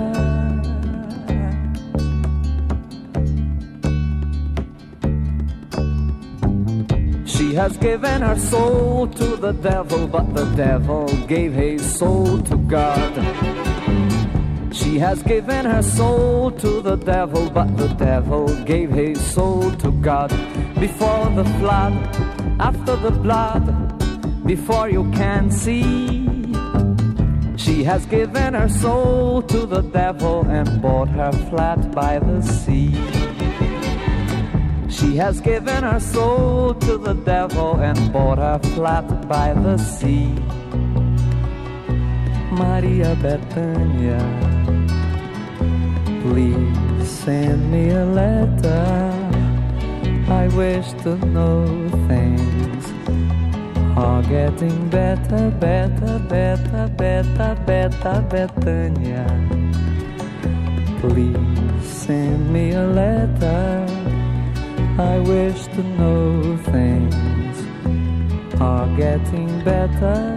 [7.25, 12.55] She has given her soul to the devil, but the devil gave his soul to
[12.57, 13.11] God.
[14.71, 19.91] She has given her soul to the devil, but the devil gave his soul to
[19.93, 20.29] God.
[20.79, 21.93] Before the flood,
[22.59, 23.82] after the blood,
[24.45, 26.27] before you can see.
[27.55, 32.93] She has given her soul to the devil and bought her flat by the sea.
[34.89, 40.33] She has given her soul to the devil and bought her flat by the sea.
[42.51, 44.21] Maria Bethania,
[46.21, 49.13] please send me a letter.
[50.27, 52.52] I wish to know things
[54.03, 59.25] are getting better, better, better, better, better, Bethania.
[60.99, 63.87] Please send me a letter.
[64.99, 67.55] I wish to know things
[68.59, 70.35] are getting better.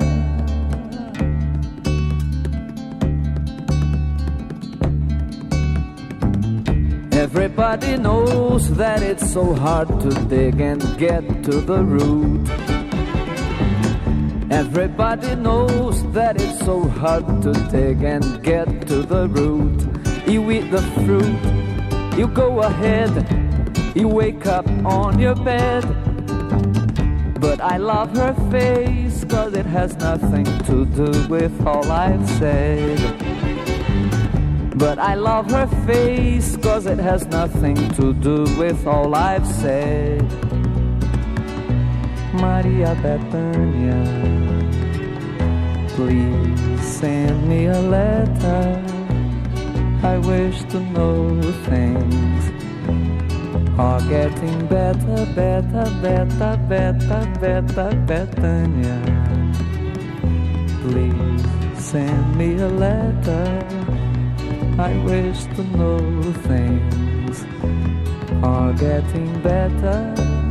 [7.11, 12.76] Everybody knows that it's so hard to dig and get to the root.
[14.51, 19.83] Everybody knows that it's so hard to dig and get to the root.
[20.25, 23.11] You eat the fruit, you go ahead,
[23.97, 25.83] you wake up on your bed.
[27.41, 32.99] But I love her face, cause it has nothing to do with all I've said.
[34.77, 40.46] But I love her face, cause it has nothing to do with all I've said.
[42.41, 44.01] Maria Bethania,
[45.89, 48.83] please send me a letter.
[50.03, 51.41] I wish to know
[51.71, 52.45] things
[53.79, 58.99] are getting better, better, better, better, better, Bethania.
[60.83, 61.45] Please
[61.83, 63.67] send me a letter.
[64.79, 65.99] I wish to know
[66.51, 67.45] things
[68.43, 70.46] are getting better.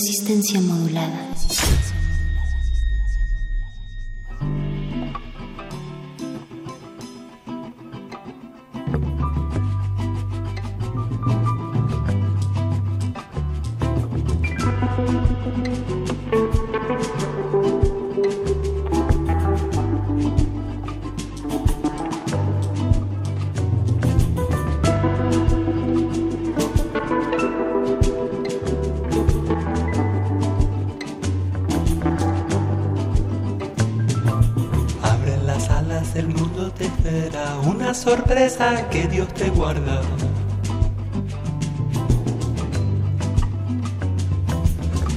[0.00, 1.19] Resistencia modulada.
[38.00, 40.00] Sorpresa que Dios te guarda.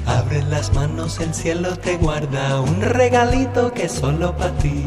[0.05, 4.83] Abre las manos, el cielo te guarda, un regalito que solo para ti.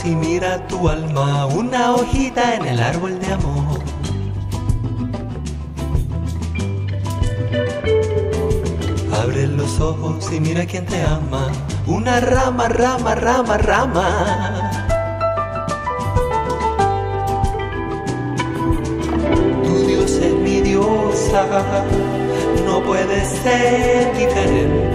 [0.00, 3.80] ojos y mira tu alma, una hojita en el árbol de amor.
[9.22, 11.48] Abre los ojos y mira quien te ama,
[11.86, 14.70] una rama, rama, rama, rama.
[19.64, 21.84] Tu Dios es mi diosa, ah,
[22.64, 24.89] no puede ser diferente.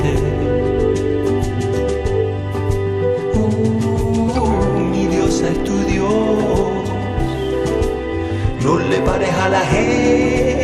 [9.06, 10.55] pareja la gente.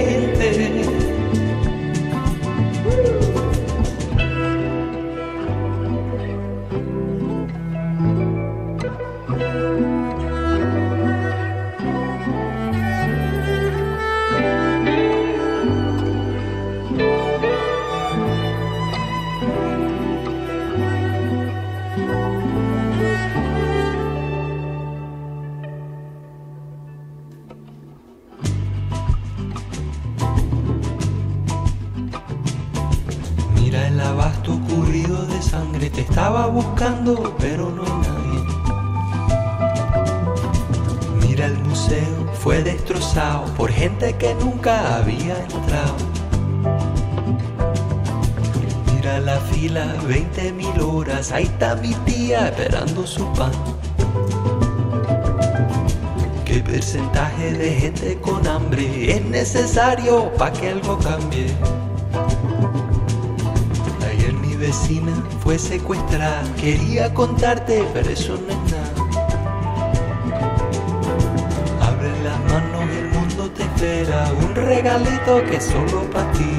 [53.11, 53.51] su pan.
[56.45, 61.47] ¿Qué porcentaje de gente con hambre es necesario para que algo cambie?
[64.09, 65.11] Ayer mi vecina
[65.43, 68.93] fue secuestrada, quería contarte, pero eso no es nada.
[71.89, 76.53] Abre las manos, el mundo te espera, un regalito que es solo para ti.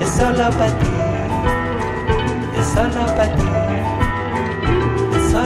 [0.00, 0.86] Es solo para ti,
[2.58, 3.61] es solo para ti.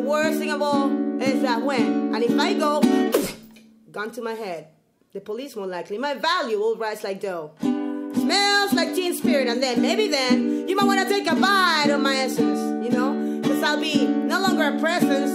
[0.00, 0.88] The worst thing of all
[1.20, 2.80] is that when, and if I go,
[3.90, 4.68] gun to my head,
[5.12, 7.50] the police more likely, my value will rise like dough.
[7.60, 11.90] Smells like teen spirit, and then maybe then you might want to take a bite
[11.90, 15.32] of my essence, you know, because I'll be no longer a presence.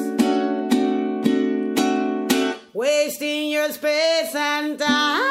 [2.73, 5.24] Wasting your space and time.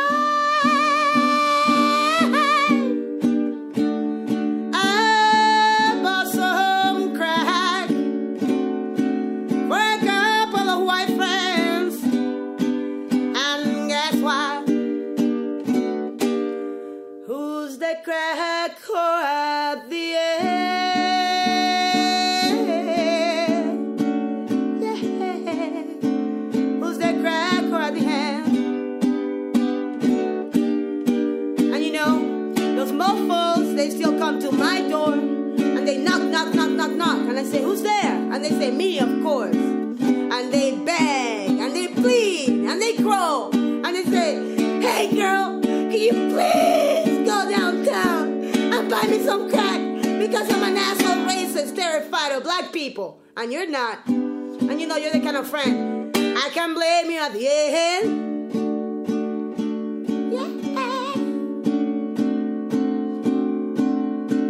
[38.70, 39.54] Me, of course.
[39.54, 43.54] And they beg, and they plead, and they crawl.
[43.54, 49.80] And they say, hey girl, can you please go downtown and buy me some crack?
[50.18, 53.20] Because I'm an asshole racist, terrified of black people.
[53.36, 54.06] And you're not.
[54.06, 58.22] And you know you're the kind of friend I can blame you at the end.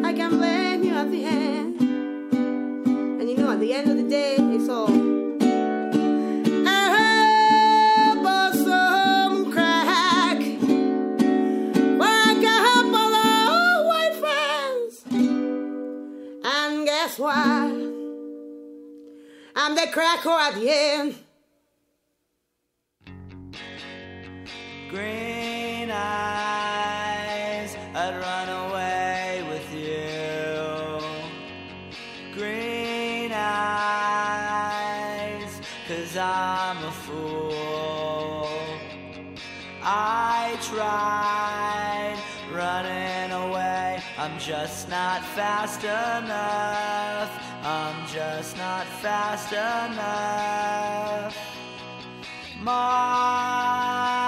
[0.05, 1.74] I can blame you at the end
[3.45, 5.15] know, at the end of the day, it's all.
[16.87, 17.67] That's why
[19.55, 21.15] I'm the cracker at the end.
[24.91, 26.64] Green eyes.
[40.85, 42.19] Tried
[42.53, 47.31] running away, I'm just not fast enough.
[47.63, 51.35] I'm just not fast enough.
[52.61, 54.24] My,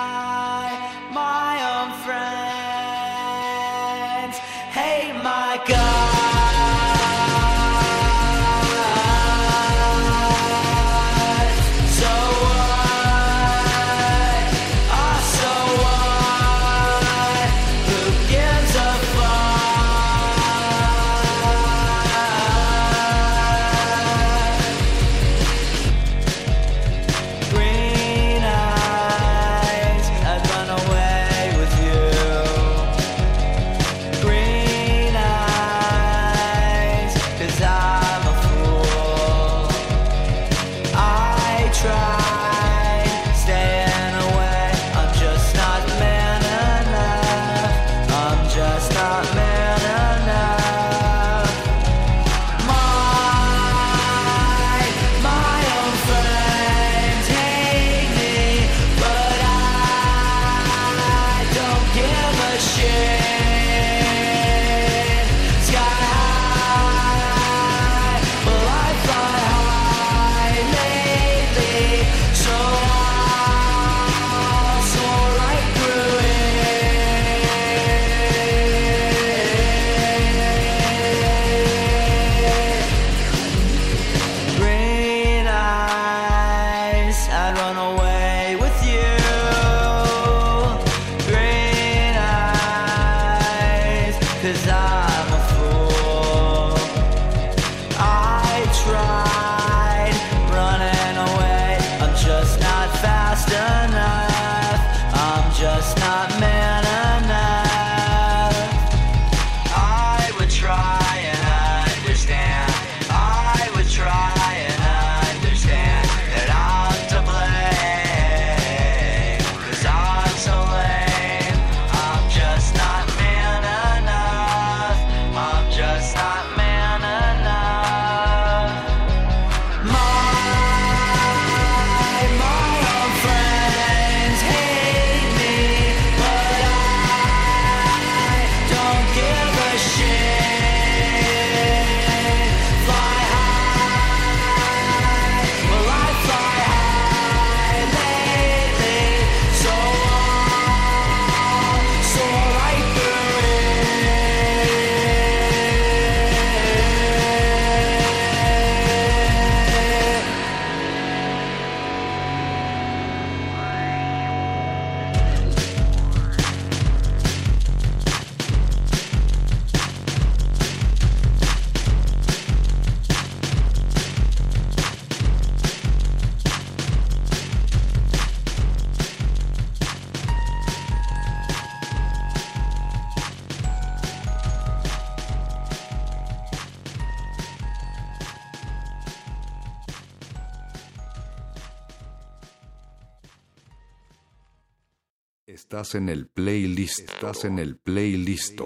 [195.68, 197.00] Estás en el playlist.
[197.00, 198.60] Estás en el playlist.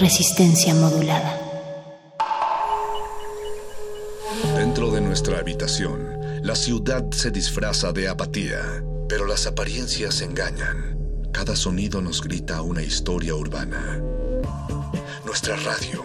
[0.00, 1.38] Resistencia modulada.
[4.56, 10.98] Dentro de nuestra habitación, la ciudad se disfraza de apatía, pero las apariencias engañan.
[11.34, 14.02] Cada sonido nos grita una historia urbana.
[15.28, 16.02] Nuestra radio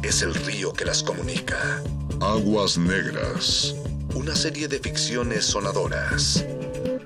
[0.00, 1.82] es el río que las comunica.
[2.20, 3.74] Aguas Negras.
[4.14, 6.46] Una serie de ficciones sonadoras.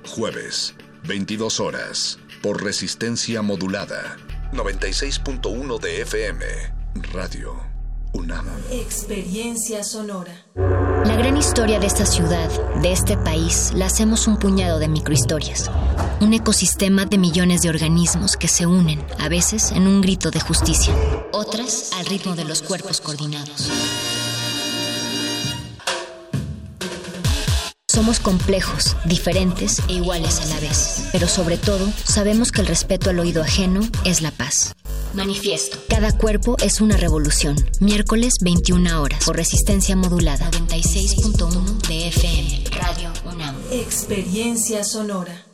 [0.06, 4.18] Jueves, 22 horas, por resistencia modulada.
[4.52, 6.44] 96.1 de FM.
[7.14, 7.56] Radio
[8.12, 8.46] UNAM.
[8.70, 10.44] Experiencia sonora.
[10.54, 12.50] La gran historia de esta ciudad,
[12.82, 15.70] de este país, la hacemos un puñado de microhistorias.
[16.20, 20.40] Un ecosistema de millones de organismos que se unen, a veces en un grito de
[20.40, 20.94] justicia,
[21.32, 23.70] otras al ritmo de los cuerpos coordinados.
[27.88, 33.10] Somos complejos, diferentes e iguales a la vez, pero sobre todo sabemos que el respeto
[33.10, 34.74] al oído ajeno es la paz.
[35.14, 35.78] Manifiesto.
[35.88, 37.54] Cada cuerpo es una revolución.
[37.80, 39.24] Miércoles 21 horas.
[39.24, 40.50] Por resistencia modulada.
[40.50, 42.64] 96.1 de FM.
[43.76, 45.46] Experiencia sonora.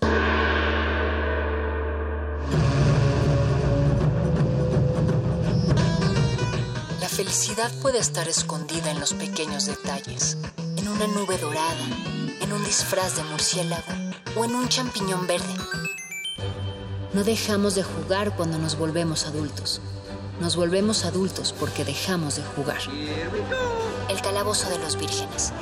[7.01, 10.37] La felicidad puede estar escondida en los pequeños detalles,
[10.77, 11.87] en una nube dorada,
[12.43, 13.89] en un disfraz de murciélago
[14.37, 15.55] o en un champiñón verde.
[17.15, 19.81] No dejamos de jugar cuando nos volvemos adultos.
[20.41, 22.81] Nos volvemos adultos porque dejamos de jugar.
[24.11, 25.55] El calabozo de los vírgenes.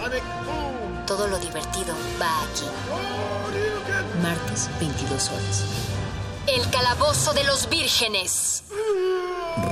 [1.08, 2.66] Todo lo divertido va aquí.
[4.22, 5.64] Martes, 22 horas.
[6.46, 8.62] El calabozo de los vírgenes.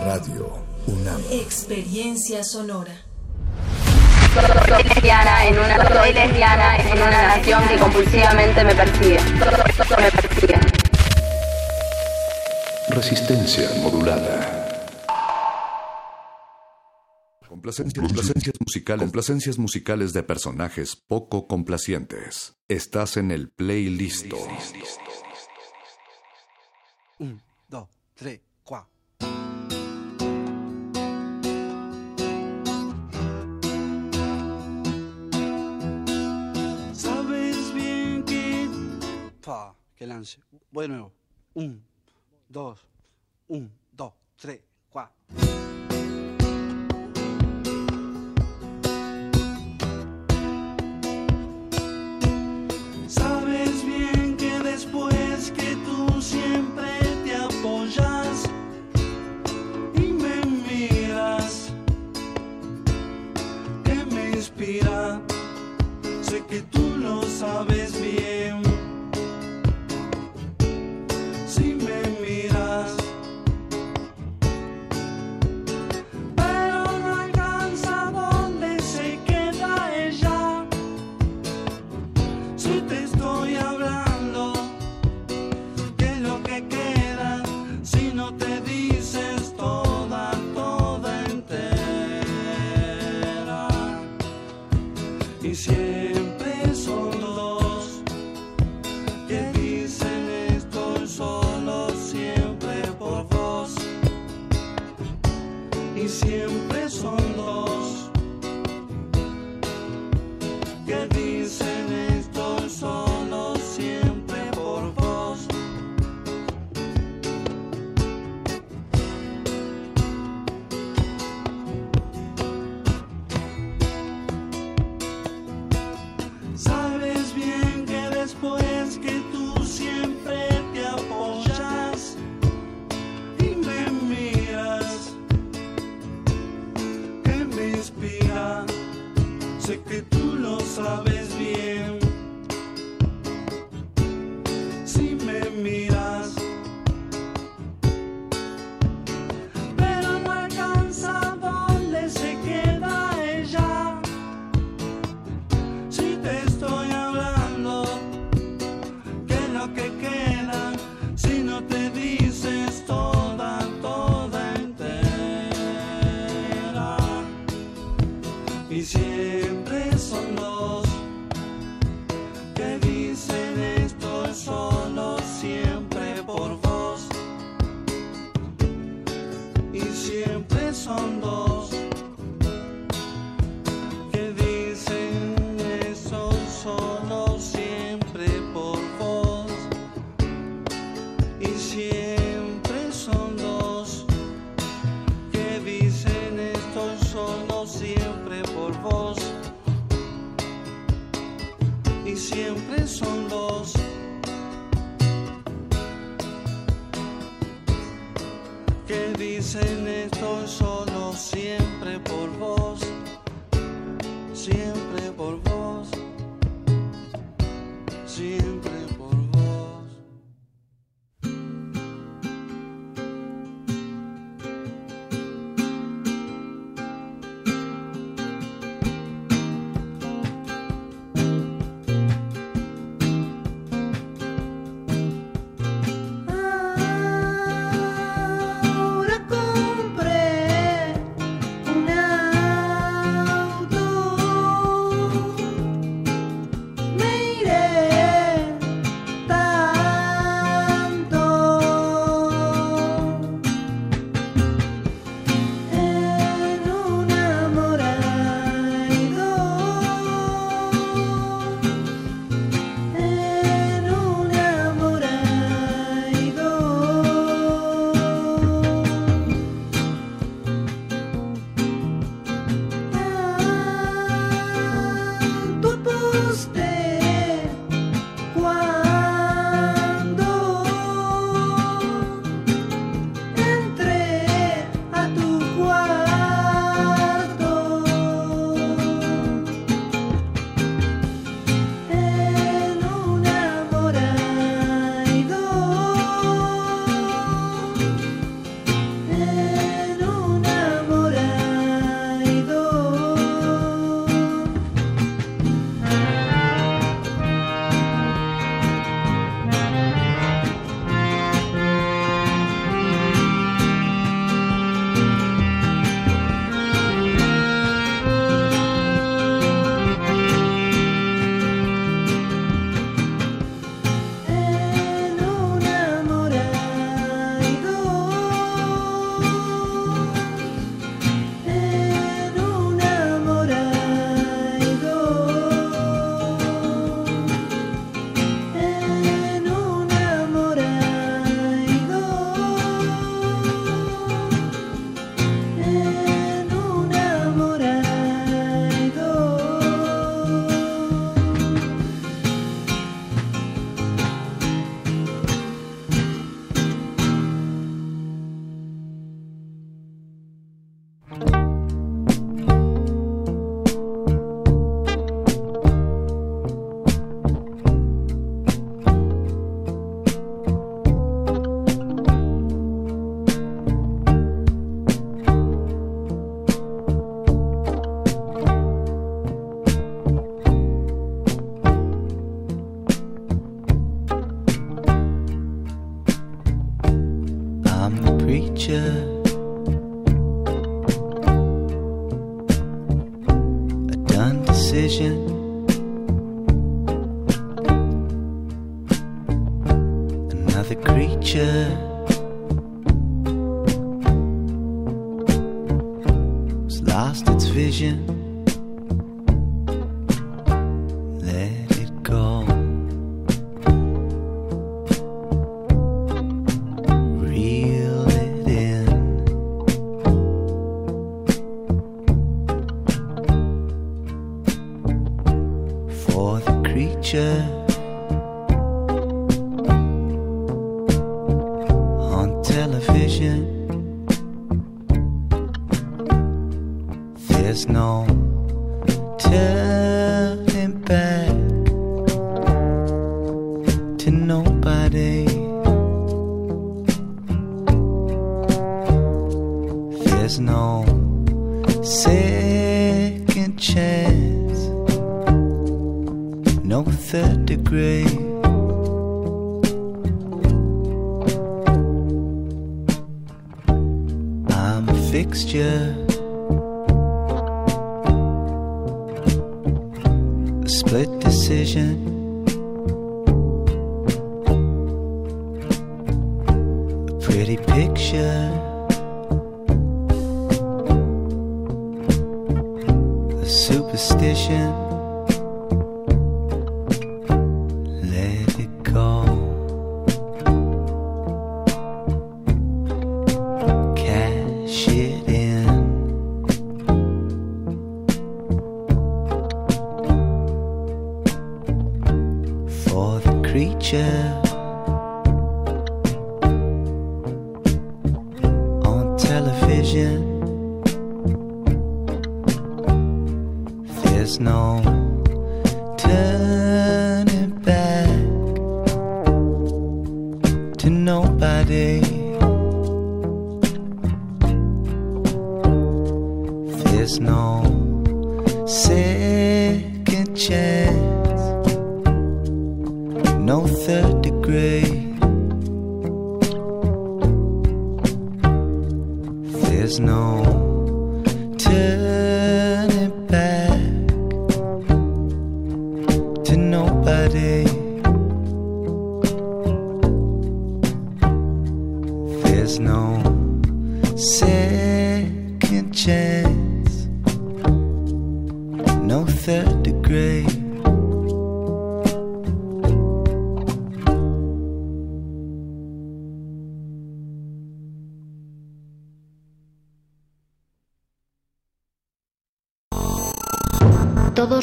[0.06, 1.20] Radio UNAM.
[1.30, 3.02] Experiencia sonora.
[4.66, 9.20] Soy lesbiana en una soy lesbiana en una nación que compulsivamente me persigue.
[9.20, 10.58] Me persigue.
[12.88, 14.55] Resistencia modulada.
[17.56, 22.54] Complacencias, complacencias musicales, complacencias musicales de personajes poco complacientes.
[22.68, 24.26] Estás en el playlist.
[27.18, 28.90] Un, dos, tres, cuatro.
[36.92, 38.68] Sabes bien que.
[39.42, 40.40] Pa, que lance.
[40.70, 41.12] Voy de nuevo.
[41.54, 41.82] Un,
[42.50, 42.86] dos,
[43.48, 44.60] un, dos, tres,
[54.76, 56.90] después que tú siempre
[57.24, 58.44] te apoyas
[59.94, 60.36] y me
[60.68, 61.72] miras,
[63.84, 65.18] que me inspira,
[66.20, 68.65] sé que tú lo sabes bien.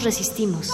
[0.03, 0.69] Resistimos.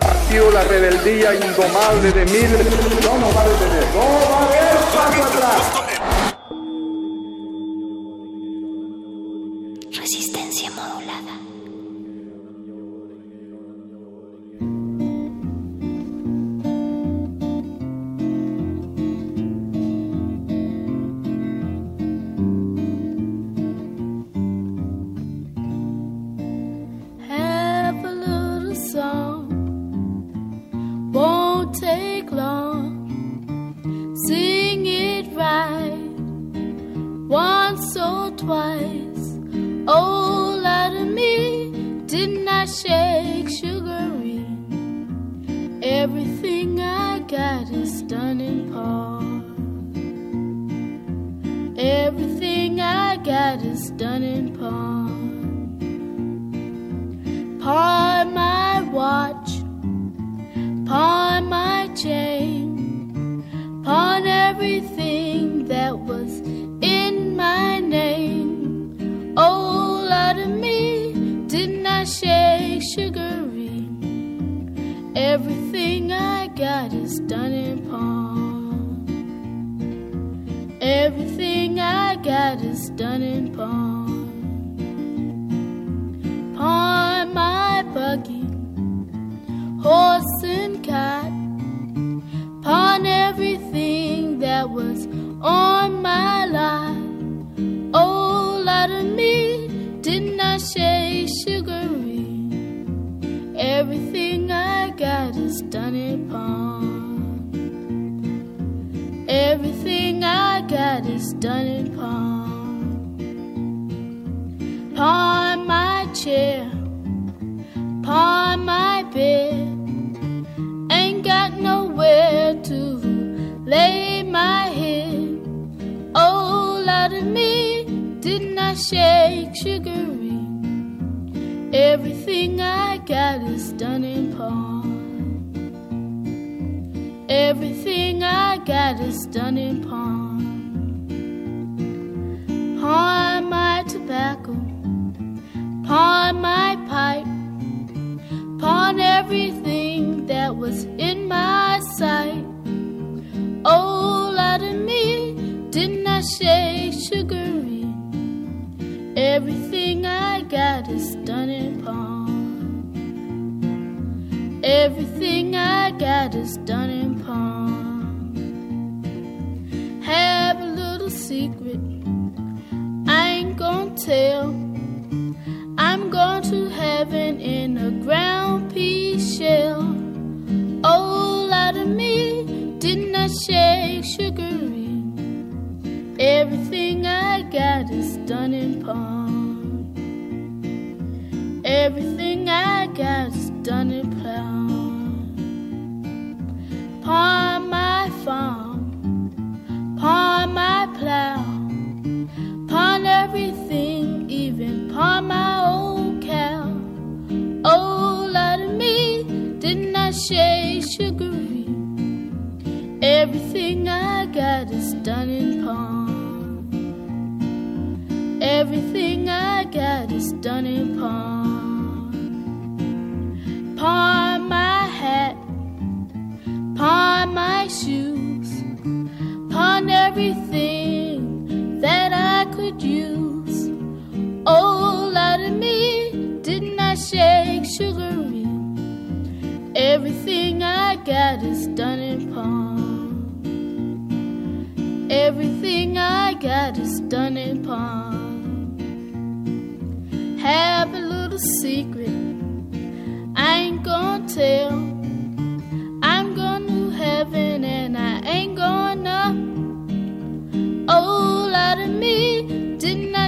[0.00, 3.01] Ha sido la rebeldía indomable de miles.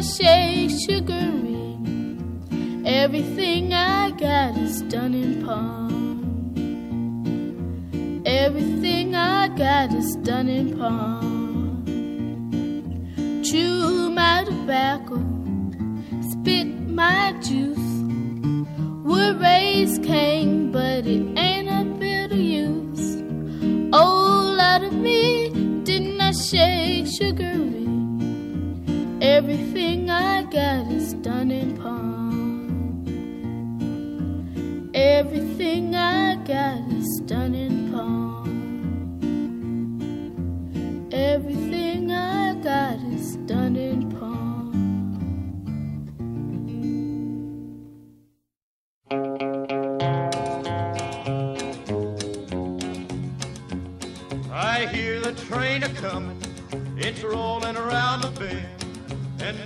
[0.04, 1.78] Shake sugary?
[2.84, 5.92] Everything I got is done in palm.
[8.26, 11.84] Everything I got is done in palm.
[13.42, 15.16] Chew my tobacco,
[16.32, 17.78] spit my juice.
[19.04, 23.22] Would raise Cain, but it ain't a bit of use.
[23.92, 25.48] Oh, out of me,
[25.84, 27.83] didn't I shake sugary?
[29.36, 33.02] Everything I got is done in palm.
[34.94, 38.46] Everything I got is done in palm.
[41.12, 42.43] Everything I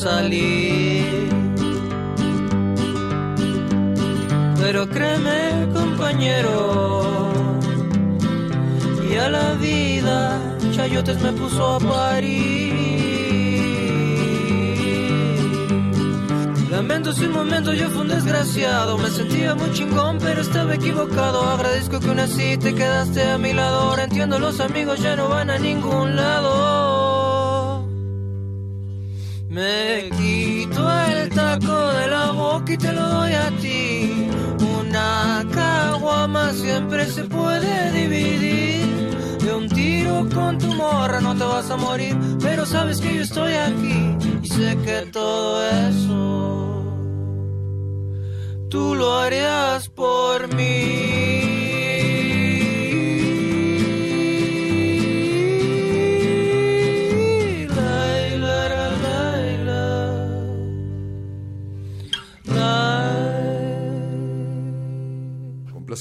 [0.00, 1.28] salir.
[4.60, 7.32] Pero créeme, compañero,
[9.10, 10.40] y a la vida
[10.72, 12.70] Chayotes me puso a parir.
[16.70, 21.42] Lamento si un momento yo fui un desgraciado, me sentía muy chingón, pero estaba equivocado.
[21.42, 23.80] Agradezco que una así te quedaste a mi lado.
[23.80, 26.89] Ahora entiendo, los amigos ya no van a ningún lado.
[31.30, 34.28] taco de la boca y te lo doy a ti.
[34.78, 39.38] Una caguama siempre se puede dividir.
[39.38, 43.22] De un tiro con tu morra no te vas a morir, pero sabes que yo
[43.22, 46.80] estoy aquí y sé que todo eso
[48.70, 51.29] tú lo harías por mí.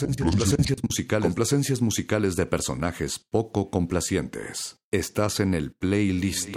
[0.08, 4.80] complacencias, musicales de personajes poco complacientes.
[4.92, 6.50] Estás en el playlist.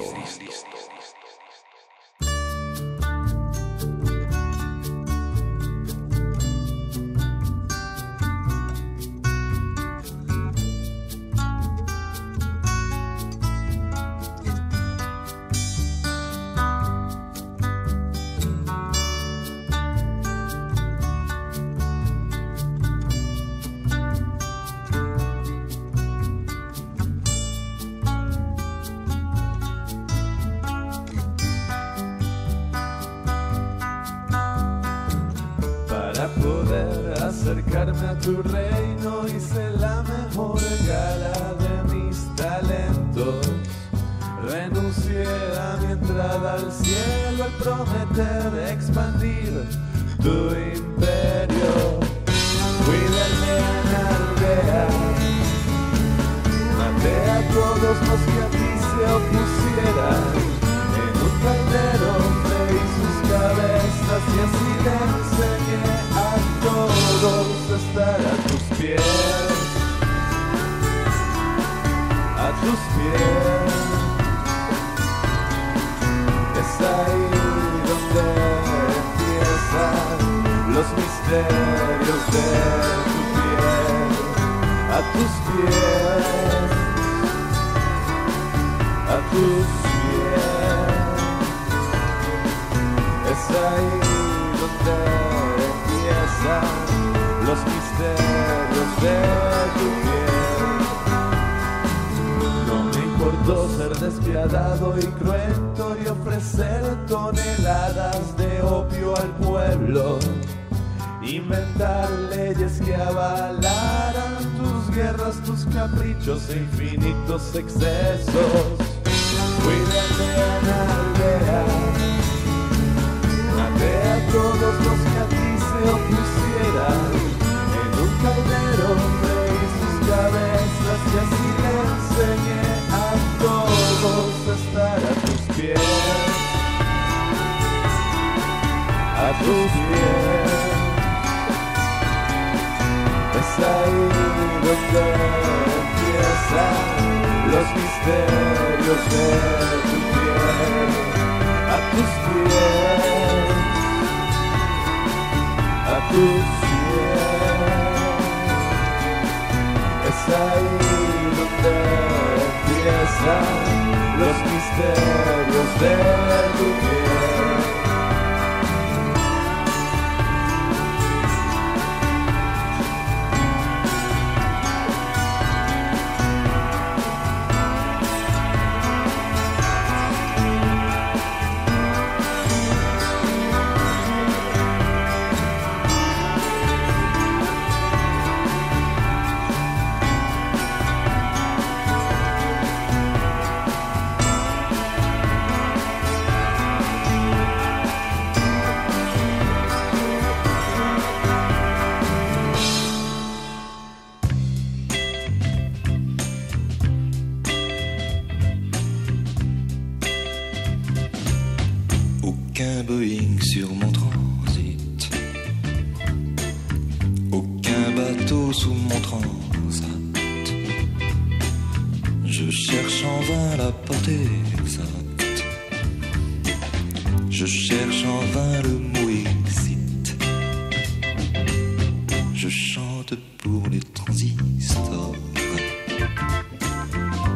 [232.42, 235.14] Je chante pour les transistors.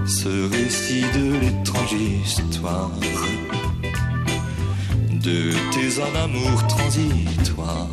[0.05, 2.91] Ce récit de l'étrange histoire
[5.12, 7.89] de tes en amour transitoire,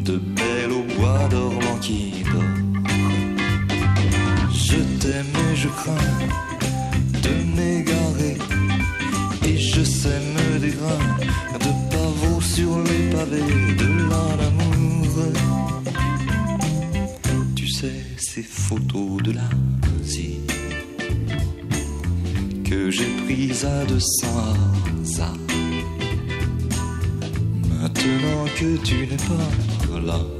[0.00, 2.42] de belle au bois dormant qui dort.
[4.52, 6.18] Je t'aime et je crains
[7.22, 8.38] de m'égarer,
[9.46, 11.16] et je sème des grains
[11.60, 13.79] de pavots sur les pavés
[18.70, 19.48] photo de la
[19.98, 20.52] musique
[22.62, 24.28] que j'ai prise à 200
[25.02, 25.34] hasard.
[27.80, 30.39] Maintenant que tu n'es pas là.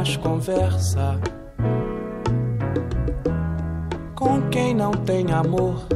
[0.00, 1.20] Mais conversa
[4.14, 5.86] com quem não tem amor.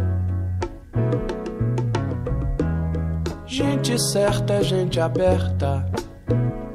[3.47, 5.86] Gente certa é gente aberta.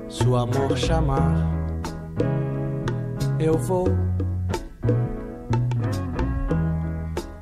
[0.10, 1.48] Se o amor chamar,
[3.40, 3.86] eu vou.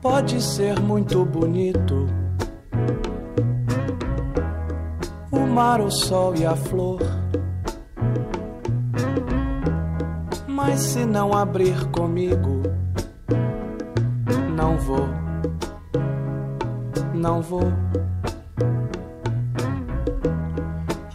[0.01, 2.07] Pode ser muito bonito
[5.31, 7.06] o mar, o sol e a flor.
[10.77, 12.61] Se não abrir comigo,
[14.55, 15.09] não vou,
[17.15, 17.73] não vou.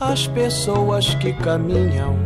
[0.00, 2.16] As pessoas que caminham,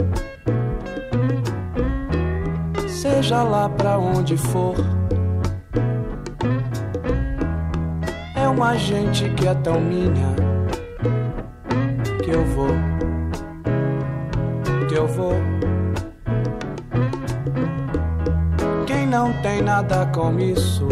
[2.89, 4.74] seja lá pra onde for,
[8.34, 10.45] é uma gente que é tão minha
[19.86, 20.89] nada com isso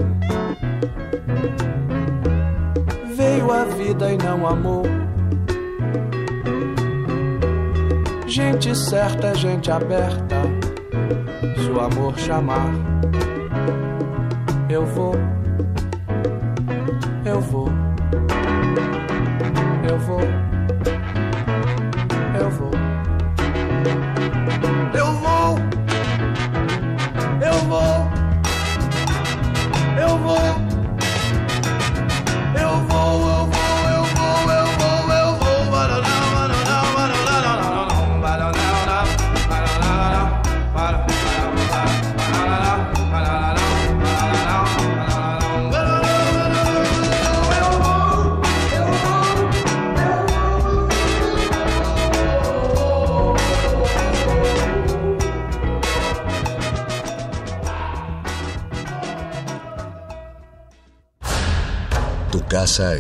[3.17, 4.83] veio a vida e não amou.
[8.27, 10.43] Gente certa gente aberta.
[11.57, 12.71] Se o amor chamar,
[14.69, 15.15] eu vou,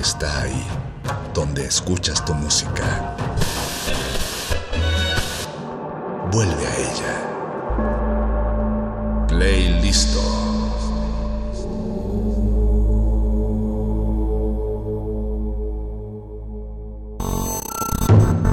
[0.05, 0.66] está ahí,
[1.33, 3.16] donde escuchas tu música.
[6.31, 7.15] Vuelve a ella.
[9.28, 10.20] Play listo.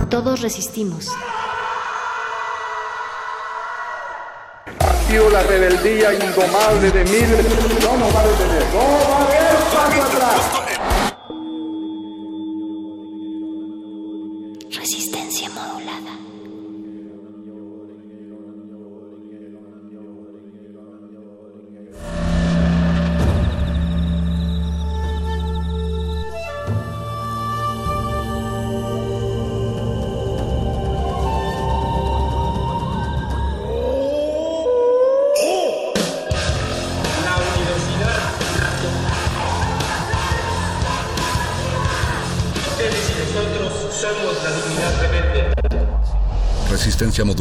[0.10, 1.10] Todos resistimos.
[5.32, 7.46] La rebeldía indomable de miles.
[7.84, 8.66] No nos va a detener.
[8.74, 10.61] No va a haber paso atrás.